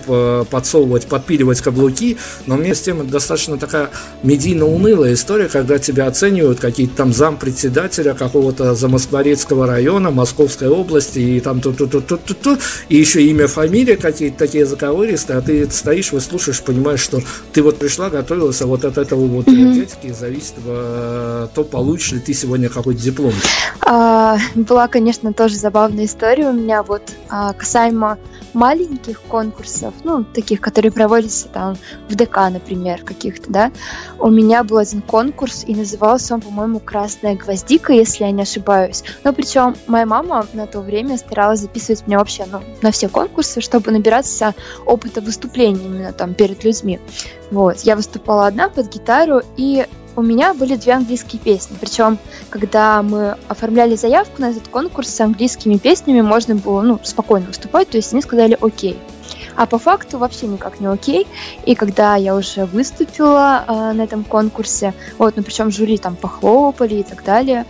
подсовывать, 0.49 1.07
подпиливать 1.07 1.61
каблуки, 1.61 2.17
но 2.45 2.55
мне 2.57 2.75
с 2.75 2.81
тем 2.81 3.01
это 3.01 3.11
достаточно 3.11 3.57
такая 3.57 3.89
медийно-унылая 4.23 5.13
история, 5.13 5.47
когда 5.47 5.79
тебя 5.79 6.07
оценивают 6.07 6.59
какие-то 6.59 6.95
там 6.95 7.13
зампредседателя 7.13 8.13
какого-то 8.13 8.75
замоскворецкого 8.75 9.67
района, 9.67 10.11
Московской 10.11 10.67
области, 10.67 11.19
и 11.19 11.39
там 11.39 11.61
ту-ту-ту-ту-ту, 11.61 12.57
и 12.89 12.97
еще 12.97 13.23
имя, 13.23 13.47
фамилии 13.65 13.95
какие-то 13.95 14.37
такие 14.37 14.65
заковыристые, 14.65 15.39
а 15.39 15.41
ты 15.41 15.69
стоишь, 15.71 16.11
выслушаешь, 16.11 16.61
понимаешь, 16.61 16.99
что 16.99 17.19
ты 17.51 17.63
вот 17.63 17.79
пришла, 17.79 18.09
готовилась, 18.09 18.61
а 18.61 18.67
вот 18.67 18.85
от 18.85 18.97
этого 18.97 19.25
вот 19.25 19.47
mm-hmm. 19.47 19.73
дядьки 19.73 20.13
зависит, 20.13 20.53
э, 20.65 21.47
то 21.53 21.63
получишь 21.63 22.11
ли 22.11 22.19
ты 22.19 22.33
сегодня 22.33 22.69
какой-то 22.69 23.01
диплом. 23.01 23.33
А, 23.81 24.37
была, 24.53 24.87
конечно, 24.87 25.33
тоже 25.33 25.55
забавная 25.55 26.05
история 26.05 26.49
у 26.49 26.53
меня 26.53 26.83
вот 26.83 27.01
а, 27.29 27.53
касаемо 27.53 28.17
маленьких 28.55 29.21
конкурсов, 29.21 29.93
ну, 30.03 30.23
таких, 30.23 30.61
которые 30.61 30.91
проводятся 30.91 31.49
там 31.49 31.77
в 32.09 32.15
ДК, 32.15 32.37
например, 32.49 33.03
каких-то, 33.03 33.51
да, 33.51 33.71
у 34.17 34.29
меня 34.29 34.63
был 34.63 34.77
один 34.77 35.01
конкурс, 35.01 35.63
и 35.67 35.75
назывался 35.75 36.35
он, 36.35 36.41
по-моему, 36.41 36.79
«Красная 36.79 37.35
гвоздика», 37.35 37.91
если 37.91 38.23
я 38.23 38.31
не 38.31 38.43
ошибаюсь. 38.43 39.03
Но 39.23 39.33
причем 39.33 39.75
моя 39.87 40.05
мама 40.05 40.47
на 40.53 40.67
то 40.67 40.79
время 40.79 41.17
старалась 41.17 41.59
записывать 41.59 42.07
меня 42.07 42.19
вообще 42.19 42.45
ну, 42.49 42.61
на 42.81 42.91
все 42.91 43.09
конкурсы, 43.09 43.54
чтобы 43.61 43.91
набираться 43.91 44.53
опыта 44.85 45.21
выступления 45.21 45.85
именно 45.85 46.13
там 46.13 46.33
перед 46.33 46.63
людьми. 46.63 46.99
Вот, 47.51 47.79
я 47.79 47.95
выступала 47.95 48.47
одна 48.47 48.69
под 48.69 48.93
гитару, 48.93 49.41
и 49.57 49.85
у 50.15 50.21
меня 50.21 50.53
были 50.53 50.75
две 50.75 50.93
английские 50.93 51.41
песни. 51.41 51.75
Причем, 51.79 52.17
когда 52.49 53.01
мы 53.01 53.37
оформляли 53.47 53.95
заявку 53.95 54.41
на 54.41 54.51
этот 54.51 54.67
конкурс 54.67 55.09
с 55.09 55.21
английскими 55.21 55.77
песнями, 55.77 56.21
можно 56.21 56.55
было 56.55 56.81
ну, 56.81 56.99
спокойно 57.03 57.47
выступать, 57.47 57.89
то 57.89 57.97
есть 57.97 58.13
они 58.13 58.21
сказали 58.21 58.57
«Окей». 58.61 58.97
А 59.55 59.65
по 59.65 59.79
факту 59.79 60.17
вообще 60.17 60.47
никак 60.47 60.79
не 60.81 60.87
окей. 60.87 61.27
И 61.65 61.75
когда 61.75 62.15
я 62.15 62.35
уже 62.35 62.65
выступила 62.65 63.63
э, 63.65 63.93
на 63.93 64.01
этом 64.01 64.25
конкурсе, 64.25 64.93
вот, 65.17 65.37
ну 65.37 65.43
причем 65.43 65.71
жюри 65.71 65.97
там 65.97 66.15
похлопали 66.15 66.95
и 66.95 67.03
так 67.03 67.23
далее, 67.23 67.65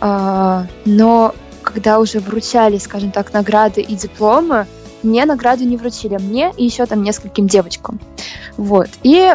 э, 0.00 0.66
но 0.84 1.34
когда 1.62 2.00
уже 2.00 2.20
вручали, 2.20 2.76
скажем 2.78 3.12
так, 3.12 3.32
награды 3.32 3.80
и 3.80 3.94
дипломы, 3.94 4.66
мне 5.02 5.24
награду 5.24 5.64
не 5.64 5.76
вручили, 5.76 6.16
мне 6.16 6.52
и 6.56 6.64
еще 6.64 6.86
там 6.86 7.02
нескольким 7.02 7.46
девочкам. 7.46 8.00
Вот. 8.56 8.88
И 9.02 9.34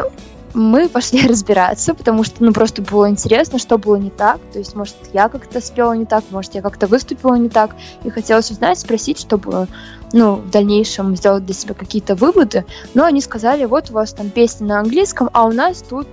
мы 0.54 0.88
пошли 0.88 1.26
разбираться, 1.26 1.94
потому 1.94 2.24
что, 2.24 2.44
ну, 2.44 2.52
просто 2.52 2.82
было 2.82 3.08
интересно, 3.08 3.58
что 3.58 3.78
было 3.78 3.96
не 3.96 4.10
так. 4.10 4.40
То 4.52 4.58
есть, 4.58 4.74
может, 4.74 4.96
я 5.12 5.28
как-то 5.28 5.60
спела 5.60 5.92
не 5.92 6.06
так, 6.06 6.24
может, 6.30 6.54
я 6.54 6.62
как-то 6.62 6.86
выступила 6.86 7.34
не 7.34 7.48
так. 7.48 7.74
И 8.04 8.10
хотелось 8.10 8.50
узнать, 8.50 8.78
спросить, 8.78 9.18
чтобы, 9.18 9.68
ну, 10.12 10.36
в 10.36 10.50
дальнейшем 10.50 11.16
сделать 11.16 11.44
для 11.44 11.54
себя 11.54 11.74
какие-то 11.74 12.14
выводы. 12.14 12.64
Но 12.94 13.04
они 13.04 13.20
сказали, 13.20 13.64
вот 13.64 13.90
у 13.90 13.94
вас 13.94 14.12
там 14.12 14.30
песни 14.30 14.64
на 14.64 14.80
английском, 14.80 15.30
а 15.32 15.44
у 15.44 15.52
нас 15.52 15.82
тут 15.82 16.06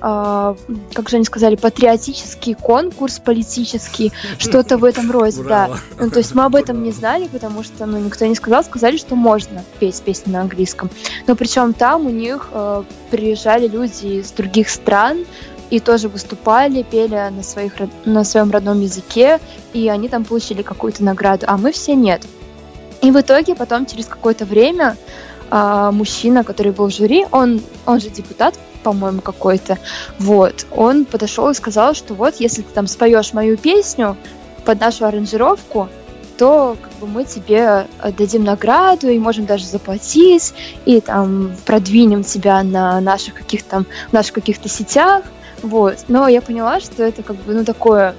как 0.00 1.08
же 1.08 1.16
они 1.16 1.24
сказали, 1.24 1.56
патриотический 1.56 2.54
конкурс 2.54 3.18
политический, 3.18 4.12
что-то 4.38 4.78
в 4.78 4.84
этом 4.84 5.10
роде, 5.10 5.42
да. 5.42 5.70
Ну, 5.98 6.10
то 6.10 6.18
есть 6.18 6.34
мы 6.34 6.44
об 6.44 6.54
этом 6.54 6.82
не 6.82 6.92
знали, 6.92 7.28
потому 7.28 7.62
что 7.62 7.86
ну, 7.86 7.98
никто 7.98 8.26
не 8.26 8.34
сказал, 8.34 8.64
сказали, 8.64 8.96
что 8.96 9.16
можно 9.16 9.64
петь 9.80 10.00
песни 10.02 10.32
на 10.32 10.42
английском. 10.42 10.90
Но 11.26 11.34
причем 11.34 11.72
там 11.72 12.06
у 12.06 12.10
них 12.10 12.48
э, 12.52 12.82
приезжали 13.10 13.66
люди 13.66 14.20
из 14.20 14.30
других 14.32 14.68
стран, 14.68 15.24
и 15.70 15.80
тоже 15.80 16.08
выступали, 16.08 16.82
пели 16.82 17.30
на, 17.30 17.42
своих, 17.42 17.74
на 18.04 18.24
своем 18.24 18.50
родном 18.50 18.80
языке, 18.80 19.38
и 19.72 19.88
они 19.88 20.08
там 20.08 20.24
получили 20.24 20.62
какую-то 20.62 21.04
награду, 21.04 21.44
а 21.48 21.56
мы 21.56 21.72
все 21.72 21.94
нет. 21.94 22.22
И 23.02 23.10
в 23.10 23.20
итоге 23.20 23.54
потом 23.54 23.86
через 23.86 24.06
какое-то 24.06 24.44
время 24.44 24.96
э, 25.50 25.90
мужчина, 25.92 26.42
который 26.42 26.72
был 26.72 26.86
в 26.86 26.94
жюри, 26.94 27.26
он, 27.30 27.60
он 27.86 28.00
же 28.00 28.08
депутат 28.08 28.58
по-моему, 28.82 29.20
какой-то. 29.20 29.78
Вот. 30.18 30.66
Он 30.70 31.04
подошел 31.04 31.48
и 31.50 31.54
сказал, 31.54 31.94
что 31.94 32.14
вот, 32.14 32.36
если 32.38 32.62
ты 32.62 32.72
там 32.72 32.86
споешь 32.86 33.32
мою 33.32 33.56
песню 33.56 34.16
под 34.64 34.80
нашу 34.80 35.06
аранжировку, 35.06 35.88
то 36.36 36.76
как 36.80 36.92
бы, 37.00 37.06
мы 37.06 37.24
тебе 37.24 37.86
дадим 38.16 38.44
награду 38.44 39.08
и 39.08 39.18
можем 39.18 39.44
даже 39.44 39.66
заплатить, 39.66 40.54
и 40.84 41.00
там 41.00 41.52
продвинем 41.66 42.22
тебя 42.22 42.62
на 42.62 43.00
наших 43.00 43.34
каких-то 43.34 43.68
там, 43.70 43.86
наших 44.12 44.34
каких-то 44.34 44.68
сетях. 44.68 45.24
Вот. 45.62 45.96
Но 46.06 46.28
я 46.28 46.40
поняла, 46.40 46.80
что 46.80 47.02
это 47.02 47.22
как 47.22 47.36
бы, 47.36 47.52
ну, 47.52 47.64
такое 47.64 48.14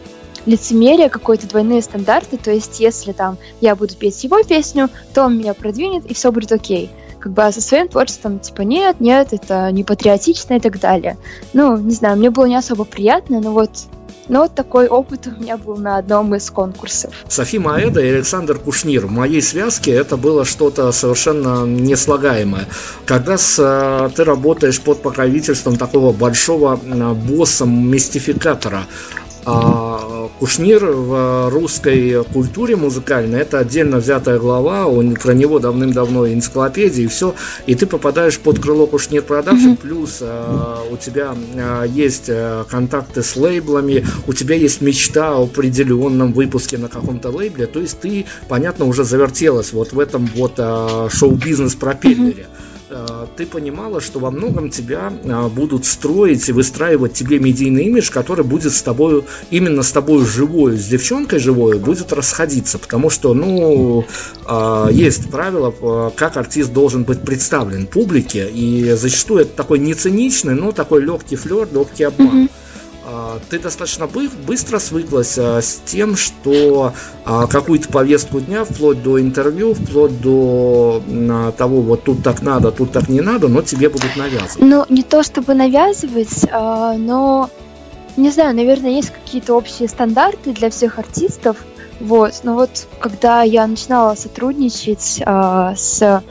лицемерие, 0.46 1.10
какие-то 1.10 1.48
двойные 1.48 1.82
стандарты, 1.82 2.38
то 2.38 2.52
есть 2.52 2.80
если 2.80 3.12
там 3.12 3.38
я 3.62 3.76
буду 3.76 3.96
петь 3.96 4.24
его 4.24 4.42
песню, 4.44 4.90
то 5.14 5.26
он 5.26 5.38
меня 5.38 5.54
продвинет, 5.54 6.06
и 6.06 6.14
все 6.14 6.32
будет 6.32 6.52
окей 6.52 6.90
как 7.20 7.34
бы 7.34 7.44
а 7.44 7.52
со 7.52 7.62
своим 7.62 7.88
творчеством, 7.88 8.40
типа, 8.40 8.62
нет, 8.62 9.00
нет, 9.00 9.34
это 9.34 9.72
не 9.72 9.84
патриотично 9.84 10.56
и 10.56 10.60
так 10.60 10.80
далее. 10.80 11.18
Ну, 11.54 11.78
не 11.78 11.94
знаю, 11.94 12.18
мне 12.18 12.30
было 12.30 12.46
не 12.46 12.56
особо 12.56 12.86
приятно, 12.86 13.40
но 13.40 13.52
вот 13.52 13.72
но 14.30 14.42
вот 14.42 14.54
такой 14.54 14.88
опыт 14.88 15.26
у 15.26 15.42
меня 15.42 15.58
был 15.58 15.76
на 15.78 15.98
одном 15.98 16.36
из 16.36 16.52
конкурсов. 16.52 17.12
Софи 17.28 17.58
Маэда 17.58 18.00
и 18.00 18.10
Александр 18.10 18.60
Кушнир. 18.60 19.08
В 19.08 19.12
моей 19.12 19.42
связке 19.42 19.92
это 19.92 20.18
было 20.18 20.46
что-то 20.46 20.92
совершенно 20.92 21.66
неслагаемое. 21.66 22.68
Когда 23.06 23.40
с, 23.40 23.58
э, 23.58 24.10
ты 24.16 24.24
работаешь 24.24 24.80
под 24.82 25.02
покровительством 25.02 25.78
такого 25.78 26.14
большого 26.14 26.80
э, 26.80 27.14
босса-мистификатора, 27.14 28.84
а 29.46 30.30
Кушнир 30.40 30.86
в 30.86 31.50
русской 31.50 32.24
культуре 32.24 32.76
музыкальной 32.76 33.42
это 33.42 33.60
отдельно 33.60 33.98
взятая 33.98 34.40
глава, 34.40 34.86
он, 34.88 35.16
про 35.16 35.34
него 35.34 35.60
давным-давно 35.60 36.28
энциклопедия 36.28 37.06
и 37.06 37.08
все, 37.08 37.36
и 37.66 37.76
ты 37.76 37.86
попадаешь 37.86 38.40
под 38.40 38.60
крыло 38.60 38.88
Кушнир 38.88 39.22
Production, 39.22 39.70
mm-hmm. 39.70 39.78
плюс 39.78 40.20
а, 40.22 40.84
у 40.90 40.98
тебя 40.98 41.36
а, 41.56 41.84
есть 41.84 42.30
а, 42.30 42.64
контакты 42.66 43.24
с 43.24 43.36
лейблами, 43.36 44.06
у 44.28 44.34
тебя 44.34 44.56
есть 44.56 44.82
мечта 44.82 45.36
о 45.36 45.44
определенном 45.44 46.34
выпуске 46.34 46.78
на 46.78 46.88
каком-то 46.88 47.30
лейбле, 47.30 47.66
то 47.66 47.80
есть 47.80 48.00
ты, 48.00 48.26
понятно, 48.48 48.86
уже 48.86 49.04
завертелась 49.04 49.74
вот 49.74 49.94
в 49.94 50.00
этом 50.00 50.30
вот 50.36 50.54
а, 50.58 51.10
шоу-бизнес-пропеллере. 51.10 52.44
Mm-hmm. 52.44 52.59
Э, 52.92 53.28
ты 53.38 53.46
понимала, 53.46 54.02
что 54.02 54.20
во 54.20 54.32
многом 54.32 54.72
тебя 54.72 55.14
э, 55.24 55.48
будут 55.50 55.86
строить 55.86 56.50
и 56.50 56.52
выстраивать 56.52 57.14
тебе 57.14 57.38
медийный 57.38 57.84
имидж, 57.84 58.10
который 58.12 58.44
будет 58.44 58.74
с 58.74 58.82
тобой, 58.82 59.24
именно 59.52 59.84
с 59.84 59.92
тобой 59.92 60.26
живой, 60.26 60.76
с 60.76 60.88
девчонкой 60.88 61.40
живой, 61.40 61.78
будет 61.78 62.12
расходиться, 62.14 62.80
потому 62.80 63.12
что, 63.12 63.36
ну, 63.36 64.06
э, 64.48 64.88
есть 64.92 65.30
правило, 65.30 66.12
как 66.16 66.38
артист 66.38 66.74
должен 66.74 67.04
быть 67.04 67.22
представлен 67.22 67.86
публике, 67.86 68.50
и 68.50 68.94
зачастую 68.94 69.42
это 69.42 69.56
такой 69.56 69.78
не 69.78 69.94
циничный, 69.94 70.56
но 70.56 70.72
такой 70.72 71.02
легкий 71.04 71.36
флер, 71.36 71.68
легкий 71.72 72.06
обман. 72.06 72.46
Mm-hmm. 72.46 72.50
А, 73.06 73.40
ты 73.50 73.60
достаточно 73.60 74.08
быстро 74.08 74.80
свыклась 74.80 75.38
а, 75.38 75.62
с 75.62 75.82
тем, 75.86 76.16
что 76.16 76.94
а, 77.26 77.48
какую-то 77.48 77.90
повестку 77.90 78.40
дня, 78.40 78.66
вплоть 78.66 79.02
до 79.02 79.20
интервью, 79.22 79.74
вплоть 79.74 80.20
до 80.22 81.02
того, 81.58 81.82
вот 81.82 82.04
тут 82.04 82.24
так 82.24 82.42
надо, 82.42 82.72
тут 82.72 82.92
так 82.92 83.10
не 83.10 83.22
надо, 83.22 83.48
но 83.48 83.62
тебе 83.62 83.90
будут 83.90 84.16
навязывать. 84.16 84.58
Ну, 84.60 84.86
не 84.90 85.04
то 85.04 85.24
чтобы 85.24 85.54
навязывать, 85.54 86.46
но, 86.52 87.50
не 88.18 88.32
знаю, 88.32 88.56
наверное, 88.56 88.92
есть 88.92 89.12
какие-то 89.12 89.56
общие 89.56 89.88
стандарты 89.88 90.52
для 90.52 90.70
всех 90.70 91.00
артистов, 91.00 91.58
вот, 92.00 92.34
но 92.44 92.56
вот 92.56 92.88
когда 93.00 93.44
я 93.44 93.66
начинала 93.68 94.16
сотрудничать 94.16 95.22
с 95.26 96.24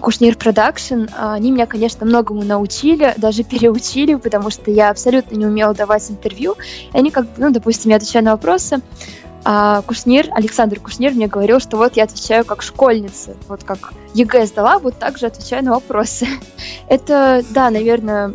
Кушнир 0.00 0.36
Production, 0.36 1.06
они 1.16 1.50
меня, 1.50 1.66
конечно, 1.66 2.06
многому 2.06 2.44
научили, 2.44 3.14
даже 3.18 3.42
переучили, 3.42 4.14
потому 4.14 4.50
что 4.50 4.70
я 4.70 4.90
абсолютно 4.90 5.36
не 5.36 5.46
умела 5.46 5.74
давать 5.74 6.10
интервью. 6.10 6.56
И 6.92 6.96
они 6.96 7.10
как 7.10 7.24
бы, 7.26 7.32
ну, 7.38 7.50
допустим, 7.50 7.90
я 7.90 7.96
отвечаю 7.96 8.24
на 8.24 8.32
вопросы, 8.32 8.80
а 9.44 9.82
Кушнир, 9.82 10.28
Александр 10.32 10.80
Кушнир 10.80 11.12
мне 11.12 11.26
говорил, 11.26 11.60
что 11.60 11.76
вот 11.76 11.96
я 11.96 12.04
отвечаю 12.04 12.44
как 12.44 12.62
школьница, 12.62 13.34
вот 13.48 13.64
как 13.64 13.92
ЕГЭ 14.14 14.46
сдала, 14.46 14.78
вот 14.78 14.98
так 14.98 15.16
же 15.16 15.26
отвечаю 15.26 15.64
на 15.64 15.72
вопросы. 15.72 16.26
Это, 16.88 17.42
да, 17.50 17.70
наверное, 17.70 18.34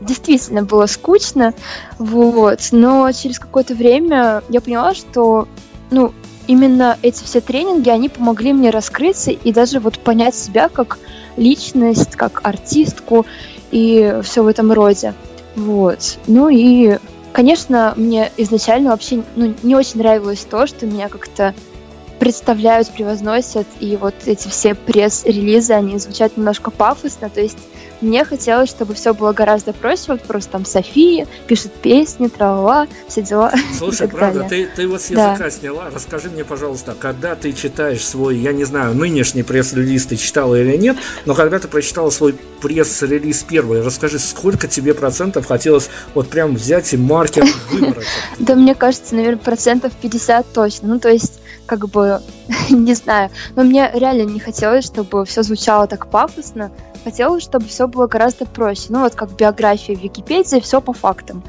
действительно 0.00 0.62
было 0.62 0.86
скучно, 0.86 1.54
вот, 1.98 2.60
но 2.72 3.10
через 3.12 3.38
какое-то 3.38 3.74
время 3.74 4.42
я 4.48 4.60
поняла, 4.60 4.94
что, 4.94 5.48
ну, 5.90 6.12
именно 6.46 6.98
эти 7.02 7.22
все 7.24 7.40
тренинги, 7.40 7.88
они 7.88 8.08
помогли 8.08 8.52
мне 8.52 8.70
раскрыться 8.70 9.30
и 9.30 9.52
даже 9.52 9.80
вот 9.80 9.98
понять 9.98 10.34
себя 10.34 10.68
как 10.68 10.98
личность, 11.36 12.16
как 12.16 12.40
артистку 12.44 13.26
и 13.70 14.20
все 14.22 14.42
в 14.42 14.46
этом 14.46 14.72
роде. 14.72 15.14
Вот. 15.56 16.18
Ну 16.26 16.48
и, 16.48 16.98
конечно, 17.32 17.94
мне 17.96 18.30
изначально 18.36 18.90
вообще 18.90 19.22
ну, 19.36 19.54
не 19.62 19.74
очень 19.74 19.98
нравилось 19.98 20.46
то, 20.48 20.66
что 20.66 20.86
меня 20.86 21.08
как-то 21.08 21.54
представляют, 22.18 22.90
превозносят, 22.90 23.66
и 23.80 23.96
вот 23.96 24.14
эти 24.26 24.48
все 24.48 24.74
пресс-релизы, 24.74 25.72
они 25.72 25.98
звучат 25.98 26.36
немножко 26.36 26.70
пафосно, 26.70 27.28
то 27.28 27.40
есть 27.40 27.58
мне 28.04 28.24
хотелось, 28.24 28.68
чтобы 28.68 28.94
все 28.94 29.14
было 29.14 29.32
гораздо 29.32 29.72
проще. 29.72 30.04
Вот 30.08 30.22
просто 30.22 30.52
там 30.52 30.64
София 30.64 31.26
пишет 31.46 31.72
песни, 31.72 32.28
трава, 32.28 32.86
все 33.08 33.22
дела. 33.22 33.52
Слушай, 33.76 34.08
правда, 34.08 34.46
ты, 34.48 34.66
ты 34.66 34.86
вот 34.86 35.00
с 35.00 35.10
языка 35.10 35.36
да. 35.38 35.50
сняла. 35.50 35.90
Расскажи 35.92 36.30
мне, 36.30 36.44
пожалуйста, 36.44 36.94
когда 36.98 37.34
ты 37.34 37.52
читаешь 37.52 38.04
свой, 38.06 38.36
я 38.36 38.52
не 38.52 38.64
знаю, 38.64 38.94
нынешний 38.94 39.42
пресс-релиз 39.42 40.06
ты 40.06 40.16
читала 40.16 40.60
или 40.60 40.76
нет, 40.76 40.96
но 41.24 41.34
когда 41.34 41.58
ты 41.58 41.68
прочитала 41.68 42.10
свой 42.10 42.34
пресс-релиз 42.60 43.44
первый, 43.48 43.82
расскажи, 43.82 44.18
сколько 44.18 44.68
тебе 44.68 44.94
процентов 44.94 45.46
хотелось 45.46 45.88
вот 46.14 46.28
прям 46.28 46.54
взять 46.54 46.92
и 46.92 46.96
маркер 46.96 47.44
выбрать? 47.70 48.06
Да 48.38 48.54
мне 48.54 48.74
кажется, 48.74 49.14
наверное, 49.14 49.38
процентов 49.38 49.92
50 50.00 50.52
точно. 50.52 50.88
Ну, 50.88 51.00
то 51.00 51.08
есть 51.08 51.40
как 51.66 51.88
бы, 51.88 52.20
не 52.70 52.94
знаю, 52.94 53.30
но 53.56 53.62
мне 53.62 53.90
реально 53.92 54.22
не 54.22 54.40
хотелось, 54.40 54.84
чтобы 54.84 55.24
все 55.24 55.42
звучало 55.42 55.86
так 55.86 56.06
пафосно, 56.08 56.70
хотелось, 57.04 57.42
чтобы 57.42 57.66
все 57.66 57.86
было 57.86 58.06
гораздо 58.06 58.46
проще. 58.46 58.86
Ну, 58.88 59.00
вот 59.00 59.14
как 59.14 59.30
биография 59.32 59.94
в 59.94 60.00
Википедии, 60.00 60.60
все 60.60 60.80
по 60.80 60.92
фактам. 60.92 61.42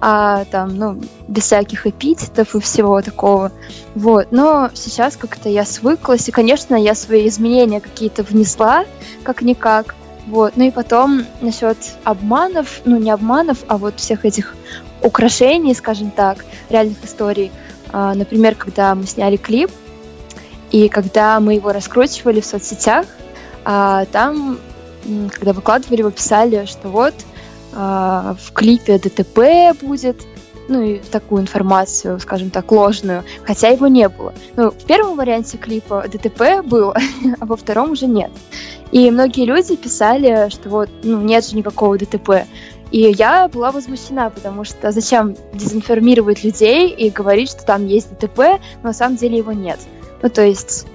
А 0.00 0.44
там, 0.46 0.76
ну, 0.76 1.00
без 1.28 1.44
всяких 1.44 1.86
эпитетов 1.86 2.56
и 2.56 2.60
всего 2.60 3.00
такого. 3.02 3.52
Вот. 3.94 4.28
Но 4.32 4.70
сейчас 4.74 5.16
как-то 5.16 5.48
я 5.48 5.64
свыклась, 5.64 6.28
и, 6.28 6.32
конечно, 6.32 6.74
я 6.74 6.94
свои 6.94 7.28
изменения 7.28 7.80
какие-то 7.80 8.24
внесла, 8.24 8.84
как-никак. 9.22 9.94
Вот. 10.26 10.56
Ну 10.56 10.64
и 10.64 10.70
потом 10.70 11.24
насчет 11.40 11.76
обманов, 12.04 12.80
ну 12.84 12.96
не 12.96 13.10
обманов, 13.10 13.58
а 13.68 13.76
вот 13.76 14.00
всех 14.00 14.24
этих 14.24 14.56
украшений, 15.02 15.74
скажем 15.74 16.10
так, 16.10 16.44
реальных 16.68 17.04
историй. 17.04 17.52
А, 17.92 18.14
например, 18.14 18.54
когда 18.54 18.94
мы 18.94 19.06
сняли 19.06 19.36
клип, 19.36 19.70
и 20.70 20.88
когда 20.88 21.38
мы 21.40 21.54
его 21.54 21.72
раскручивали 21.72 22.40
в 22.40 22.46
соцсетях, 22.46 23.06
а, 23.64 24.06
там 24.06 24.58
когда 25.30 25.52
выкладывали, 25.52 26.00
его 26.00 26.10
писали, 26.10 26.64
что 26.66 26.88
вот 26.88 27.14
э, 27.72 27.76
в 27.76 28.52
клипе 28.52 28.98
ДТП 28.98 29.76
будет, 29.82 30.22
ну 30.68 30.80
и 30.80 30.98
такую 30.98 31.42
информацию, 31.42 32.20
скажем 32.20 32.50
так, 32.50 32.70
ложную, 32.70 33.24
хотя 33.44 33.68
его 33.68 33.88
не 33.88 34.08
было. 34.08 34.32
Ну, 34.56 34.70
в 34.70 34.84
первом 34.84 35.16
варианте 35.16 35.58
клипа 35.58 36.04
ДТП 36.06 36.64
было, 36.64 36.96
а 37.40 37.46
во 37.46 37.56
втором 37.56 37.92
уже 37.92 38.06
нет. 38.06 38.30
И 38.92 39.10
многие 39.10 39.44
люди 39.44 39.74
писали, 39.74 40.48
что 40.50 40.68
вот, 40.68 40.90
ну, 41.02 41.20
нет 41.20 41.46
же 41.46 41.56
никакого 41.56 41.98
ДТП. 41.98 42.46
И 42.92 43.10
я 43.16 43.48
была 43.48 43.72
возмущена, 43.72 44.30
потому 44.30 44.64
что 44.64 44.92
зачем 44.92 45.34
дезинформировать 45.54 46.44
людей 46.44 46.90
и 46.90 47.10
говорить, 47.10 47.50
что 47.50 47.64
там 47.64 47.86
есть 47.86 48.10
ДТП, 48.10 48.60
но 48.82 48.90
на 48.90 48.92
самом 48.92 49.16
деле 49.16 49.38
его 49.38 49.52
нет. 49.52 49.80
Ну, 50.22 50.28
то 50.28 50.42
есть 50.42 50.86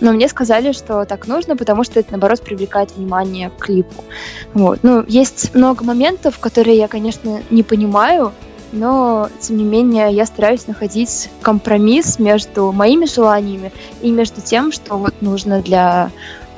Но 0.00 0.12
мне 0.12 0.28
сказали, 0.28 0.72
что 0.72 1.04
так 1.04 1.26
нужно, 1.26 1.56
потому 1.56 1.84
что 1.84 2.00
это, 2.00 2.12
наоборот, 2.12 2.42
привлекает 2.42 2.96
внимание 2.96 3.50
к 3.50 3.64
клипу. 3.64 4.04
Вот. 4.52 4.80
Ну, 4.82 5.04
есть 5.06 5.54
много 5.54 5.84
моментов, 5.84 6.38
которые 6.38 6.76
я, 6.76 6.88
конечно, 6.88 7.42
не 7.50 7.62
понимаю, 7.62 8.32
но, 8.72 9.28
тем 9.40 9.56
не 9.56 9.64
менее, 9.64 10.12
я 10.12 10.26
стараюсь 10.26 10.66
находить 10.66 11.30
компромисс 11.42 12.18
между 12.18 12.72
моими 12.72 13.06
желаниями 13.06 13.72
и 14.02 14.10
между 14.10 14.40
тем, 14.40 14.72
что 14.72 14.96
вот 14.96 15.14
нужно 15.20 15.62
для 15.62 16.10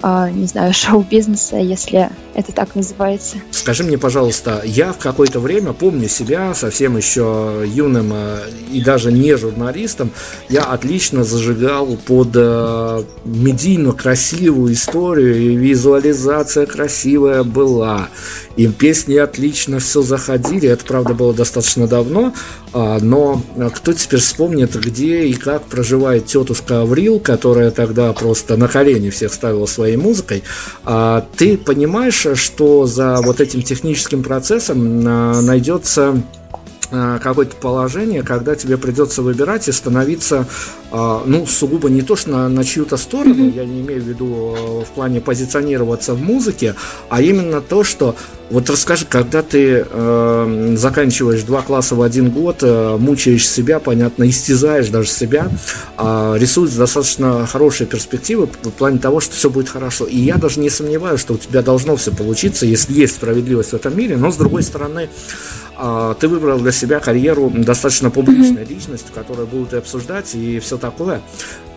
не 0.03 0.47
знаю, 0.47 0.73
шоу-бизнеса, 0.75 1.57
если 1.57 2.11
это 2.35 2.53
так 2.53 2.75
называется. 2.75 3.39
Скажи 3.51 3.83
мне, 3.83 3.97
пожалуйста, 3.97 4.61
я 4.65 4.93
в 4.93 4.99
какое-то 4.99 5.41
время 5.41 5.73
помню 5.73 6.09
себя 6.09 6.55
совсем 6.55 6.97
еще 6.97 7.65
юным 7.67 8.13
э, 8.13 8.39
и 8.73 8.83
даже 8.83 9.11
не 9.11 9.37
журналистом, 9.37 10.11
я 10.49 10.65
отлично 10.65 11.25
зажигал 11.25 11.97
под 11.97 12.29
э, 12.35 13.05
медийно 13.25 13.93
красивую 13.93 14.75
историю, 14.75 15.37
и 15.37 15.57
визуализация 15.57 16.67
красивая 16.67 17.43
была, 17.43 18.09
и 18.57 18.67
песни 18.69 19.17
отлично 19.17 19.79
все 19.79 20.03
заходили, 20.03 20.69
это, 20.69 20.85
правда, 20.85 21.15
было 21.15 21.33
достаточно 21.33 21.87
давно, 21.87 22.35
а, 22.66 22.66
но 23.01 23.43
кто 23.75 23.93
теперь 23.93 24.21
вспомнит, 24.21 24.75
где 24.75 25.27
и 25.27 25.35
как 25.35 25.65
проживает 25.65 26.27
тетушка 26.27 26.83
Аврил, 26.83 27.19
которая 27.21 27.71
тогда 27.71 28.13
просто 28.13 28.57
на 28.57 28.69
колени 28.69 29.11
всех 29.11 29.33
ставила 29.33 29.67
своей 29.67 29.97
музыкой. 29.97 30.43
А, 30.85 31.27
ты 31.37 31.57
понимаешь, 31.57 32.27
что 32.35 32.87
за 32.87 33.21
вот 33.23 33.41
этим 33.41 33.63
техническим 33.63 34.23
процессом 34.23 35.03
а, 35.07 35.41
найдется 35.41 36.23
какое-то 36.91 37.57
положение, 37.57 38.23
когда 38.23 38.55
тебе 38.55 38.77
придется 38.79 39.23
выбирать 39.23 39.69
и 39.69 39.73
становиться, 39.73 40.47
э, 40.93 41.19
ну, 41.27 41.47
сугубо 41.47 41.89
не 41.89 42.03
то, 42.03 42.17
что 42.17 42.31
на, 42.31 42.49
на 42.49 42.65
чью-то 42.65 42.97
сторону, 42.97 43.51
я 43.51 43.65
не 43.65 43.81
имею 43.81 44.03
в 44.03 44.07
виду 44.07 44.55
э, 44.57 44.85
в 44.85 44.89
плане 44.95 45.21
позиционироваться 45.21 46.15
в 46.15 46.23
музыке, 46.23 46.75
а 47.09 47.21
именно 47.23 47.61
то, 47.61 47.85
что 47.85 48.15
вот 48.49 48.71
расскажи, 48.71 49.07
когда 49.09 49.43
ты 49.43 49.85
э, 49.89 50.75
заканчиваешь 50.77 51.43
два 51.43 51.63
класса 51.63 51.97
в 51.97 52.03
один 52.03 52.31
год, 52.31 52.59
э, 52.63 52.97
мучаешь 52.97 53.49
себя, 53.49 53.81
понятно, 53.81 54.29
истязаешь 54.29 54.89
даже 54.89 55.09
себя, 55.09 55.51
э, 55.99 56.37
рисуешь 56.39 56.71
достаточно 56.71 57.45
хорошие 57.47 57.89
перспективы 57.89 58.47
в 58.47 58.71
плане 58.71 58.99
того, 58.99 59.19
что 59.19 59.35
все 59.35 59.51
будет 59.51 59.69
хорошо. 59.69 60.05
И 60.05 60.17
я 60.19 60.37
даже 60.37 60.61
не 60.61 60.71
сомневаюсь, 60.71 61.21
что 61.21 61.35
у 61.35 61.39
тебя 61.39 61.63
должно 61.63 61.97
все 61.97 62.13
получиться, 62.13 62.67
если 62.67 62.93
есть 62.95 63.17
справедливость 63.17 63.71
в 63.71 63.75
этом 63.75 63.97
мире, 63.97 64.17
но 64.17 64.31
с 64.31 64.37
другой 64.37 64.63
стороны, 64.63 65.09
а, 65.66 65.66
ты 66.19 66.29
выбрал 66.29 66.59
для 66.59 66.73
себя 66.73 67.01
карьеру 67.01 67.51
достаточно 67.55 68.11
публичной 68.11 68.63
mm-hmm. 68.63 68.69
личностью, 68.69 69.15
которую 69.15 69.47
будут 69.47 69.75
и 69.75 69.77
обсуждать 69.77 70.35
и 70.35 70.59
все 70.59 70.79
такое. 70.79 71.21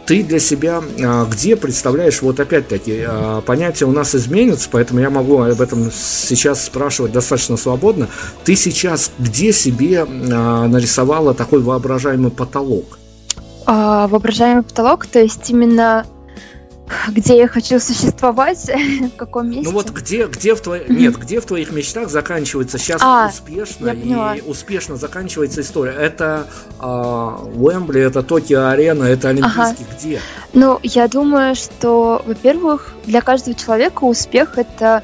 Ты 0.05 0.23
для 0.23 0.39
себя 0.39 0.81
а, 1.03 1.25
где 1.25 1.55
представляешь, 1.55 2.23
вот 2.23 2.39
опять-таки, 2.39 3.03
а, 3.07 3.41
понятия 3.41 3.85
у 3.85 3.91
нас 3.91 4.15
изменятся, 4.15 4.67
поэтому 4.71 4.99
я 5.01 5.11
могу 5.11 5.39
об 5.41 5.61
этом 5.61 5.91
сейчас 5.91 6.65
спрашивать 6.65 7.11
достаточно 7.11 7.57
свободно. 7.57 8.07
Ты 8.43 8.55
сейчас 8.55 9.11
где 9.19 9.53
себе 9.53 10.05
нарисовала 10.05 11.33
такой 11.33 11.61
воображаемый 11.61 12.31
потолок? 12.31 12.97
воображаемый 13.67 14.63
потолок, 14.63 15.05
то 15.05 15.19
есть 15.19 15.47
именно 15.51 16.07
где 17.09 17.37
я 17.37 17.47
хочу 17.47 17.79
существовать, 17.79 18.69
в 19.13 19.15
каком 19.15 19.49
месте. 19.49 19.63
Ну 19.65 19.71
вот 19.71 19.89
где, 19.91 20.27
где 20.27 20.55
в 20.55 20.61
твоих, 20.61 20.89
нет, 20.89 21.17
где 21.17 21.39
в 21.39 21.45
твоих 21.45 21.71
мечтах 21.71 22.09
заканчивается 22.09 22.77
сейчас 22.77 23.01
а, 23.03 23.27
успешно 23.27 23.89
и 23.89 24.41
успешно 24.41 24.95
заканчивается 24.95 25.61
история? 25.61 25.93
Это 25.93 26.47
э, 26.79 26.85
Уэмбли, 26.85 28.01
это 28.01 28.23
Токио 28.23 28.67
Арена, 28.67 29.05
это 29.05 29.29
Олимпийский, 29.29 29.85
ага. 29.87 29.97
где? 29.97 30.21
Ну, 30.53 30.79
я 30.83 31.07
думаю, 31.07 31.55
что, 31.55 32.23
во-первых, 32.25 32.93
для 33.05 33.21
каждого 33.21 33.55
человека 33.55 34.03
успех 34.03 34.57
это 34.57 35.03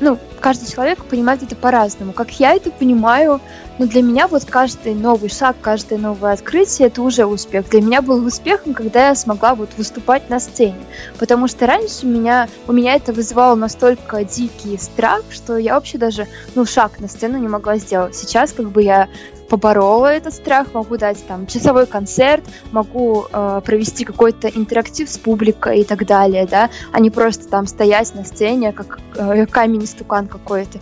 ну, 0.00 0.18
каждый 0.40 0.70
человек 0.70 1.04
понимает 1.04 1.42
это 1.42 1.54
по-разному. 1.54 2.12
Как 2.12 2.30
я 2.40 2.54
это 2.54 2.70
понимаю, 2.70 3.40
но 3.80 3.86
для 3.86 4.02
меня 4.02 4.28
вот 4.28 4.44
каждый 4.44 4.94
новый 4.94 5.30
шаг, 5.30 5.56
каждое 5.62 5.98
новое 5.98 6.34
открытие 6.34 6.88
это 6.88 7.00
уже 7.00 7.24
успех. 7.24 7.66
Для 7.70 7.80
меня 7.80 8.02
был 8.02 8.22
успехом, 8.26 8.74
когда 8.74 9.08
я 9.08 9.14
смогла 9.14 9.54
вот 9.54 9.70
выступать 9.78 10.28
на 10.28 10.38
сцене. 10.38 10.76
Потому 11.18 11.48
что 11.48 11.66
раньше 11.66 12.04
меня, 12.04 12.46
у 12.68 12.74
меня 12.74 12.94
это 12.94 13.14
вызывало 13.14 13.54
настолько 13.54 14.22
дикий 14.22 14.76
страх, 14.76 15.22
что 15.30 15.56
я 15.56 15.76
вообще 15.76 15.96
даже 15.96 16.28
ну, 16.54 16.66
шаг 16.66 17.00
на 17.00 17.08
сцену 17.08 17.38
не 17.38 17.48
могла 17.48 17.78
сделать. 17.78 18.14
Сейчас 18.14 18.52
как 18.52 18.70
бы 18.70 18.82
я 18.82 19.08
поборола 19.50 20.06
этот 20.06 20.32
страх, 20.32 20.68
могу 20.72 20.96
дать 20.96 21.18
там 21.26 21.46
часовой 21.46 21.86
концерт, 21.86 22.44
могу 22.70 23.26
э, 23.30 23.60
провести 23.64 24.04
какой-то 24.04 24.48
интерактив 24.48 25.10
с 25.10 25.18
публикой 25.18 25.80
и 25.80 25.84
так 25.84 26.06
далее, 26.06 26.46
да, 26.46 26.70
а 26.92 27.00
не 27.00 27.10
просто 27.10 27.48
там 27.48 27.66
стоять 27.66 28.14
на 28.14 28.24
сцене, 28.24 28.72
как 28.72 29.00
э, 29.16 29.46
камень 29.46 29.86
стукан 29.86 30.28
какой-то. 30.28 30.78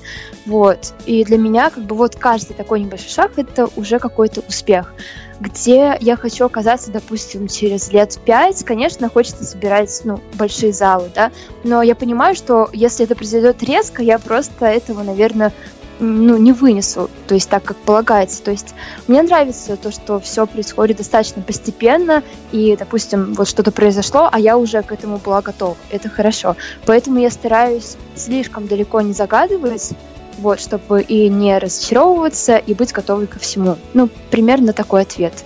Вот. 0.47 0.93
И 1.07 1.25
для 1.25 1.39
меня 1.39 1.71
как 1.71 1.85
бы 1.85 1.97
вот 1.97 2.15
каждый 2.17 2.55
такой 2.55 2.81
небольшой 2.81 3.09
шаг 3.09 3.33
это 3.37 3.69
уже 3.75 3.99
какой-то 3.99 4.43
успех. 4.47 4.93
Где 5.41 5.97
я 6.01 6.17
хочу 6.17 6.45
оказаться, 6.45 6.91
допустим, 6.91 7.47
через 7.47 7.93
лет 7.93 8.19
пять, 8.25 8.65
конечно, 8.65 9.09
хочется 9.09 9.45
собирать, 9.45 10.01
ну, 10.03 10.21
большие 10.35 10.73
залы, 10.73 11.11
да, 11.15 11.31
но 11.63 11.81
я 11.81 11.95
понимаю, 11.95 12.35
что 12.35 12.69
если 12.73 13.05
это 13.05 13.15
произойдет 13.15 13.63
резко, 13.63 14.03
я 14.03 14.19
просто 14.19 14.67
этого, 14.67 15.05
наверное, 15.05 15.53
ну, 16.01 16.37
не 16.37 16.53
вынесу, 16.53 17.11
то 17.27 17.35
есть 17.35 17.49
так, 17.49 17.63
как 17.65 17.77
полагается. 17.77 18.43
То 18.43 18.51
есть 18.51 18.75
мне 19.07 19.23
нравится 19.23 19.77
то, 19.77 19.91
что 19.91 20.21
все 20.21 20.47
происходит 20.47 20.99
достаточно 20.99 21.43
постепенно, 21.43 22.23
и, 22.53 22.77
допустим, 22.79 23.35
вот 23.35 23.49
что-то 23.49 23.73
произошло, 23.73 24.29
а 24.31 24.39
я 24.39 24.57
уже 24.57 24.83
к 24.83 24.93
этому 24.93 25.19
была 25.19 25.43
готова. 25.43 25.77
Это 25.91 26.09
хорошо. 26.09 26.57
Поэтому 26.87 27.19
я 27.19 27.31
стараюсь 27.31 27.97
слишком 28.17 28.67
далеко 28.67 29.01
не 29.01 29.13
загадывать, 29.13 29.91
вот, 30.39 30.61
чтобы 30.61 31.03
и 31.03 31.29
не 31.29 31.59
разочаровываться, 31.59 32.57
и 32.57 32.75
быть 32.75 32.93
готовой 32.93 33.27
ко 33.27 33.39
всему. 33.39 33.77
Ну, 33.95 34.09
примерно 34.31 34.73
такой 34.73 35.03
ответ. 35.03 35.35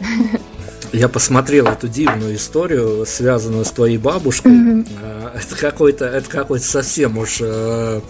Я 0.92 1.08
посмотрел 1.08 1.66
эту 1.68 1.88
дивную 1.88 2.36
историю, 2.36 3.06
связанную 3.06 3.64
с 3.64 3.70
твоей 3.70 3.96
бабушкой. 3.96 4.52
Mm-hmm. 4.52 5.30
Это 5.34 5.56
какой-то, 5.56 6.04
это 6.04 6.28
какой-то 6.28 6.66
совсем 6.66 7.16
уж 7.16 7.38
э, 7.40 8.00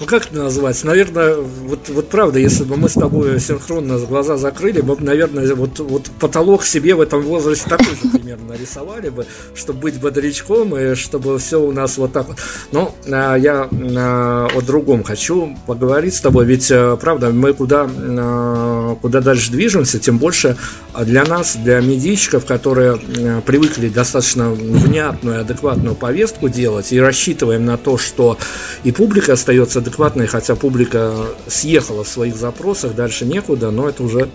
ну 0.00 0.06
как 0.06 0.26
это 0.26 0.36
называется? 0.36 0.86
Наверное, 0.86 1.36
вот, 1.36 1.88
вот 1.88 2.08
правда, 2.08 2.38
если 2.38 2.64
бы 2.64 2.76
мы 2.76 2.88
с 2.88 2.94
тобой 2.94 3.38
синхронно 3.40 3.98
глаза 3.98 4.36
закрыли, 4.36 4.80
бы, 4.80 4.96
наверное, 5.00 5.54
вот, 5.54 5.78
вот 5.80 6.10
потолок 6.18 6.64
себе 6.64 6.94
в 6.94 7.00
этом 7.00 7.22
возрасте 7.22 7.68
такой 7.68 7.94
же 7.94 8.10
примерно 8.12 8.48
нарисовали 8.48 9.10
бы, 9.10 9.26
чтобы 9.54 9.80
быть 9.80 10.00
бодрячком 10.00 10.76
и 10.76 10.94
чтобы 10.94 11.38
все 11.38 11.60
у 11.60 11.72
нас 11.72 11.96
вот 11.98 12.12
так 12.12 12.28
вот. 12.28 12.38
Но 12.72 12.94
а, 13.10 13.36
я 13.36 13.68
а, 13.70 14.48
о 14.54 14.60
другом 14.60 15.02
хочу 15.04 15.56
поговорить 15.66 16.14
с 16.14 16.20
тобой, 16.20 16.46
ведь 16.46 16.70
а, 16.70 16.96
правда, 16.96 17.30
мы 17.30 17.52
куда, 17.52 17.88
а, 17.88 18.96
куда 19.00 19.20
дальше 19.20 19.50
движемся, 19.50 19.98
тем 19.98 20.18
больше 20.18 20.56
для 21.02 21.24
нас, 21.24 21.56
для 21.56 21.80
медийщиков, 21.80 22.46
которые 22.46 22.92
а, 22.94 23.40
привыкли 23.40 23.88
достаточно 23.88 24.50
внятную, 24.50 25.40
адекватную 25.40 25.96
повестку 25.96 26.48
делать 26.48 26.92
и 26.92 27.00
рассчитываем 27.00 27.64
на 27.64 27.76
то, 27.76 27.98
что 27.98 28.38
и 28.84 28.92
публика 28.92 29.32
остается 29.32 29.80
адекватные, 29.80 30.28
хотя 30.28 30.54
публика 30.54 31.14
съехала 31.48 32.04
в 32.04 32.08
своих 32.08 32.36
запросах, 32.36 32.94
дальше 32.94 33.24
некуда, 33.24 33.70
но 33.70 33.88
это 33.88 34.04
уже 34.04 34.28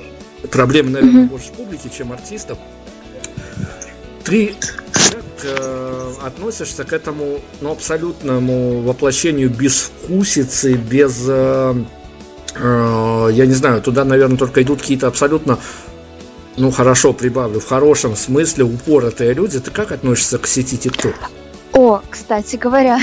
проблема, 0.52 0.92
наверное, 0.92 1.24
mm-hmm. 1.24 1.30
больше 1.30 1.52
публики, 1.52 1.90
чем 1.96 2.12
артистов. 2.12 2.58
Ты 4.24 4.54
как 4.94 5.24
э, 5.44 6.14
относишься 6.26 6.84
к 6.84 6.94
этому 6.94 7.40
ну, 7.62 7.72
абсолютному 7.72 8.82
воплощению 8.82 9.50
безвкусицы, 9.50 10.74
без... 10.74 11.26
Э, 11.28 11.76
э, 12.56 13.30
я 13.34 13.46
не 13.46 13.54
знаю, 13.54 13.82
туда, 13.82 14.04
наверное, 14.06 14.38
только 14.38 14.62
идут 14.62 14.82
какие-то 14.82 15.08
абсолютно 15.08 15.60
ну 16.60 16.72
хорошо, 16.72 17.14
прибавлю, 17.14 17.60
в 17.60 17.68
хорошем 17.68 18.16
смысле 18.16 18.66
упоротые 18.66 19.34
люди. 19.34 19.60
Ты 19.60 19.72
как 19.72 19.92
относишься 19.92 20.38
к 20.38 20.46
сети 20.46 20.76
TikTok? 20.76 21.16
О, 21.74 22.02
кстати 22.10 22.58
говоря, 22.58 23.00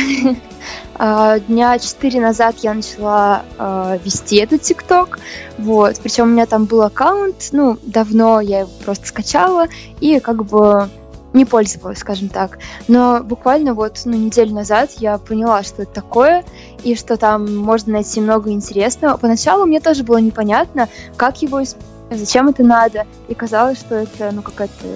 а, 0.95 1.39
дня 1.39 1.79
четыре 1.79 2.21
назад 2.21 2.57
я 2.63 2.75
начала 2.75 3.43
а, 3.59 3.99
вести 4.05 4.37
этот 4.37 4.63
ТикТок, 4.63 5.19
вот, 5.57 5.99
причем 6.03 6.25
у 6.25 6.33
меня 6.33 6.47
там 6.47 6.67
был 6.67 6.83
аккаунт, 6.83 7.49
ну, 7.53 7.79
давно 7.83 8.41
я 8.41 8.61
его 8.61 8.71
просто 8.85 9.07
скачала 9.07 9.69
и 10.01 10.21
как 10.21 10.45
бы 10.45 10.91
не 11.33 11.45
пользовалась, 11.45 11.99
скажем 11.99 12.29
так. 12.29 12.59
Но 12.89 13.21
буквально 13.23 13.73
вот 13.73 14.01
ну, 14.05 14.13
неделю 14.17 14.53
назад 14.53 14.91
я 14.99 15.19
поняла, 15.19 15.63
что 15.63 15.83
это 15.83 15.93
такое, 15.93 16.45
и 16.83 16.95
что 16.97 17.17
там 17.17 17.57
можно 17.57 17.95
найти 17.95 18.21
много 18.21 18.51
интересного. 18.51 19.17
Поначалу 19.17 19.65
мне 19.65 19.81
тоже 19.81 20.03
было 20.03 20.19
непонятно, 20.19 20.89
как 21.17 21.41
его 21.43 21.63
использовать, 21.63 21.96
зачем 22.11 22.49
это 22.49 22.63
надо, 22.63 23.07
и 23.29 23.35
казалось, 23.35 23.79
что 23.79 23.97
это 23.97 24.31
ну 24.33 24.43
какая-то 24.43 24.87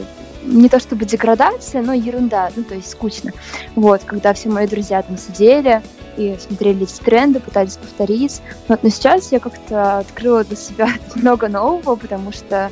не 0.43 0.69
то 0.69 0.81
чтобы 0.81 1.05
деградация, 1.05 1.83
но 1.83 1.93
ерунда, 1.93 2.51
ну 2.57 2.65
то 2.65 2.75
есть 2.75 2.91
скучно. 2.91 3.33
Вот, 3.77 4.03
когда 4.05 4.33
все 4.33 4.49
мои 4.49 4.67
друзья 4.67 5.03
там 5.03 5.19
сидели 5.19 5.83
и 6.17 6.37
смотрели 6.41 6.85
эти 6.85 6.99
тренды, 7.03 7.41
пытались 7.41 7.77
повторить. 7.77 8.41
Вот, 8.69 8.83
но 8.83 8.89
сейчас 8.89 9.33
я 9.33 9.41
как-то 9.41 9.99
открыла 9.99 10.45
для 10.45 10.57
себя 10.57 10.89
много 11.15 11.49
нового, 11.49 11.97
потому 11.97 12.33
что, 12.33 12.71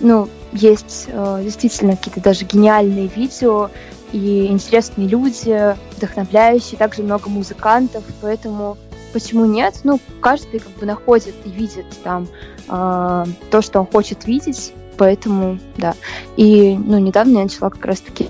ну, 0.00 0.28
есть 0.52 1.06
э, 1.08 1.40
действительно 1.42 1.96
какие-то 1.96 2.20
даже 2.20 2.44
гениальные 2.44 3.08
видео, 3.08 3.70
и 4.12 4.46
интересные 4.46 5.08
люди, 5.08 5.74
вдохновляющие, 5.96 6.78
также 6.78 7.02
много 7.02 7.28
музыкантов, 7.28 8.04
поэтому 8.20 8.76
почему 9.12 9.44
нет? 9.44 9.80
Ну, 9.82 9.98
каждый 10.20 10.60
как 10.60 10.70
бы 10.72 10.86
находит 10.86 11.34
и 11.44 11.50
видит 11.50 11.86
там 12.04 12.28
э, 12.68 13.24
то, 13.50 13.62
что 13.62 13.80
он 13.80 13.86
хочет 13.86 14.26
видеть, 14.26 14.72
поэтому, 14.96 15.58
да. 15.76 15.94
И, 16.36 16.76
ну, 16.76 16.98
недавно 16.98 17.38
я 17.38 17.44
начала 17.44 17.70
как 17.70 17.84
раз-таки 17.84 18.28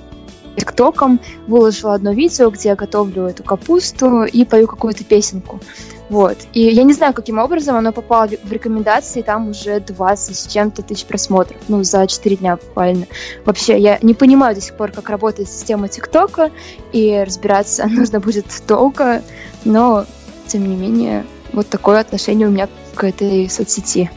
ТикТоком, 0.57 1.21
выложила 1.47 1.95
одно 1.95 2.13
видео, 2.13 2.51
где 2.51 2.71
я 2.71 2.77
готовлю 2.77 3.25
эту 3.25 3.43
капусту 3.43 4.25
и 4.25 4.45
пою 4.45 4.67
какую-то 4.67 5.05
песенку. 5.05 5.61
Вот. 6.11 6.37
И 6.53 6.61
я 6.61 6.83
не 6.83 6.93
знаю, 6.93 7.15
каким 7.15 7.39
образом 7.39 7.77
оно 7.77 7.91
попало 7.93 8.29
в 8.43 8.53
рекомендации, 8.53 9.23
там 9.23 9.49
уже 9.49 9.81
20 9.81 10.37
с 10.37 10.47
чем-то 10.47 10.83
тысяч 10.83 11.07
просмотров, 11.07 11.61
ну, 11.69 11.83
за 11.83 12.07
4 12.07 12.37
дня 12.37 12.57
буквально. 12.57 13.07
Вообще, 13.45 13.79
я 13.79 13.99
не 14.03 14.15
понимаю 14.15 14.55
до 14.55 14.61
сих 14.61 14.77
пор, 14.77 14.91
как 14.93 15.09
работает 15.09 15.49
система 15.49 15.89
ТикТока, 15.89 16.51
и 16.93 17.25
разбираться 17.27 17.87
нужно 17.89 18.21
будет 18.21 18.47
долго, 18.69 19.23
но, 19.65 20.05
тем 20.47 20.69
не 20.69 20.77
менее, 20.77 21.25
вот 21.53 21.69
такое 21.69 22.01
отношение 22.01 22.49
у 22.49 22.51
меня 22.51 22.69
к 22.95 23.05
этой 23.05 23.49
соцсети. 23.49 24.11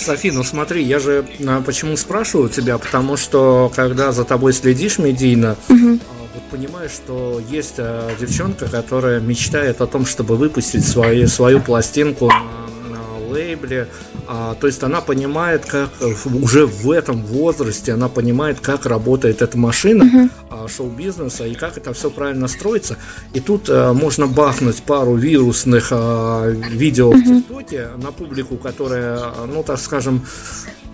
Софи, 0.00 0.30
ну 0.30 0.42
смотри, 0.42 0.82
я 0.82 0.98
же 0.98 1.26
а, 1.46 1.60
почему 1.62 1.96
спрашиваю 1.96 2.48
тебя, 2.48 2.78
потому 2.78 3.16
что 3.16 3.70
когда 3.74 4.12
за 4.12 4.24
тобой 4.24 4.52
следишь 4.52 4.98
медийно, 4.98 5.56
угу 5.68 5.98
вот 6.34 6.42
понимаешь, 6.50 6.92
что 6.92 7.40
есть 7.50 7.74
э, 7.78 8.10
девчонка, 8.20 8.68
которая 8.68 9.20
мечтает 9.20 9.80
о 9.80 9.86
том, 9.86 10.06
чтобы 10.06 10.36
выпустить 10.36 10.86
свои, 10.86 11.26
свою 11.26 11.60
пластинку 11.60 12.28
на, 12.28 12.96
на 12.96 13.32
лейбле. 13.32 13.88
А, 14.32 14.54
то 14.54 14.68
есть 14.68 14.80
она 14.84 15.00
понимает, 15.00 15.64
как 15.66 15.90
уже 16.24 16.64
в 16.64 16.92
этом 16.92 17.24
возрасте 17.24 17.94
она 17.94 18.08
понимает, 18.08 18.60
как 18.60 18.86
работает 18.86 19.42
эта 19.42 19.58
машина 19.58 20.04
uh-huh. 20.04 20.30
а, 20.50 20.68
шоу-бизнеса 20.68 21.48
и 21.48 21.54
как 21.56 21.76
это 21.76 21.92
все 21.92 22.10
правильно 22.10 22.46
строится. 22.46 22.96
И 23.32 23.40
тут 23.40 23.68
а, 23.68 23.92
можно 23.92 24.28
бахнуть 24.28 24.84
пару 24.84 25.16
вирусных 25.16 25.88
а, 25.90 26.46
видео 26.48 27.12
uh-huh. 27.12 27.16
в 27.16 27.42
ТикТоке 27.42 27.88
на 27.96 28.12
публику, 28.12 28.56
которая, 28.56 29.20
ну 29.52 29.64
так 29.64 29.80
скажем, 29.80 30.24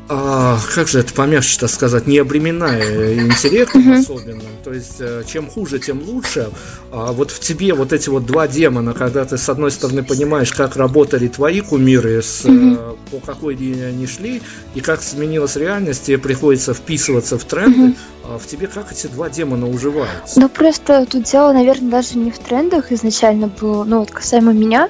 а, 0.08 0.58
как 0.74 0.86
же 0.86 1.00
это 1.00 1.12
помягче-то 1.12 1.66
сказать, 1.66 2.06
не 2.06 2.18
обременная 2.18 3.14
интеллектом 3.14 3.92
uh-huh. 3.92 3.98
особенно. 3.98 4.42
То 4.62 4.72
есть, 4.72 4.96
э, 5.00 5.24
чем 5.26 5.50
хуже, 5.50 5.80
тем 5.80 6.00
лучше. 6.06 6.50
А 6.92 7.12
вот 7.12 7.32
в 7.32 7.40
тебе 7.40 7.74
вот 7.74 7.92
эти 7.92 8.08
вот 8.08 8.24
два 8.24 8.46
демона, 8.46 8.94
когда 8.94 9.24
ты 9.24 9.36
с 9.36 9.48
одной 9.48 9.72
стороны 9.72 10.04
понимаешь, 10.04 10.52
как 10.52 10.76
работали 10.76 11.26
твои 11.26 11.60
кумиры, 11.60 12.22
с, 12.22 12.44
uh-huh. 12.44 12.96
по 13.10 13.18
какой 13.18 13.56
линии 13.56 13.82
они 13.82 14.06
шли, 14.06 14.42
и 14.76 14.80
как 14.80 15.02
изменилась 15.02 15.56
реальность, 15.56 16.04
тебе 16.04 16.18
приходится 16.18 16.72
вписываться 16.72 17.36
в 17.36 17.44
тренды. 17.44 17.88
Uh-huh. 17.88 17.96
А 18.28 18.38
в 18.38 18.46
тебе 18.46 18.68
как 18.68 18.92
эти 18.92 19.08
два 19.08 19.28
демона 19.28 19.68
уживаются? 19.68 20.40
Ну, 20.40 20.48
просто 20.48 21.06
тут 21.06 21.24
дело, 21.24 21.52
наверное, 21.52 21.90
даже 21.90 22.18
не 22.18 22.30
в 22.30 22.38
трендах 22.38 22.92
изначально 22.92 23.48
было. 23.48 23.84
Ну, 23.84 24.00
вот 24.00 24.10
касаемо 24.10 24.52
меня, 24.52 24.88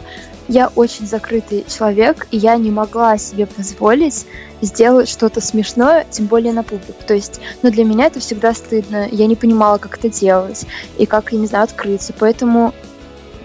я 0.48 0.68
очень 0.68 1.06
закрытый 1.06 1.64
человек, 1.68 2.28
и 2.30 2.36
я 2.36 2.56
не 2.56 2.70
могла 2.70 3.18
себе 3.18 3.46
позволить 3.46 4.26
сделать 4.60 5.08
что-то 5.08 5.40
смешное, 5.40 6.06
тем 6.10 6.26
более 6.26 6.52
на 6.52 6.62
публику. 6.62 7.02
То 7.06 7.14
есть, 7.14 7.40
ну, 7.62 7.70
для 7.70 7.84
меня 7.84 8.06
это 8.06 8.20
всегда 8.20 8.54
стыдно. 8.54 9.08
Я 9.10 9.26
не 9.26 9.36
понимала, 9.36 9.78
как 9.78 9.98
это 9.98 10.08
делать 10.08 10.64
и 10.98 11.06
как, 11.06 11.32
я 11.32 11.38
не 11.38 11.46
знаю, 11.46 11.64
открыться. 11.64 12.12
Поэтому 12.18 12.74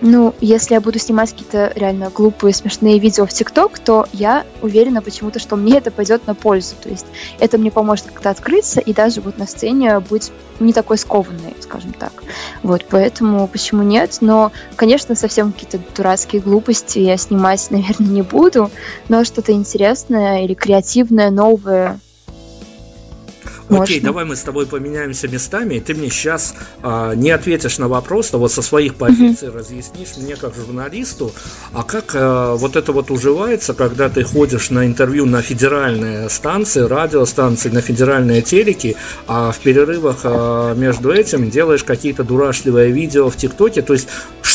ну, 0.02 0.34
если 0.42 0.74
я 0.74 0.82
буду 0.82 0.98
снимать 0.98 1.32
какие-то 1.32 1.72
реально 1.76 2.10
глупые, 2.10 2.54
смешные 2.54 2.98
видео 2.98 3.26
в 3.26 3.34
ТикТок, 3.34 3.78
то 3.80 4.08
я 4.12 4.46
уверена 4.62 5.02
почему-то, 5.02 5.40
что 5.40 5.56
мне 5.56 5.78
это 5.78 5.92
пойдет 5.92 6.26
на 6.26 6.34
пользу. 6.34 6.74
То 6.82 6.90
есть 6.90 7.06
это 7.40 7.60
мне 7.60 7.70
поможет 7.70 8.08
как-то 8.08 8.32
открыться 8.32 8.80
и 8.80 8.94
даже 8.94 9.22
вот 9.22 9.38
на 9.38 9.46
сцене 9.46 10.00
быть 10.00 10.32
не 10.60 10.74
такой 10.74 10.98
скованной, 10.98 11.56
скажем 11.60 11.94
так. 11.94 12.12
Вот, 12.64 12.86
поэтому 12.90 13.48
почему 13.48 13.84
нет? 13.84 14.18
Но, 14.22 14.52
конечно, 14.76 15.16
совсем 15.16 15.54
какие-то 15.54 15.80
дурацкие 15.96 16.42
глупости 16.42 17.00
я 17.00 17.18
снимать, 17.18 17.68
наверное, 17.70 18.10
не 18.10 18.22
буду, 18.24 18.72
но 19.08 19.24
что-то 19.24 19.52
интересное 19.52 20.44
или 20.44 20.56
креативное, 20.56 21.30
новое 21.30 22.00
можно. 23.72 23.84
Окей, 23.84 24.00
давай 24.00 24.26
мы 24.26 24.36
с 24.36 24.42
тобой 24.42 24.66
поменяемся 24.66 25.28
местами, 25.28 25.76
и 25.76 25.80
ты 25.80 25.94
мне 25.94 26.10
сейчас 26.10 26.54
а, 26.84 27.14
не 27.16 27.32
ответишь 27.32 27.78
на 27.78 27.88
вопрос, 27.88 28.34
а 28.34 28.38
вот 28.38 28.52
со 28.52 28.62
своих 28.62 28.96
позиций 28.96 29.50
угу. 29.50 29.58
разъяснишь 29.58 30.18
мне 30.18 30.36
как 30.36 30.54
журналисту, 30.56 31.32
а 31.74 31.84
как 31.84 32.12
а, 32.14 32.56
вот 32.56 32.76
это 32.76 32.92
вот 32.92 33.12
уживается, 33.12 33.74
когда 33.74 34.10
ты 34.10 34.24
ходишь 34.24 34.70
на 34.70 34.86
интервью 34.86 35.26
на 35.26 35.42
федеральные 35.42 36.30
станции, 36.30 36.82
радиостанции, 36.82 37.70
на 37.70 37.82
федеральные 37.82 38.42
телеки, 38.42 38.96
а 39.28 39.52
в 39.52 39.60
перерывах 39.60 40.20
а, 40.24 40.76
между 40.76 41.12
этим 41.12 41.50
делаешь 41.50 41.84
какие-то 41.84 42.24
дурашливые 42.24 42.92
видео 42.92 43.30
в 43.30 43.38
ТикТоке, 43.38 43.82
то 43.82 43.94
есть 43.94 44.08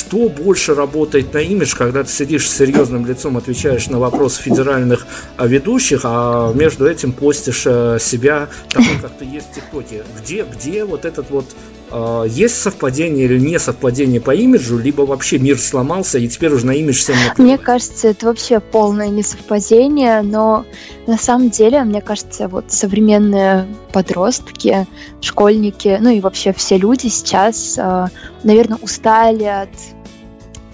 что 0.06 0.28
больше 0.28 0.74
работает 0.74 1.34
на 1.34 1.38
имидж, 1.38 1.74
когда 1.76 2.04
ты 2.04 2.10
сидишь 2.10 2.48
с 2.48 2.56
серьезным 2.56 3.06
лицом, 3.06 3.36
отвечаешь 3.36 3.88
на 3.88 3.98
вопросы 3.98 4.40
федеральных 4.40 5.06
а, 5.36 5.46
ведущих, 5.46 6.02
а 6.04 6.52
между 6.52 6.86
этим 6.86 7.12
постишь 7.12 7.64
а, 7.66 7.98
себя 7.98 8.48
такой, 8.68 8.98
как-то 9.02 9.24
есть 9.24 9.48
в 9.50 9.54
ТикТоке. 9.54 10.04
Где, 10.20 10.44
где 10.44 10.84
вот 10.84 11.04
этот 11.04 11.30
вот 11.30 11.46
э, 11.90 12.24
есть 12.28 12.56
совпадение 12.56 13.24
или 13.24 13.38
не 13.38 13.58
совпадение 13.58 14.20
по 14.20 14.34
имиджу, 14.34 14.78
либо 14.78 15.02
вообще 15.02 15.38
мир 15.38 15.58
сломался 15.58 16.18
и 16.18 16.28
теперь 16.28 16.52
уже 16.52 16.66
на 16.66 16.72
имидж 16.72 16.98
всем 16.98 17.16
накрывает? 17.16 17.38
Мне 17.38 17.58
кажется, 17.58 18.08
это 18.08 18.26
вообще 18.26 18.60
полное 18.60 19.08
несовпадение, 19.08 20.22
но 20.22 20.64
на 21.06 21.18
самом 21.18 21.50
деле, 21.50 21.82
мне 21.82 22.00
кажется, 22.00 22.46
вот 22.46 22.72
современные 22.72 23.66
подростки, 23.92 24.86
школьники, 25.20 25.98
ну 26.00 26.10
и 26.10 26.20
вообще 26.20 26.52
все 26.52 26.76
люди 26.78 27.08
сейчас, 27.08 27.74
э, 27.76 28.06
наверное, 28.44 28.78
устали 28.80 29.44
от 29.44 29.70
а, 29.70 29.95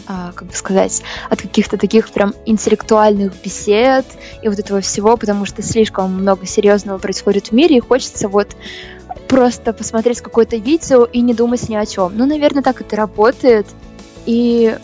как 0.06 0.44
бы 0.44 0.54
сказать, 0.54 1.02
от 1.30 1.42
каких-то 1.42 1.76
таких 1.76 2.10
прям 2.10 2.34
интеллектуальных 2.46 3.32
бесед 3.42 4.06
и 4.42 4.48
вот 4.48 4.58
этого 4.58 4.80
всего, 4.80 5.16
потому 5.16 5.44
что 5.46 5.62
слишком 5.62 6.12
много 6.12 6.46
серьезного 6.46 6.98
происходит 6.98 7.48
в 7.48 7.52
мире, 7.52 7.76
и 7.76 7.80
хочется 7.80 8.28
вот 8.28 8.56
просто 9.28 9.72
посмотреть 9.72 10.20
какое-то 10.20 10.56
видео 10.56 11.04
и 11.04 11.20
не 11.20 11.34
думать 11.34 11.68
ни 11.68 11.74
о 11.74 11.86
чем. 11.86 12.12
Ну, 12.16 12.26
наверное, 12.26 12.62
так 12.62 12.80
это 12.80 12.96
работает. 12.96 13.66
И 14.26 14.76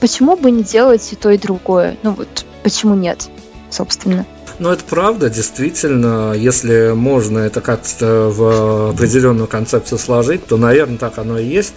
почему 0.00 0.36
бы 0.36 0.50
не 0.50 0.62
делать 0.62 1.12
и 1.12 1.16
то, 1.16 1.30
и 1.30 1.38
другое? 1.38 1.96
Ну 2.02 2.12
вот, 2.12 2.44
почему 2.62 2.94
нет, 2.94 3.28
собственно? 3.70 4.26
Ну, 4.60 4.70
это 4.70 4.84
правда, 4.84 5.28
действительно, 5.28 6.32
если 6.32 6.92
можно 6.92 7.40
это 7.40 7.60
как-то 7.60 8.30
в 8.30 8.90
определенную 8.90 9.48
концепцию 9.48 9.98
сложить, 9.98 10.46
то, 10.46 10.56
наверное, 10.56 10.96
так 10.96 11.18
оно 11.18 11.38
и 11.38 11.46
есть. 11.46 11.74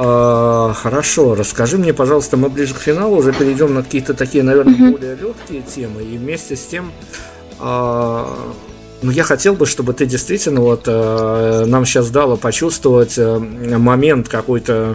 А, 0.00 0.72
хорошо, 0.74 1.34
расскажи 1.34 1.76
мне, 1.76 1.92
пожалуйста, 1.92 2.36
мы 2.36 2.48
ближе 2.48 2.72
к 2.72 2.78
финалу 2.78 3.16
уже 3.16 3.32
перейдем 3.32 3.74
на 3.74 3.82
какие-то 3.82 4.14
такие, 4.14 4.44
наверное, 4.44 4.74
mm-hmm. 4.74 4.90
более 4.92 5.16
легкие 5.16 5.60
темы, 5.62 6.04
и 6.04 6.16
вместе 6.16 6.54
с 6.54 6.64
тем, 6.66 6.92
а, 7.58 8.54
ну, 9.02 9.10
я 9.10 9.24
хотел 9.24 9.54
бы, 9.54 9.66
чтобы 9.66 9.94
ты 9.94 10.06
действительно 10.06 10.60
вот 10.60 10.84
а, 10.86 11.64
нам 11.66 11.84
сейчас 11.84 12.10
дала 12.10 12.36
почувствовать 12.36 13.18
а, 13.18 13.40
момент 13.40 14.28
какой-то 14.28 14.72
э, 14.72 14.94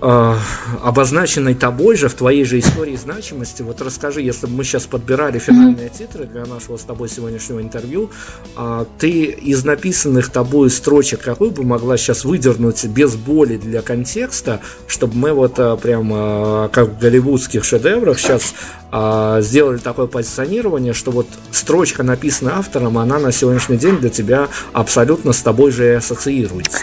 обозначенной 0.00 1.54
тобой 1.54 1.96
же 1.96 2.08
в 2.08 2.14
твоей 2.14 2.44
же 2.44 2.58
истории 2.58 2.96
значимости. 2.96 3.62
Вот 3.62 3.80
расскажи, 3.80 4.22
если 4.22 4.46
бы 4.46 4.52
мы 4.52 4.64
сейчас 4.64 4.86
подбирали 4.86 5.38
финальные 5.38 5.88
титры 5.88 6.24
для 6.24 6.46
нашего 6.46 6.76
с 6.76 6.82
тобой 6.82 7.08
сегодняшнего 7.08 7.60
интервью, 7.60 8.10
э, 8.56 8.84
ты 8.98 9.24
из 9.24 9.64
написанных 9.64 10.30
тобой 10.30 10.70
строчек 10.70 11.22
какую 11.22 11.50
бы 11.50 11.64
могла 11.64 11.96
сейчас 11.96 12.24
выдернуть 12.24 12.84
без 12.86 13.16
боли 13.16 13.56
для 13.56 13.82
контекста, 13.82 14.60
чтобы 14.86 15.16
мы 15.16 15.32
вот 15.32 15.58
э, 15.58 15.76
прям 15.80 16.10
э, 16.12 16.68
как 16.72 16.90
в 16.90 16.98
голливудских 16.98 17.64
шедеврах 17.64 18.18
сейчас 18.18 18.54
э, 18.92 19.38
сделали 19.42 19.78
такое 19.78 20.06
позиционирование, 20.06 20.92
что 20.92 21.10
вот 21.10 21.26
строчка 21.50 22.02
написана 22.02 22.58
автором, 22.58 22.98
она 22.98 23.18
на 23.18 23.32
сегодняшний 23.32 23.76
день 23.76 23.98
для 23.98 24.10
тебя 24.10 24.48
абсолютно 24.72 25.32
с 25.32 25.42
тобой 25.42 25.72
же 25.72 25.96
ассоциируется. 25.96 26.78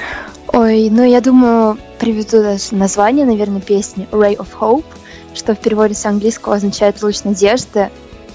Ой, 0.55 0.89
ну 0.89 1.03
я 1.03 1.19
думаю, 1.19 1.77
приведу 1.99 2.41
даже 2.41 2.75
название, 2.75 3.25
наверное, 3.25 3.59
песни. 3.59 4.07
Ray 4.11 4.37
of 4.37 4.47
Hope, 4.57 4.85
что 5.33 5.53
в 5.53 5.59
переводе 5.59 5.95
с 5.95 6.05
английского 6.05 6.55
означает 6.55 7.03
луч 7.03 7.25
надежды. 7.25 7.89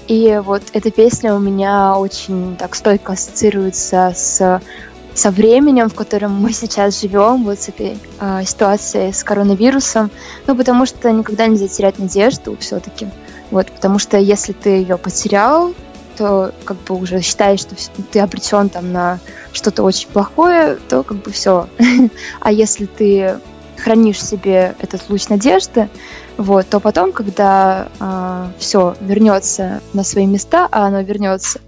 И 0.07 0.39
вот 0.45 0.61
эта 0.73 0.91
песня 0.91 1.33
у 1.33 1.39
меня 1.39 1.97
очень 1.97 2.55
так 2.57 2.75
стойко 2.75 3.13
ассоциируется 3.13 4.13
с 4.15 4.61
со 5.15 5.31
временем, 5.31 5.89
в 5.89 5.95
котором 5.95 6.35
мы 6.35 6.53
сейчас 6.53 7.01
живем, 7.01 7.43
вот 7.43 7.59
с 7.59 7.69
этой 7.69 7.97
э, 8.19 8.45
ситуацией 8.45 9.11
с 9.11 9.23
коронавирусом, 9.23 10.09
ну, 10.47 10.55
потому 10.55 10.85
что 10.85 11.11
никогда 11.11 11.47
нельзя 11.47 11.67
терять 11.67 11.99
надежду 11.99 12.55
все-таки, 12.61 13.07
вот, 13.49 13.69
потому 13.71 13.99
что 13.99 14.17
если 14.17 14.53
ты 14.53 14.69
ее 14.69 14.97
потерял, 14.97 15.73
то 16.21 16.53
как 16.65 16.77
бы 16.83 16.93
уже 16.93 17.19
считаешь, 17.21 17.61
что 17.61 17.75
ты 18.11 18.19
обречен 18.19 18.69
там 18.69 18.93
на 18.93 19.19
что-то 19.53 19.81
очень 19.81 20.07
плохое, 20.07 20.77
то 20.87 21.01
как 21.01 21.17
бы 21.17 21.31
все. 21.31 21.67
а 22.39 22.51
если 22.51 22.85
ты 22.85 23.39
хранишь 23.75 24.23
себе 24.23 24.75
этот 24.77 25.09
луч 25.09 25.29
надежды, 25.29 25.89
вот, 26.37 26.69
то 26.69 26.79
потом, 26.79 27.11
когда 27.11 27.87
э, 27.87 27.95
а, 27.99 28.51
все 28.59 28.95
вернется 29.01 29.81
на 29.93 30.03
свои 30.03 30.27
места, 30.27 30.67
а 30.71 30.85
оно 30.85 31.01
вернется, 31.01 31.59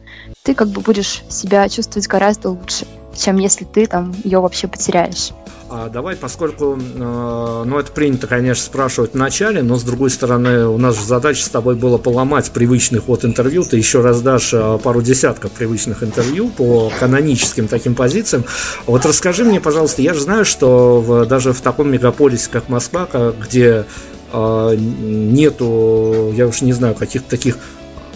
ты 0.43 0.53
как 0.53 0.67
бы 0.67 0.81
будешь 0.81 1.23
себя 1.29 1.67
чувствовать 1.67 2.07
гораздо 2.07 2.51
лучше. 2.51 2.85
чем 3.15 3.37
если 3.37 3.65
ты 3.65 3.87
там 3.87 4.13
ее 4.23 4.39
вообще 4.39 4.67
потеряешь. 4.67 5.31
А 5.75 5.89
давай, 5.89 6.15
поскольку, 6.15 6.77
э, 6.77 7.63
ну, 7.65 7.79
это 7.79 7.91
принято, 7.91 8.27
конечно, 8.27 8.63
спрашивать 8.63 9.13
в 9.13 9.17
начале, 9.17 9.63
но, 9.63 9.75
с 9.75 9.81
другой 9.81 10.11
стороны, 10.11 10.67
у 10.67 10.77
нас 10.77 10.95
же 10.95 11.03
задача 11.03 11.43
с 11.43 11.49
тобой 11.49 11.73
была 11.73 11.97
поломать 11.97 12.51
привычный 12.51 12.99
ход 12.99 13.25
интервью, 13.25 13.63
ты 13.63 13.77
еще 13.77 14.01
раздашь 14.01 14.53
э, 14.53 14.77
пару 14.83 15.01
десятков 15.01 15.51
привычных 15.51 16.03
интервью 16.03 16.49
по 16.49 16.91
каноническим 16.99 17.67
таким 17.67 17.95
позициям. 17.95 18.45
Вот 18.85 19.03
расскажи 19.03 19.43
мне, 19.45 19.59
пожалуйста, 19.59 20.03
я 20.03 20.13
же 20.13 20.19
знаю, 20.19 20.45
что 20.45 21.01
в, 21.01 21.25
даже 21.25 21.53
в 21.53 21.61
таком 21.61 21.91
мегаполисе, 21.91 22.51
как 22.51 22.69
Москва, 22.69 23.07
где 23.41 23.85
э, 24.31 24.75
нету, 24.77 26.31
я 26.35 26.45
уж 26.45 26.61
не 26.61 26.73
знаю, 26.73 26.93
каких-то 26.93 27.31
таких 27.31 27.57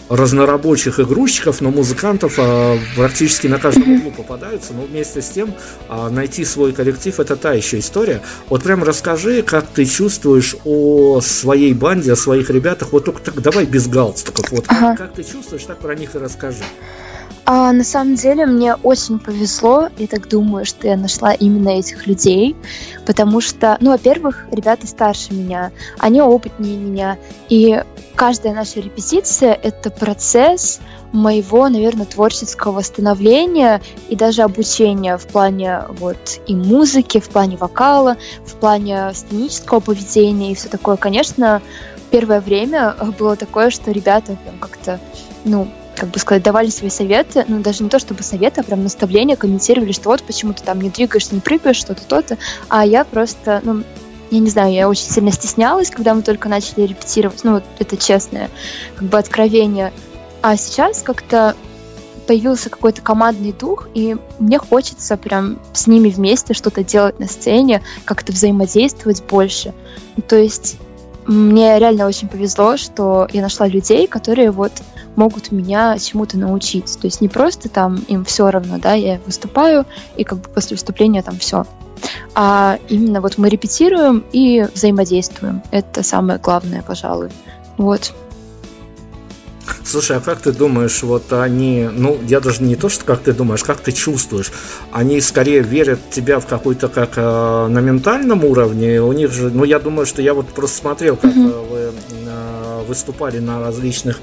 разнорабочих 0.09 0.99
игрушечков, 0.99 1.61
но 1.61 1.71
музыкантов 1.71 2.35
а, 2.37 2.77
практически 2.95 3.47
на 3.47 3.59
каждом 3.59 3.91
углу 3.91 4.11
попадаются. 4.11 4.73
Но 4.73 4.83
вместе 4.83 5.21
с 5.21 5.29
тем 5.29 5.53
а, 5.89 6.09
найти 6.09 6.45
свой 6.45 6.73
коллектив 6.73 7.19
это 7.19 7.35
та 7.35 7.53
еще 7.53 7.79
история. 7.79 8.21
Вот 8.49 8.63
прям 8.63 8.83
расскажи, 8.83 9.41
как 9.41 9.67
ты 9.67 9.85
чувствуешь 9.85 10.55
о 10.63 11.21
своей 11.21 11.73
банде, 11.73 12.13
о 12.13 12.15
своих 12.15 12.49
ребятах. 12.49 12.91
Вот 12.91 13.05
только 13.05 13.21
так 13.21 13.41
давай 13.41 13.65
без 13.65 13.87
галстуков. 13.87 14.51
Вот 14.51 14.65
ага. 14.67 14.95
как, 14.95 14.97
как 14.97 15.13
ты 15.13 15.23
чувствуешь, 15.23 15.63
так 15.63 15.79
про 15.79 15.95
них 15.95 16.15
и 16.15 16.19
расскажи. 16.19 16.63
А, 17.49 17.71
на 17.71 17.85
самом 17.85 18.15
деле 18.15 18.45
мне 18.45 18.75
очень 18.75 19.19
повезло, 19.19 19.87
я 19.97 20.07
так 20.07 20.27
думаю, 20.27 20.65
что 20.65 20.85
я 20.85 20.97
нашла 20.97 21.31
именно 21.31 21.69
этих 21.69 22.05
людей, 22.05 22.57
потому 23.05 23.39
что, 23.39 23.77
ну, 23.79 23.91
во-первых, 23.91 24.47
ребята 24.51 24.85
старше 24.85 25.33
меня, 25.33 25.71
они 25.97 26.21
опытнее 26.21 26.75
меня, 26.77 27.17
и 27.47 27.81
каждая 28.15 28.53
наша 28.53 28.81
репетиция— 28.81 29.53
это 29.63 29.89
процесс 29.89 30.81
моего, 31.13 31.69
наверное, 31.69 32.05
творческого 32.05 32.73
восстановления 32.73 33.81
и 34.09 34.17
даже 34.17 34.41
обучения 34.41 35.15
в 35.15 35.25
плане 35.27 35.83
вот 35.99 36.41
и 36.47 36.53
музыки, 36.53 37.21
в 37.21 37.29
плане 37.29 37.55
вокала, 37.55 38.17
в 38.45 38.55
плане 38.55 39.13
сценического 39.13 39.79
поведения 39.79 40.51
и 40.51 40.55
все 40.55 40.67
такое. 40.67 40.97
Конечно, 40.97 41.61
первое 42.11 42.41
время 42.41 42.93
было 43.17 43.37
такое, 43.37 43.69
что 43.69 43.91
ребята 43.91 44.35
прям 44.35 44.59
как-то, 44.59 44.99
ну, 45.45 45.69
как 45.97 46.09
бы 46.09 46.19
сказать, 46.19 46.43
давали 46.43 46.69
свои 46.69 46.89
советы, 46.89 47.43
ну, 47.47 47.59
даже 47.59 47.83
не 47.83 47.89
то 47.89 47.99
чтобы 47.99 48.23
советы, 48.23 48.61
а 48.61 48.63
прям 48.63 48.83
наставления, 48.83 49.35
комментировали, 49.35 49.91
что 49.91 50.09
вот 50.09 50.23
почему 50.23 50.53
ты 50.53 50.63
там 50.63 50.79
не 50.79 50.89
двигаешься, 50.89 51.35
не 51.35 51.41
прыгаешь, 51.41 51.77
что-то, 51.77 52.05
то-то, 52.05 52.37
а 52.69 52.85
я 52.85 53.03
просто, 53.03 53.61
ну, 53.63 53.83
я 54.29 54.39
не 54.39 54.49
знаю, 54.49 54.73
я 54.73 54.89
очень 54.89 55.09
сильно 55.09 55.31
стеснялась, 55.31 55.89
когда 55.89 56.13
мы 56.13 56.21
только 56.21 56.49
начали 56.49 56.85
репетировать, 56.85 57.43
ну, 57.43 57.53
вот 57.53 57.63
это 57.79 57.97
честное, 57.97 58.49
как 58.95 59.07
бы 59.07 59.17
откровение. 59.17 59.91
А 60.41 60.55
сейчас 60.55 61.01
как-то 61.01 61.55
появился 62.27 62.69
какой-то 62.69 63.01
командный 63.01 63.53
дух, 63.53 63.87
и 63.93 64.17
мне 64.37 64.59
хочется 64.59 65.15
прям 65.17 65.59
с 65.73 65.87
ними 65.87 66.09
вместе 66.09 66.53
что-то 66.53 66.83
делать 66.83 67.19
на 67.19 67.27
сцене, 67.27 67.81
как-то 68.03 68.33
взаимодействовать 68.33 69.23
больше. 69.23 69.73
То 70.27 70.35
есть 70.35 70.77
мне 71.25 71.79
реально 71.79 72.05
очень 72.05 72.27
повезло, 72.27 72.77
что 72.77 73.27
я 73.31 73.41
нашла 73.41 73.67
людей, 73.67 74.07
которые 74.07 74.51
вот 74.51 74.73
могут 75.17 75.51
меня 75.51 75.97
чему-то 75.99 76.37
научить. 76.37 76.97
То 77.01 77.07
есть 77.07 77.19
не 77.19 77.27
просто 77.27 77.67
там 77.67 77.95
им 78.07 78.23
все 78.23 78.49
равно, 78.49 78.77
да, 78.77 78.93
я 78.93 79.19
выступаю, 79.25 79.85
и 80.15 80.23
как 80.23 80.39
бы 80.39 80.49
после 80.49 80.75
выступления 80.75 81.21
там 81.21 81.37
все. 81.37 81.65
А 82.35 82.77
именно 82.87 83.19
вот 83.21 83.37
мы 83.37 83.49
репетируем 83.49 84.23
и 84.31 84.65
взаимодействуем. 84.73 85.63
Это 85.71 86.03
самое 86.03 86.39
главное, 86.39 86.83
пожалуй. 86.83 87.29
Вот. 87.77 88.13
Слушай, 89.83 90.17
а 90.17 90.19
как 90.19 90.39
ты 90.39 90.51
думаешь, 90.51 91.01
вот 91.03 91.31
они, 91.31 91.89
ну, 91.91 92.17
я 92.27 92.39
даже 92.39 92.61
не 92.63 92.75
то, 92.75 92.89
что 92.89 93.05
как 93.05 93.21
ты 93.21 93.33
думаешь, 93.33 93.63
как 93.63 93.79
ты 93.79 93.91
чувствуешь, 93.91 94.51
они 94.91 95.21
скорее 95.21 95.61
верят 95.61 95.99
в 96.09 96.13
тебя 96.13 96.39
в 96.39 96.45
какой-то 96.45 96.89
как 96.89 97.13
э, 97.15 97.67
на 97.67 97.79
ментальном 97.79 98.43
уровне, 98.43 99.01
у 99.01 99.11
них 99.13 99.31
же, 99.31 99.49
ну, 99.49 99.63
я 99.63 99.79
думаю, 99.79 100.05
что 100.05 100.21
я 100.21 100.33
вот 100.33 100.47
просто 100.47 100.77
смотрел, 100.77 101.15
как 101.15 101.31
mm-hmm. 101.31 101.69
вы 101.69 101.77
э, 101.77 102.83
выступали 102.87 103.39
на 103.39 103.61
различных 103.61 104.19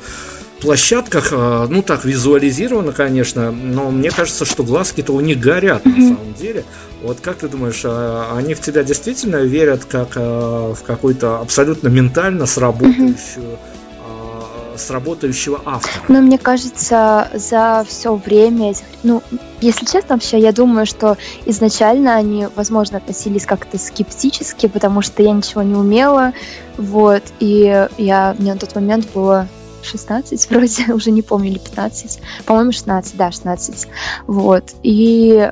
площадках, 0.65 1.29
э, 1.33 1.67
ну 1.69 1.83
так 1.83 2.05
визуализировано, 2.05 2.93
конечно, 2.93 3.53
но 3.53 3.91
мне 3.91 4.11
кажется, 4.11 4.45
что 4.45 4.63
глазки-то 4.65 5.13
у 5.13 5.21
них 5.21 5.39
горят 5.39 5.85
на 5.85 5.93
самом 5.93 6.35
деле. 6.35 6.65
Вот 7.03 7.19
как 7.21 7.37
ты 7.37 7.49
думаешь, 7.49 7.83
э, 7.85 8.25
они 8.37 8.55
в 8.55 8.61
тебя 8.61 8.83
действительно 8.83 9.37
верят 9.37 9.85
как 9.85 10.17
э, 10.17 10.21
в 10.21 10.83
какую-то 10.85 11.41
абсолютно 11.41 11.89
ментально 11.89 12.47
сработающую 12.47 13.59
сработающего 14.77 15.61
автора. 15.65 16.05
Ну, 16.09 16.21
мне 16.21 16.37
кажется, 16.37 17.29
за 17.33 17.87
все 17.89 18.17
время 18.17 18.73
этих... 18.73 18.85
Ну, 19.05 19.23
если 19.61 19.85
честно, 19.85 20.17
вообще, 20.17 20.41
я 20.41 20.51
думаю, 20.51 20.85
что 20.85 21.17
изначально 21.47 22.17
они, 22.17 22.49
возможно, 22.57 22.99
относились 22.99 23.47
как-то 23.47 23.79
скептически, 23.79 24.67
потому 24.67 25.01
что 25.01 25.23
я 25.23 25.31
ничего 25.31 25.63
не 25.63 25.77
умела, 25.77 26.33
вот, 26.77 27.23
и 27.39 27.87
я, 27.99 28.35
мне 28.37 28.55
на 28.55 28.59
тот 28.59 28.75
момент 28.75 29.07
было 29.15 29.47
16 29.85 30.51
вроде, 30.51 30.85
уже 30.93 31.11
не 31.11 31.23
помню, 31.23 31.51
или 31.51 31.59
15, 31.59 32.21
по-моему, 32.47 32.73
16, 32.73 33.17
да, 33.17 33.31
16, 33.31 33.89
вот, 34.27 34.75
и 34.83 35.51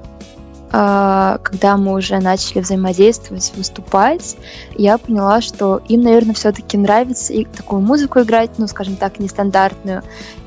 э, 0.73 1.39
когда 1.43 1.77
мы 1.77 1.95
уже 1.95 2.19
начали 2.19 2.61
взаимодействовать, 2.61 3.53
выступать, 3.57 4.37
я 4.77 4.99
поняла, 4.99 5.41
что 5.41 5.81
им, 5.89 6.03
наверное, 6.03 6.35
все-таки 6.35 6.77
нравится 6.77 7.33
и 7.33 7.45
такую 7.45 7.81
музыку 7.81 8.21
играть, 8.21 8.51
ну, 8.59 8.67
скажем 8.67 8.97
так, 8.97 9.19
нестандартную, 9.19 10.03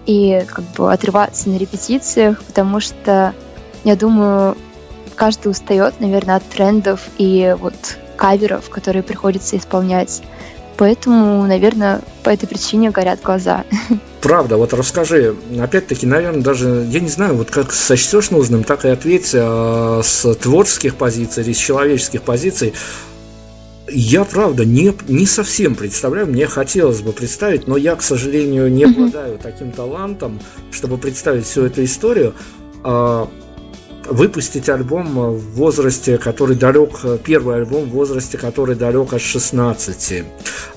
и 0.05 0.45
как 0.47 0.63
бы 0.75 0.91
отрываться 0.91 1.49
на 1.49 1.57
репетициях, 1.57 2.41
потому 2.43 2.79
что, 2.79 3.33
я 3.83 3.95
думаю, 3.95 4.55
каждый 5.15 5.47
устает, 5.47 5.99
наверное, 5.99 6.35
от 6.35 6.43
трендов 6.43 7.07
и 7.17 7.55
вот 7.59 7.97
каверов, 8.15 8.69
которые 8.69 9.03
приходится 9.03 9.57
исполнять. 9.57 10.21
Поэтому, 10.77 11.47
наверное, 11.47 12.01
по 12.23 12.29
этой 12.29 12.47
причине 12.47 12.89
горят 12.89 13.21
глаза. 13.21 13.63
Правда, 14.21 14.57
вот 14.57 14.73
расскажи, 14.73 15.35
опять-таки, 15.59 16.05
наверное, 16.05 16.41
даже, 16.41 16.85
я 16.89 16.99
не 16.99 17.09
знаю, 17.09 17.35
вот 17.35 17.51
как 17.51 17.71
сочтешь 17.71 18.31
нужным, 18.31 18.63
так 18.63 18.83
и 18.85 18.89
ответь 18.89 19.31
а, 19.33 20.01
с 20.03 20.33
творческих 20.35 20.95
позиций 20.95 21.43
или 21.43 21.53
с 21.53 21.57
человеческих 21.57 22.23
позиций. 22.23 22.73
Я, 23.87 24.25
правда, 24.25 24.65
не, 24.65 24.93
не 25.07 25.27
совсем 25.27 25.75
представляю, 25.75 26.27
мне 26.27 26.47
хотелось 26.47 27.01
бы 27.01 27.13
представить, 27.13 27.67
но 27.67 27.77
я, 27.77 27.95
к 27.95 28.01
сожалению, 28.01 28.71
не 28.71 28.85
обладаю 28.85 29.37
таким 29.37 29.71
талантом, 29.71 30.41
чтобы 30.71 30.97
представить 30.97 31.45
всю 31.45 31.65
эту 31.65 31.83
историю. 31.83 32.33
А, 32.83 33.29
выпустить 34.07 34.69
альбом 34.69 35.35
в 35.35 35.55
возрасте, 35.55 36.17
который 36.17 36.55
далек, 36.55 37.01
первый 37.23 37.57
альбом 37.57 37.85
в 37.85 37.89
возрасте, 37.89 38.37
который 38.37 38.75
далек 38.75 39.13
от 39.13 39.21
16. 39.21 40.23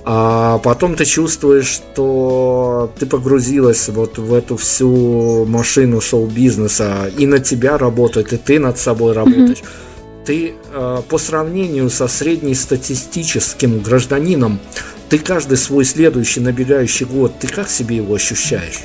А 0.04 0.58
потом 0.58 0.94
ты 0.94 1.04
чувствуешь, 1.04 1.66
что 1.66 2.92
ты 2.98 3.06
погрузилась 3.06 3.88
вот 3.88 4.18
в 4.18 4.32
эту 4.32 4.56
всю 4.56 5.44
машину 5.44 6.00
шоу-бизнеса, 6.00 7.10
и 7.16 7.26
на 7.26 7.38
тебя 7.38 7.78
работает, 7.78 8.32
и 8.32 8.36
ты 8.36 8.58
над 8.58 8.78
собой 8.78 9.12
работаешь. 9.12 9.58
Mm-hmm. 9.58 10.24
Ты 10.24 10.54
э, 10.72 11.02
по 11.08 11.18
сравнению 11.18 11.88
со 11.88 12.06
среднестатистическим 12.06 13.80
гражданином, 13.80 14.60
ты 15.08 15.18
каждый 15.18 15.56
свой 15.56 15.84
следующий 15.84 16.40
набегающий 16.40 17.06
год, 17.06 17.38
ты 17.40 17.48
как 17.48 17.70
себе 17.70 17.96
его 17.96 18.14
ощущаешь? 18.14 18.80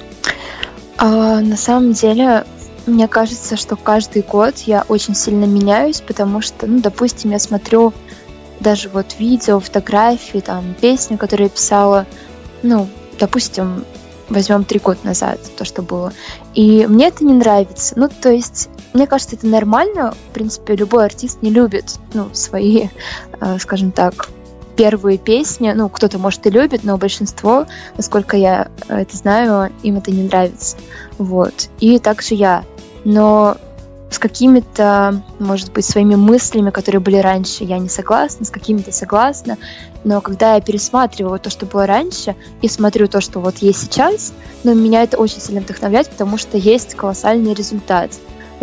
А, 0.97 1.41
на 1.41 1.57
самом 1.57 1.91
деле, 1.91 2.45
мне 2.85 3.07
кажется, 3.07 3.55
что 3.55 3.75
каждый 3.75 4.21
год 4.21 4.57
я 4.59 4.85
очень 4.87 5.15
сильно 5.15 5.45
меняюсь, 5.45 6.01
потому 6.01 6.41
что, 6.41 6.67
ну, 6.67 6.79
допустим, 6.79 7.31
я 7.31 7.39
смотрю 7.39 7.93
даже 8.59 8.89
вот 8.89 9.15
видео, 9.19 9.59
фотографии, 9.59 10.39
там, 10.39 10.73
песни, 10.79 11.15
которые 11.15 11.45
я 11.45 11.49
писала, 11.49 12.05
ну, 12.61 12.87
допустим, 13.19 13.85
возьмем 14.29 14.63
три 14.63 14.79
года 14.79 14.99
назад, 15.03 15.39
то, 15.57 15.65
что 15.65 15.81
было. 15.81 16.13
И 16.53 16.85
мне 16.87 17.07
это 17.07 17.23
не 17.23 17.33
нравится. 17.33 17.93
Ну, 17.97 18.09
то 18.09 18.31
есть, 18.31 18.69
мне 18.93 19.07
кажется, 19.07 19.35
это 19.35 19.47
нормально. 19.47 20.13
В 20.29 20.33
принципе, 20.33 20.75
любой 20.75 21.05
артист 21.05 21.41
не 21.41 21.49
любит, 21.49 21.95
ну, 22.13 22.29
свои, 22.33 22.87
э, 23.39 23.57
скажем 23.59 23.91
так, 23.91 24.29
первые 24.75 25.17
песни. 25.17 25.71
Ну, 25.73 25.89
кто-то, 25.89 26.17
может, 26.17 26.45
и 26.45 26.49
любит, 26.49 26.83
но 26.83 26.97
большинство, 26.97 27.65
насколько 27.97 28.37
я 28.37 28.69
это 28.87 29.15
знаю, 29.15 29.71
им 29.83 29.97
это 29.97 30.11
не 30.11 30.23
нравится. 30.23 30.77
Вот. 31.17 31.69
И 31.79 31.99
также 31.99 32.35
я 32.35 32.63
но 33.05 33.57
с 34.09 34.19
какими-то, 34.19 35.23
может 35.39 35.73
быть, 35.73 35.85
своими 35.85 36.15
мыслями, 36.15 36.69
которые 36.69 37.01
были 37.01 37.17
раньше, 37.17 37.63
я 37.63 37.79
не 37.79 37.89
согласна, 37.89 38.45
с 38.45 38.51
какими-то 38.51 38.91
согласна. 38.91 39.57
Но 40.03 40.21
когда 40.21 40.53
я 40.55 40.61
пересматриваю 40.61 41.39
то, 41.39 41.49
что 41.49 41.65
было 41.65 41.87
раньше, 41.87 42.35
и 42.61 42.67
смотрю 42.67 43.07
то, 43.07 43.21
что 43.21 43.39
вот 43.39 43.57
есть 43.57 43.79
сейчас, 43.79 44.33
ну, 44.63 44.75
меня 44.75 45.01
это 45.01 45.17
очень 45.17 45.41
сильно 45.41 45.61
вдохновляет, 45.61 46.09
потому 46.09 46.37
что 46.37 46.57
есть 46.57 46.93
колоссальный 46.93 47.53
результат. 47.53 48.11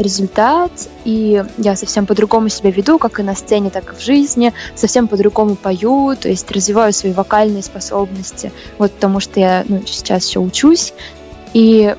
Результат, 0.01 0.73
и 1.05 1.45
я 1.59 1.77
совсем 1.77 2.07
по-другому 2.07 2.49
себя 2.49 2.71
веду, 2.71 2.99
как 2.99 3.21
и 3.21 3.23
на 3.23 3.35
сцене, 3.35 3.69
так 3.71 3.93
и 3.93 3.97
в 3.97 4.01
жизни, 4.01 4.55
совсем 4.75 5.09
по-другому 5.09 5.57
пою, 5.57 6.17
то 6.17 6.29
есть 6.29 6.51
развиваю 6.51 6.93
свои 6.93 7.13
вокальные 7.13 7.63
способности, 7.63 8.51
вот 8.79 8.93
потому 8.93 9.21
что 9.21 9.41
я 9.41 9.65
ну, 9.69 9.83
сейчас 9.85 10.27
еще 10.27 10.41
учусь, 10.41 10.95
и 11.53 11.95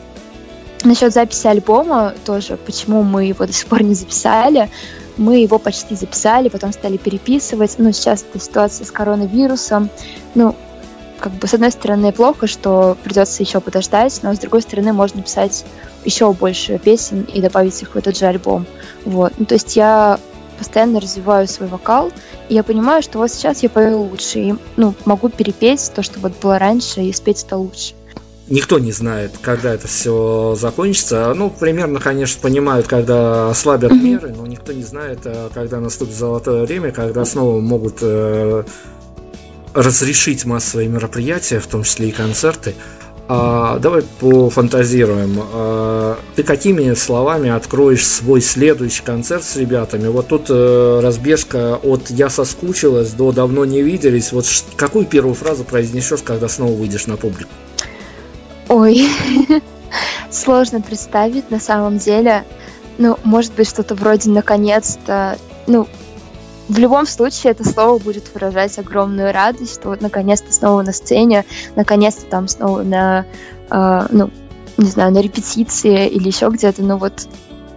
Насчет 0.84 1.14
записи 1.14 1.46
альбома 1.46 2.16
тоже, 2.26 2.58
почему 2.58 3.04
мы 3.04 3.26
его 3.26 3.46
до 3.46 3.54
сих 3.54 3.68
пор 3.68 3.84
не 3.84 3.94
записали. 3.94 4.70
Мы 5.18 5.40
его 5.40 5.60
почти 5.60 5.96
записали, 5.96 6.50
потом 6.50 6.74
стали 6.74 6.98
переписывать. 6.98 7.76
Ну, 7.78 7.92
сейчас 7.92 8.24
эта 8.28 8.44
ситуация 8.44 8.86
с 8.86 8.92
коронавирусом. 8.92 9.90
Ну, 10.34 10.56
как 11.22 11.34
бы, 11.34 11.48
с 11.48 11.54
одной 11.54 11.72
стороны, 11.72 12.12
плохо, 12.12 12.48
что 12.48 12.98
придется 13.04 13.44
еще 13.44 13.62
подождать, 13.62 14.20
но 14.24 14.34
с 14.34 14.40
другой 14.40 14.62
стороны, 14.64 14.92
можно 14.92 15.22
писать 15.22 15.64
еще 16.04 16.34
больше 16.34 16.80
песен 16.80 17.22
и 17.22 17.40
добавить 17.40 17.80
их 17.82 17.94
в 17.94 17.96
этот 17.96 18.18
же 18.18 18.26
альбом. 18.26 18.66
Вот. 19.06 19.32
Ну, 19.38 19.46
то 19.46 19.54
есть 19.54 19.76
я 19.76 20.20
постоянно 20.58 21.00
развиваю 21.00 21.48
свой 21.48 21.70
вокал, 21.70 22.12
и 22.50 22.56
я 22.56 22.64
понимаю, 22.64 23.02
что 23.04 23.20
вот 23.20 23.32
сейчас 23.32 23.64
я 23.64 23.70
пою 23.70 24.02
лучше, 24.02 24.40
и 24.40 24.56
ну, 24.78 24.94
могу 25.06 25.30
перепеть 25.30 25.92
то, 25.96 26.04
что 26.04 26.20
вот 26.20 26.34
было 26.42 26.60
раньше, 26.60 27.02
и 27.02 27.14
спеть 27.14 27.44
это 27.44 27.58
лучше. 27.58 27.94
Никто 28.48 28.80
не 28.80 28.92
знает, 28.92 29.32
когда 29.42 29.74
это 29.74 29.88
все 29.88 30.56
закончится. 30.60 31.34
Ну, 31.34 31.50
примерно, 31.50 32.00
конечно, 32.00 32.42
понимают, 32.42 32.86
когда 32.86 33.50
ослабят 33.50 33.94
меры, 33.94 34.34
но 34.36 34.46
никто 34.46 34.74
не 34.74 34.84
знает, 34.84 35.20
э, 35.24 35.50
когда 35.54 35.80
наступит 35.80 36.16
золотое 36.16 36.66
время, 36.66 36.92
когда 36.92 37.24
снова 37.24 37.62
могут 37.62 38.00
э, 38.02 38.64
разрешить 39.74 40.46
массовые 40.46 40.90
мероприятия, 40.90 41.60
в 41.60 41.68
том 41.68 41.84
числе 41.84 42.10
и 42.10 42.12
концерты. 42.12 42.76
А, 43.34 43.80
давай 43.80 44.02
пофантазируем. 44.20 45.40
А, 45.54 46.18
ты 46.36 46.44
какими 46.44 46.94
словами 46.96 47.50
откроешь 47.50 48.06
свой 48.06 48.42
следующий 48.42 49.04
концерт 49.04 49.44
с 49.44 49.56
ребятами? 49.56 50.10
Вот 50.10 50.28
тут 50.28 50.48
э, 50.50 51.00
разбежка 51.02 51.80
от 51.82 52.10
«я 52.10 52.30
соскучилась» 52.30 53.12
до 53.12 53.32
«давно 53.32 53.64
не 53.64 53.82
виделись». 53.82 54.34
Вот 54.34 54.46
какую 54.76 55.06
первую 55.06 55.36
фразу 55.36 55.64
произнесешь, 55.64 56.22
когда 56.24 56.50
снова 56.50 56.74
выйдешь 56.74 57.08
на 57.08 57.16
публику? 57.16 57.52
Ой, 58.68 59.08
сложно 60.30 60.82
представить 60.82 61.50
на 61.52 61.62
самом 61.62 62.00
деле. 62.00 62.44
Ну, 62.98 63.18
может 63.24 63.54
быть, 63.54 63.70
что-то 63.70 63.96
вроде 63.96 64.30
«наконец-то». 64.30 65.38
Ну, 65.68 65.88
в 66.72 66.80
любом 66.80 67.06
случае 67.06 67.52
это 67.52 67.68
слово 67.68 68.00
будет 68.00 68.34
выражать 68.34 68.80
огромную 68.80 69.34
радость, 69.34 69.74
что 69.74 69.90
вот 69.90 70.00
наконец-то 70.00 70.54
снова 70.54 70.84
на 70.84 70.94
сцене, 70.94 71.44
наконец-то 71.76 72.26
там 72.28 72.48
снова 72.48 72.82
на, 72.82 73.26
э, 73.70 74.08
ну, 74.10 74.30
не 74.78 74.90
знаю, 74.90 75.12
на 75.12 75.20
репетиции 75.20 76.08
или 76.08 76.28
еще 76.28 76.48
где-то, 76.48 76.82
ну 76.82 76.96
вот 76.98 77.28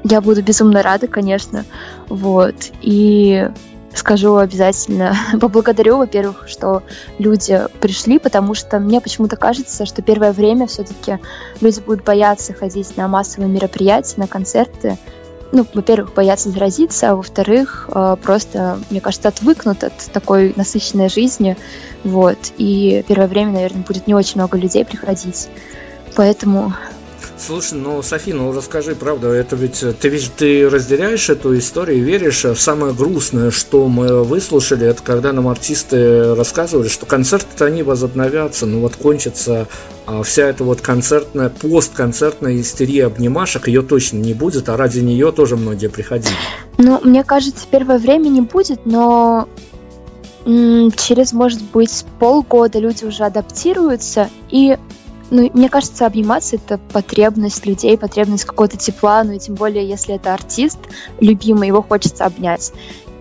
я 0.04 0.20
буду 0.20 0.44
безумно 0.44 0.80
рада, 0.82 1.08
конечно, 1.08 1.64
вот, 2.08 2.54
и 2.82 3.50
скажу 3.94 4.36
обязательно, 4.36 5.16
поблагодарю, 5.40 5.96
во-первых, 5.96 6.44
что 6.46 6.84
люди 7.18 7.62
пришли, 7.80 8.20
потому 8.20 8.54
что 8.54 8.78
мне 8.78 9.00
почему-то 9.00 9.34
кажется, 9.34 9.86
что 9.86 10.02
первое 10.02 10.32
время 10.32 10.68
все-таки 10.68 11.18
люди 11.60 11.80
будут 11.80 12.04
бояться 12.04 12.52
ходить 12.52 12.96
на 12.96 13.08
массовые 13.08 13.50
мероприятия, 13.50 14.20
на 14.20 14.28
концерты, 14.28 14.98
ну, 15.52 15.66
во-первых, 15.72 16.14
боятся 16.14 16.50
заразиться, 16.50 17.10
а 17.10 17.16
во-вторых, 17.16 17.88
э, 17.94 18.16
просто, 18.22 18.78
мне 18.90 19.00
кажется, 19.00 19.28
отвыкнут 19.28 19.84
от 19.84 19.94
такой 20.12 20.52
насыщенной 20.56 21.08
жизни, 21.08 21.56
вот, 22.02 22.38
и 22.58 23.04
первое 23.06 23.28
время, 23.28 23.52
наверное, 23.52 23.82
будет 23.82 24.06
не 24.06 24.14
очень 24.14 24.40
много 24.40 24.58
людей 24.58 24.84
приходить, 24.84 25.48
поэтому 26.16 26.74
Слушай, 27.46 27.78
ну, 27.78 28.00
Софи, 28.00 28.32
ну 28.32 28.52
расскажи, 28.52 28.94
правда, 28.94 29.28
это 29.28 29.54
ведь 29.54 29.84
ты 30.00 30.08
ведь 30.08 30.32
ты 30.34 30.66
разделяешь 30.66 31.28
эту 31.28 31.58
историю 31.58 31.98
и 31.98 32.00
веришь 32.00 32.44
в 32.44 32.56
самое 32.56 32.94
грустное, 32.94 33.50
что 33.50 33.86
мы 33.88 34.24
выслушали, 34.24 34.86
это 34.86 35.02
когда 35.02 35.30
нам 35.34 35.48
артисты 35.48 36.34
рассказывали, 36.34 36.88
что 36.88 37.04
концерты-то 37.04 37.66
они 37.66 37.82
возобновятся, 37.82 38.64
ну 38.64 38.80
вот 38.80 38.96
кончится 38.96 39.68
а 40.06 40.22
вся 40.22 40.44
эта 40.44 40.64
вот 40.64 40.80
концертная, 40.80 41.50
постконцертная 41.50 42.60
истерия 42.60 43.06
обнимашек, 43.06 43.68
ее 43.68 43.82
точно 43.82 44.18
не 44.18 44.32
будет, 44.32 44.70
а 44.70 44.78
ради 44.78 45.00
нее 45.00 45.30
тоже 45.30 45.56
многие 45.56 45.88
приходили. 45.88 46.34
Ну, 46.78 46.98
мне 47.04 47.24
кажется, 47.24 47.66
первое 47.70 47.98
время 47.98 48.28
не 48.28 48.40
будет, 48.40 48.86
но 48.86 49.48
через, 50.46 51.32
может 51.32 51.62
быть, 51.72 52.06
полгода 52.18 52.78
люди 52.78 53.04
уже 53.04 53.24
адаптируются, 53.24 54.30
и 54.50 54.78
ну, 55.34 55.50
мне 55.52 55.68
кажется, 55.68 56.06
обниматься— 56.06 56.54
это 56.64 56.78
потребность 56.78 57.66
людей, 57.66 57.98
потребность 57.98 58.44
какого-то 58.44 58.76
тепла, 58.76 59.24
ну 59.24 59.32
и 59.32 59.40
тем 59.40 59.56
более, 59.56 59.86
если 59.86 60.14
это 60.14 60.32
артист 60.32 60.78
любимый, 61.18 61.66
его 61.66 61.82
хочется 61.82 62.24
обнять. 62.24 62.72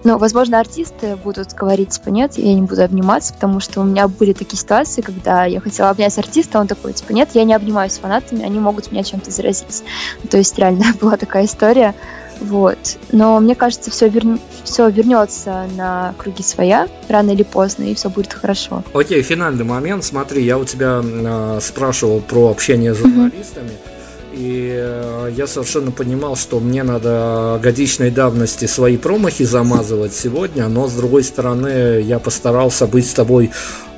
Но, 0.03 0.19
возможно, 0.19 0.59
артисты 0.59 1.15
будут 1.15 1.53
говорить, 1.53 1.89
типа, 1.89 2.09
нет, 2.09 2.37
я 2.37 2.53
не 2.53 2.61
буду 2.61 2.83
обниматься, 2.83 3.33
потому 3.33 3.59
что 3.59 3.81
у 3.81 3.83
меня 3.83 4.07
были 4.07 4.33
такие 4.33 4.59
ситуации, 4.59 5.01
когда 5.01 5.45
я 5.45 5.59
хотела 5.59 5.89
обнять 5.89 6.15
артиста, 6.19 6.59
он 6.59 6.67
такой, 6.67 6.93
типа, 6.93 7.13
нет, 7.13 7.29
я 7.33 7.45
не 7.45 7.53
обнимаюсь 7.55 7.93
с 7.93 7.97
фанатами, 7.97 8.43
они 8.43 8.59
могут 8.59 8.91
меня 8.91 9.03
чем-то 9.03 9.31
заразить. 9.31 9.83
То 10.29 10.37
есть, 10.37 10.55
реально 10.59 10.85
была 11.01 11.17
такая 11.17 11.45
история. 11.45 11.95
Вот. 12.39 12.77
Но 13.11 13.39
мне 13.39 13.55
кажется, 13.55 13.91
все, 13.91 14.07
вер... 14.09 14.37
все 14.63 14.89
вернется 14.89 15.65
на 15.75 16.13
круги 16.17 16.43
своя 16.43 16.87
рано 17.09 17.31
или 17.31 17.43
поздно, 17.43 17.83
и 17.83 17.95
все 17.95 18.09
будет 18.09 18.33
хорошо. 18.33 18.83
Окей, 18.93 19.21
финальный 19.21 19.65
момент. 19.65 20.03
Смотри, 20.03 20.43
я 20.43 20.57
у 20.57 20.65
тебя 20.65 21.01
э, 21.03 21.59
спрашивал 21.61 22.19
про 22.21 22.49
общение 22.49 22.93
с 22.93 22.97
журналистами. 22.97 23.69
Mm-hmm. 23.69 23.93
И 24.33 24.71
э, 24.75 25.31
я 25.35 25.45
совершенно 25.45 25.91
понимал, 25.91 26.35
что 26.35 26.59
мне 26.59 26.83
надо 26.83 27.59
годичной 27.61 28.09
давности 28.09 28.65
свои 28.65 28.97
промахи 28.97 29.43
замазывать 29.43 30.13
сегодня, 30.13 30.67
но 30.67 30.87
с 30.87 30.93
другой 30.93 31.23
стороны, 31.23 32.01
я 32.01 32.17
постарался 32.17 32.87
быть 32.87 33.07
с 33.07 33.13
тобой 33.13 33.51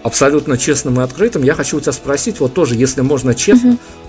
абсолютно 0.03 0.57
честным 0.57 0.99
и 0.99 1.03
открытым. 1.03 1.44
Я 1.44 1.56
хочу 1.56 1.78
у 1.78 1.80
тебя 1.80 1.94
спросить, 1.94 2.40
вот 2.41 2.53
тоже, 2.53 2.76
если 2.76 3.02
можно 3.02 3.34
честно, 3.34 3.70
mm-hmm 3.70 4.05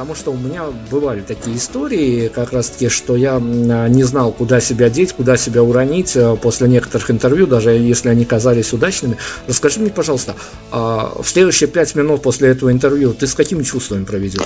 потому 0.00 0.14
что 0.14 0.30
у 0.30 0.36
меня 0.38 0.62
бывали 0.90 1.20
такие 1.20 1.58
истории, 1.58 2.28
как 2.28 2.54
раз 2.54 2.70
таки, 2.70 2.88
что 2.88 3.16
я 3.16 3.38
не 3.38 4.02
знал, 4.02 4.32
куда 4.32 4.58
себя 4.58 4.88
деть, 4.88 5.12
куда 5.12 5.36
себя 5.36 5.62
уронить 5.62 6.16
э, 6.16 6.36
после 6.36 6.68
некоторых 6.68 7.10
интервью, 7.10 7.46
даже 7.46 7.72
если 7.72 8.08
они 8.08 8.24
казались 8.24 8.72
удачными. 8.72 9.18
Расскажи 9.46 9.78
мне, 9.78 9.90
пожалуйста, 9.90 10.36
а 10.70 11.12
в 11.22 11.28
следующие 11.28 11.68
пять 11.68 11.94
минут 11.96 12.22
после 12.22 12.48
этого 12.48 12.72
интервью 12.72 13.12
ты 13.12 13.26
с 13.26 13.34
какими 13.34 13.62
чувствами 13.62 14.04
проведешь? 14.04 14.40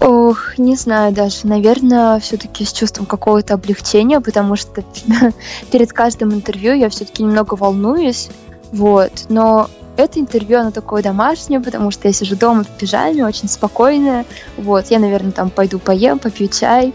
Ох, 0.00 0.58
не 0.58 0.74
знаю 0.74 1.12
даже. 1.12 1.46
Наверное, 1.46 2.18
все-таки 2.18 2.64
с 2.64 2.72
чувством 2.72 3.06
какого-то 3.06 3.54
облегчения, 3.54 4.20
потому 4.20 4.56
что 4.56 4.82
перед 5.70 5.92
каждым 5.92 6.34
интервью 6.34 6.74
я 6.74 6.88
все-таки 6.88 7.22
немного 7.22 7.54
волнуюсь. 7.54 8.28
Вот. 8.72 9.12
Но 9.28 9.70
это 9.98 10.20
интервью, 10.20 10.60
оно 10.60 10.70
такое 10.70 11.02
домашнее, 11.02 11.60
потому 11.60 11.90
что 11.90 12.08
я 12.08 12.14
сижу 12.14 12.36
дома 12.36 12.62
в 12.62 12.68
пижаме, 12.68 13.26
очень 13.26 13.48
спокойная. 13.48 14.24
Вот, 14.56 14.86
я, 14.86 15.00
наверное, 15.00 15.32
там 15.32 15.50
пойду 15.50 15.78
поем, 15.78 16.18
попью 16.20 16.48
чай. 16.48 16.94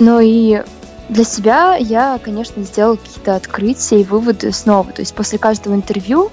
Ну 0.00 0.18
и 0.20 0.62
для 1.08 1.24
себя 1.24 1.76
я, 1.76 2.18
конечно, 2.22 2.64
сделала 2.64 2.96
какие-то 2.96 3.36
открытия 3.36 4.00
и 4.00 4.04
выводы 4.04 4.52
снова. 4.52 4.90
То 4.92 5.02
есть 5.02 5.14
после 5.14 5.38
каждого 5.38 5.74
интервью 5.74 6.30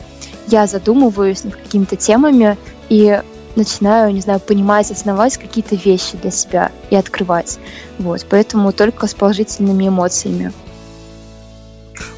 я 0.47 0.65
задумываюсь 0.65 1.43
над 1.43 1.55
какими-то 1.55 1.95
темами 1.95 2.57
и 2.89 3.21
начинаю, 3.55 4.11
не 4.11 4.21
знаю, 4.21 4.39
понимать, 4.39 4.89
осознавать 4.89 5.37
какие-то 5.37 5.75
вещи 5.75 6.17
для 6.17 6.31
себя 6.31 6.71
и 6.89 6.95
открывать. 6.95 7.59
Вот, 7.99 8.25
поэтому 8.27 8.71
только 8.71 9.05
с 9.05 9.13
положительными 9.13 9.87
эмоциями. 9.87 10.51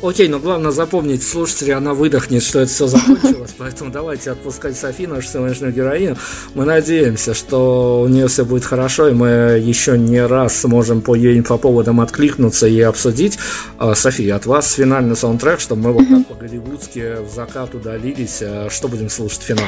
Окей, 0.02 0.28
но 0.28 0.40
главное 0.40 0.72
запомнить, 0.72 1.24
слушатели, 1.24 1.72
она 1.72 1.94
выдохнет, 1.94 2.44
что 2.44 2.60
это 2.60 2.72
все 2.72 2.88
закончилось, 2.88 3.56
поэтому 3.58 3.92
давайте 3.92 4.32
отпускать 4.32 4.78
Софи, 4.78 5.08
нашу 5.08 5.28
сегодняшнюю 5.28 5.74
героиню. 5.74 6.18
Мы 6.56 6.66
надеемся, 6.66 7.34
что 7.34 8.02
у 8.02 8.08
нее 8.08 8.28
все 8.28 8.46
будет 8.46 8.66
хорошо, 8.66 9.08
и 9.08 9.14
мы 9.14 9.28
еще 9.62 9.98
не 9.98 10.26
раз 10.26 10.62
сможем 10.62 11.02
по 11.02 11.16
ее 11.16 11.38
инфоповодам 11.38 12.02
откликнуться 12.02 12.68
и 12.68 12.82
обсудить. 12.82 13.38
А, 13.78 13.96
Софи, 13.96 14.30
от 14.30 14.46
вас 14.46 14.74
финальный 14.74 15.16
саундтрек, 15.16 15.60
чтобы 15.60 15.84
мы 15.84 15.94
вот 15.94 16.08
так 16.08 16.28
по-голливудски 16.28 17.18
в 17.22 17.34
закат 17.34 17.74
удалились. 17.76 18.40
А, 18.42 18.70
что 18.70 18.88
будем 18.88 19.10
слушать 19.10 19.42
финал? 19.42 19.66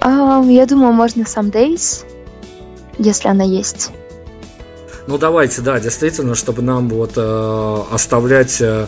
Um, 0.00 0.52
я 0.52 0.66
думаю, 0.66 0.92
можно 0.92 1.22
Some 1.22 1.50
Days, 1.50 2.04
если 2.98 3.28
она 3.28 3.44
есть. 3.44 3.90
Ну 5.06 5.18
давайте, 5.18 5.60
да, 5.60 5.80
действительно, 5.80 6.34
чтобы 6.34 6.62
нам 6.62 6.88
вот 6.88 7.12
э, 7.16 7.82
оставлять 7.90 8.60
э, 8.60 8.86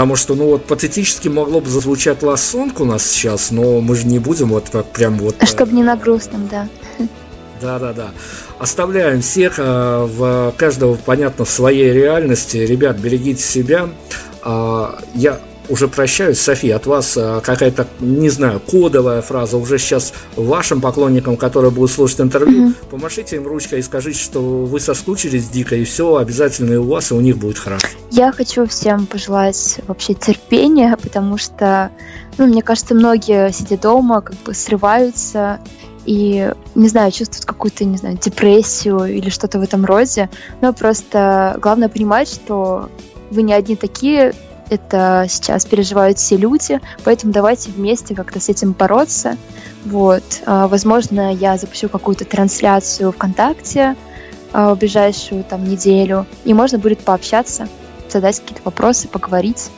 Потому 0.00 0.16
что, 0.16 0.34
ну 0.34 0.46
вот, 0.46 0.64
патетически 0.64 1.28
могло 1.28 1.60
бы 1.60 1.68
зазвучать 1.68 2.22
Song 2.22 2.72
у 2.78 2.86
нас 2.86 3.06
сейчас, 3.06 3.50
но 3.50 3.82
мы 3.82 3.94
же 3.94 4.06
не 4.06 4.18
будем 4.18 4.48
вот 4.48 4.64
так 4.64 4.86
прям 4.86 5.18
вот... 5.18 5.36
А 5.40 5.44
Чтобы 5.44 5.72
не 5.72 5.82
на 5.82 5.94
грустном, 5.94 6.48
да. 6.48 6.66
Да-да-да. 7.60 8.12
Оставляем 8.58 9.20
всех, 9.20 9.58
э, 9.58 9.62
в 9.62 10.54
каждого, 10.56 10.94
понятно, 10.94 11.44
в 11.44 11.50
своей 11.50 11.92
реальности. 11.92 12.56
Ребят, 12.56 12.96
берегите 12.96 13.42
себя. 13.42 13.90
Э, 14.42 14.86
я 15.12 15.38
уже 15.70 15.88
прощаюсь, 15.88 16.38
София, 16.38 16.76
от 16.76 16.86
вас 16.86 17.16
э, 17.16 17.40
какая-то, 17.42 17.86
не 18.00 18.28
знаю, 18.28 18.60
кодовая 18.60 19.22
фраза 19.22 19.56
уже 19.56 19.78
сейчас 19.78 20.12
вашим 20.36 20.80
поклонникам, 20.80 21.36
которые 21.36 21.70
будут 21.70 21.92
слушать 21.92 22.20
интервью, 22.20 22.68
mm-hmm. 22.68 22.90
помашите 22.90 23.36
им 23.36 23.46
ручкой 23.46 23.78
и 23.78 23.82
скажите, 23.82 24.18
что 24.18 24.40
вы 24.40 24.80
соскучились 24.80 25.48
дико, 25.48 25.76
и 25.76 25.84
все 25.84 26.16
обязательно 26.16 26.74
и 26.74 26.76
у 26.76 26.84
вас, 26.84 27.12
и 27.12 27.14
у 27.14 27.20
них 27.20 27.38
будет 27.38 27.58
хорошо. 27.58 27.86
Я 28.10 28.32
хочу 28.32 28.66
всем 28.66 29.06
пожелать 29.06 29.78
вообще 29.86 30.14
терпения, 30.14 30.98
потому 31.00 31.38
что, 31.38 31.90
ну, 32.36 32.46
мне 32.46 32.62
кажется, 32.62 32.94
многие, 32.94 33.52
сидя 33.52 33.78
дома, 33.78 34.20
как 34.20 34.36
бы 34.42 34.52
срываются, 34.52 35.60
и, 36.06 36.52
не 36.74 36.88
знаю, 36.88 37.12
чувствуют 37.12 37.44
какую-то, 37.44 37.84
не 37.84 37.96
знаю, 37.96 38.18
депрессию 38.20 39.04
или 39.04 39.30
что-то 39.30 39.58
в 39.58 39.62
этом 39.62 39.84
роде. 39.84 40.30
Но 40.60 40.72
просто 40.72 41.56
главное 41.60 41.88
понимать, 41.88 42.28
что 42.28 42.88
вы 43.30 43.42
не 43.42 43.52
одни 43.52 43.76
такие, 43.76 44.34
это 44.70 45.26
сейчас 45.28 45.64
переживают 45.66 46.18
все 46.18 46.36
люди, 46.36 46.80
поэтому 47.04 47.32
давайте 47.32 47.70
вместе 47.70 48.14
как-то 48.14 48.40
с 48.40 48.48
этим 48.48 48.72
бороться. 48.72 49.36
Вот. 49.84 50.22
А, 50.46 50.68
возможно, 50.68 51.34
я 51.34 51.56
запущу 51.56 51.88
какую-то 51.88 52.24
трансляцию 52.24 53.12
ВКонтакте 53.12 53.96
а, 54.52 54.74
в 54.74 54.78
ближайшую 54.78 55.44
там 55.44 55.64
неделю, 55.64 56.26
и 56.44 56.54
можно 56.54 56.78
будет 56.78 57.00
пообщаться, 57.00 57.68
задать 58.08 58.40
какие-то 58.40 58.62
вопросы, 58.64 59.08
поговорить. 59.08 59.70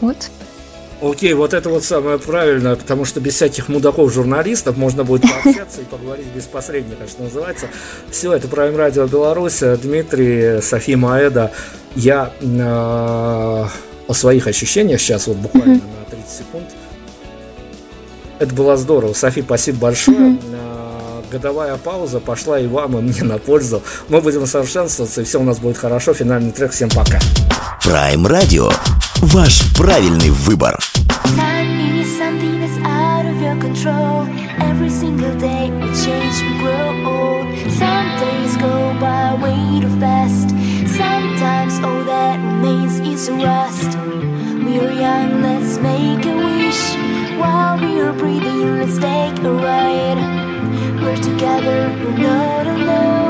Вот. 0.00 0.30
Окей, 1.02 1.34
вот 1.34 1.52
это 1.52 1.68
вот 1.68 1.82
самое 1.82 2.16
правильное, 2.18 2.76
потому 2.76 3.04
что 3.04 3.18
без 3.18 3.34
всяких 3.34 3.68
мудаков-журналистов 3.68 4.76
можно 4.76 5.02
будет 5.02 5.22
пообщаться 5.22 5.80
и 5.80 5.84
поговорить 5.84 6.26
без 6.26 6.44
посредника, 6.44 7.08
что 7.08 7.24
называется. 7.24 7.66
Все, 8.08 8.32
это 8.32 8.46
Prime 8.46 8.76
Radio 8.76 9.08
Беларусь, 9.10 9.60
Дмитрий, 9.82 10.62
София 10.62 10.96
Маэда. 10.96 11.50
Я 11.96 12.32
э, 12.40 13.64
о 14.08 14.14
своих 14.14 14.46
ощущениях 14.46 15.00
сейчас 15.00 15.26
вот 15.26 15.36
буквально 15.36 15.74
на 15.74 16.10
30 16.10 16.30
секунд. 16.30 16.64
Это 18.38 18.54
было 18.54 18.76
здорово. 18.76 19.12
Софи, 19.12 19.42
спасибо 19.42 19.78
большое. 19.78 20.36
Годовая 21.30 21.76
пауза 21.76 22.20
пошла 22.20 22.58
и 22.58 22.66
вам, 22.66 22.98
и 22.98 23.00
мне 23.00 23.22
на 23.22 23.38
пользу. 23.38 23.82
Мы 24.08 24.20
будем 24.20 24.46
совершенствоваться, 24.46 25.22
и 25.22 25.24
все 25.24 25.40
у 25.40 25.44
нас 25.44 25.58
будет 25.60 25.78
хорошо. 25.78 26.12
Финальный 26.12 26.50
трек. 26.50 26.72
Всем 26.72 26.90
пока. 26.90 27.20
Prime 27.82 28.26
Radio. 28.26 28.70
Ваш 29.22 29.62
правильный 29.74 30.30
выбор. 30.30 30.78
Every 34.60 34.90
single 34.90 35.34
day 35.38 35.70
we 35.70 35.88
change, 36.04 36.36
we 36.46 36.54
grow 36.60 36.90
old. 37.06 37.46
Some 37.78 38.08
days 38.20 38.56
go 38.56 38.94
by 39.00 39.34
way 39.42 39.80
too 39.80 40.00
fast. 40.00 40.61
Sometimes 41.62 41.84
all 41.84 42.00
oh, 42.00 42.04
that 42.04 42.40
remains 42.40 42.98
is 42.98 43.30
rust. 43.30 43.96
We 44.64 44.80
are 44.80 44.92
young, 44.92 45.42
let's 45.42 45.78
make 45.78 46.26
a 46.26 46.34
wish. 46.34 47.38
While 47.38 47.78
we 47.78 48.00
are 48.00 48.12
breathing, 48.12 48.80
let's 48.80 48.98
take 48.98 49.38
a 49.44 49.52
ride. 49.52 50.18
We're 51.00 51.22
together, 51.22 51.96
we're 52.02 52.18
not 52.18 52.66
alone. 52.66 53.21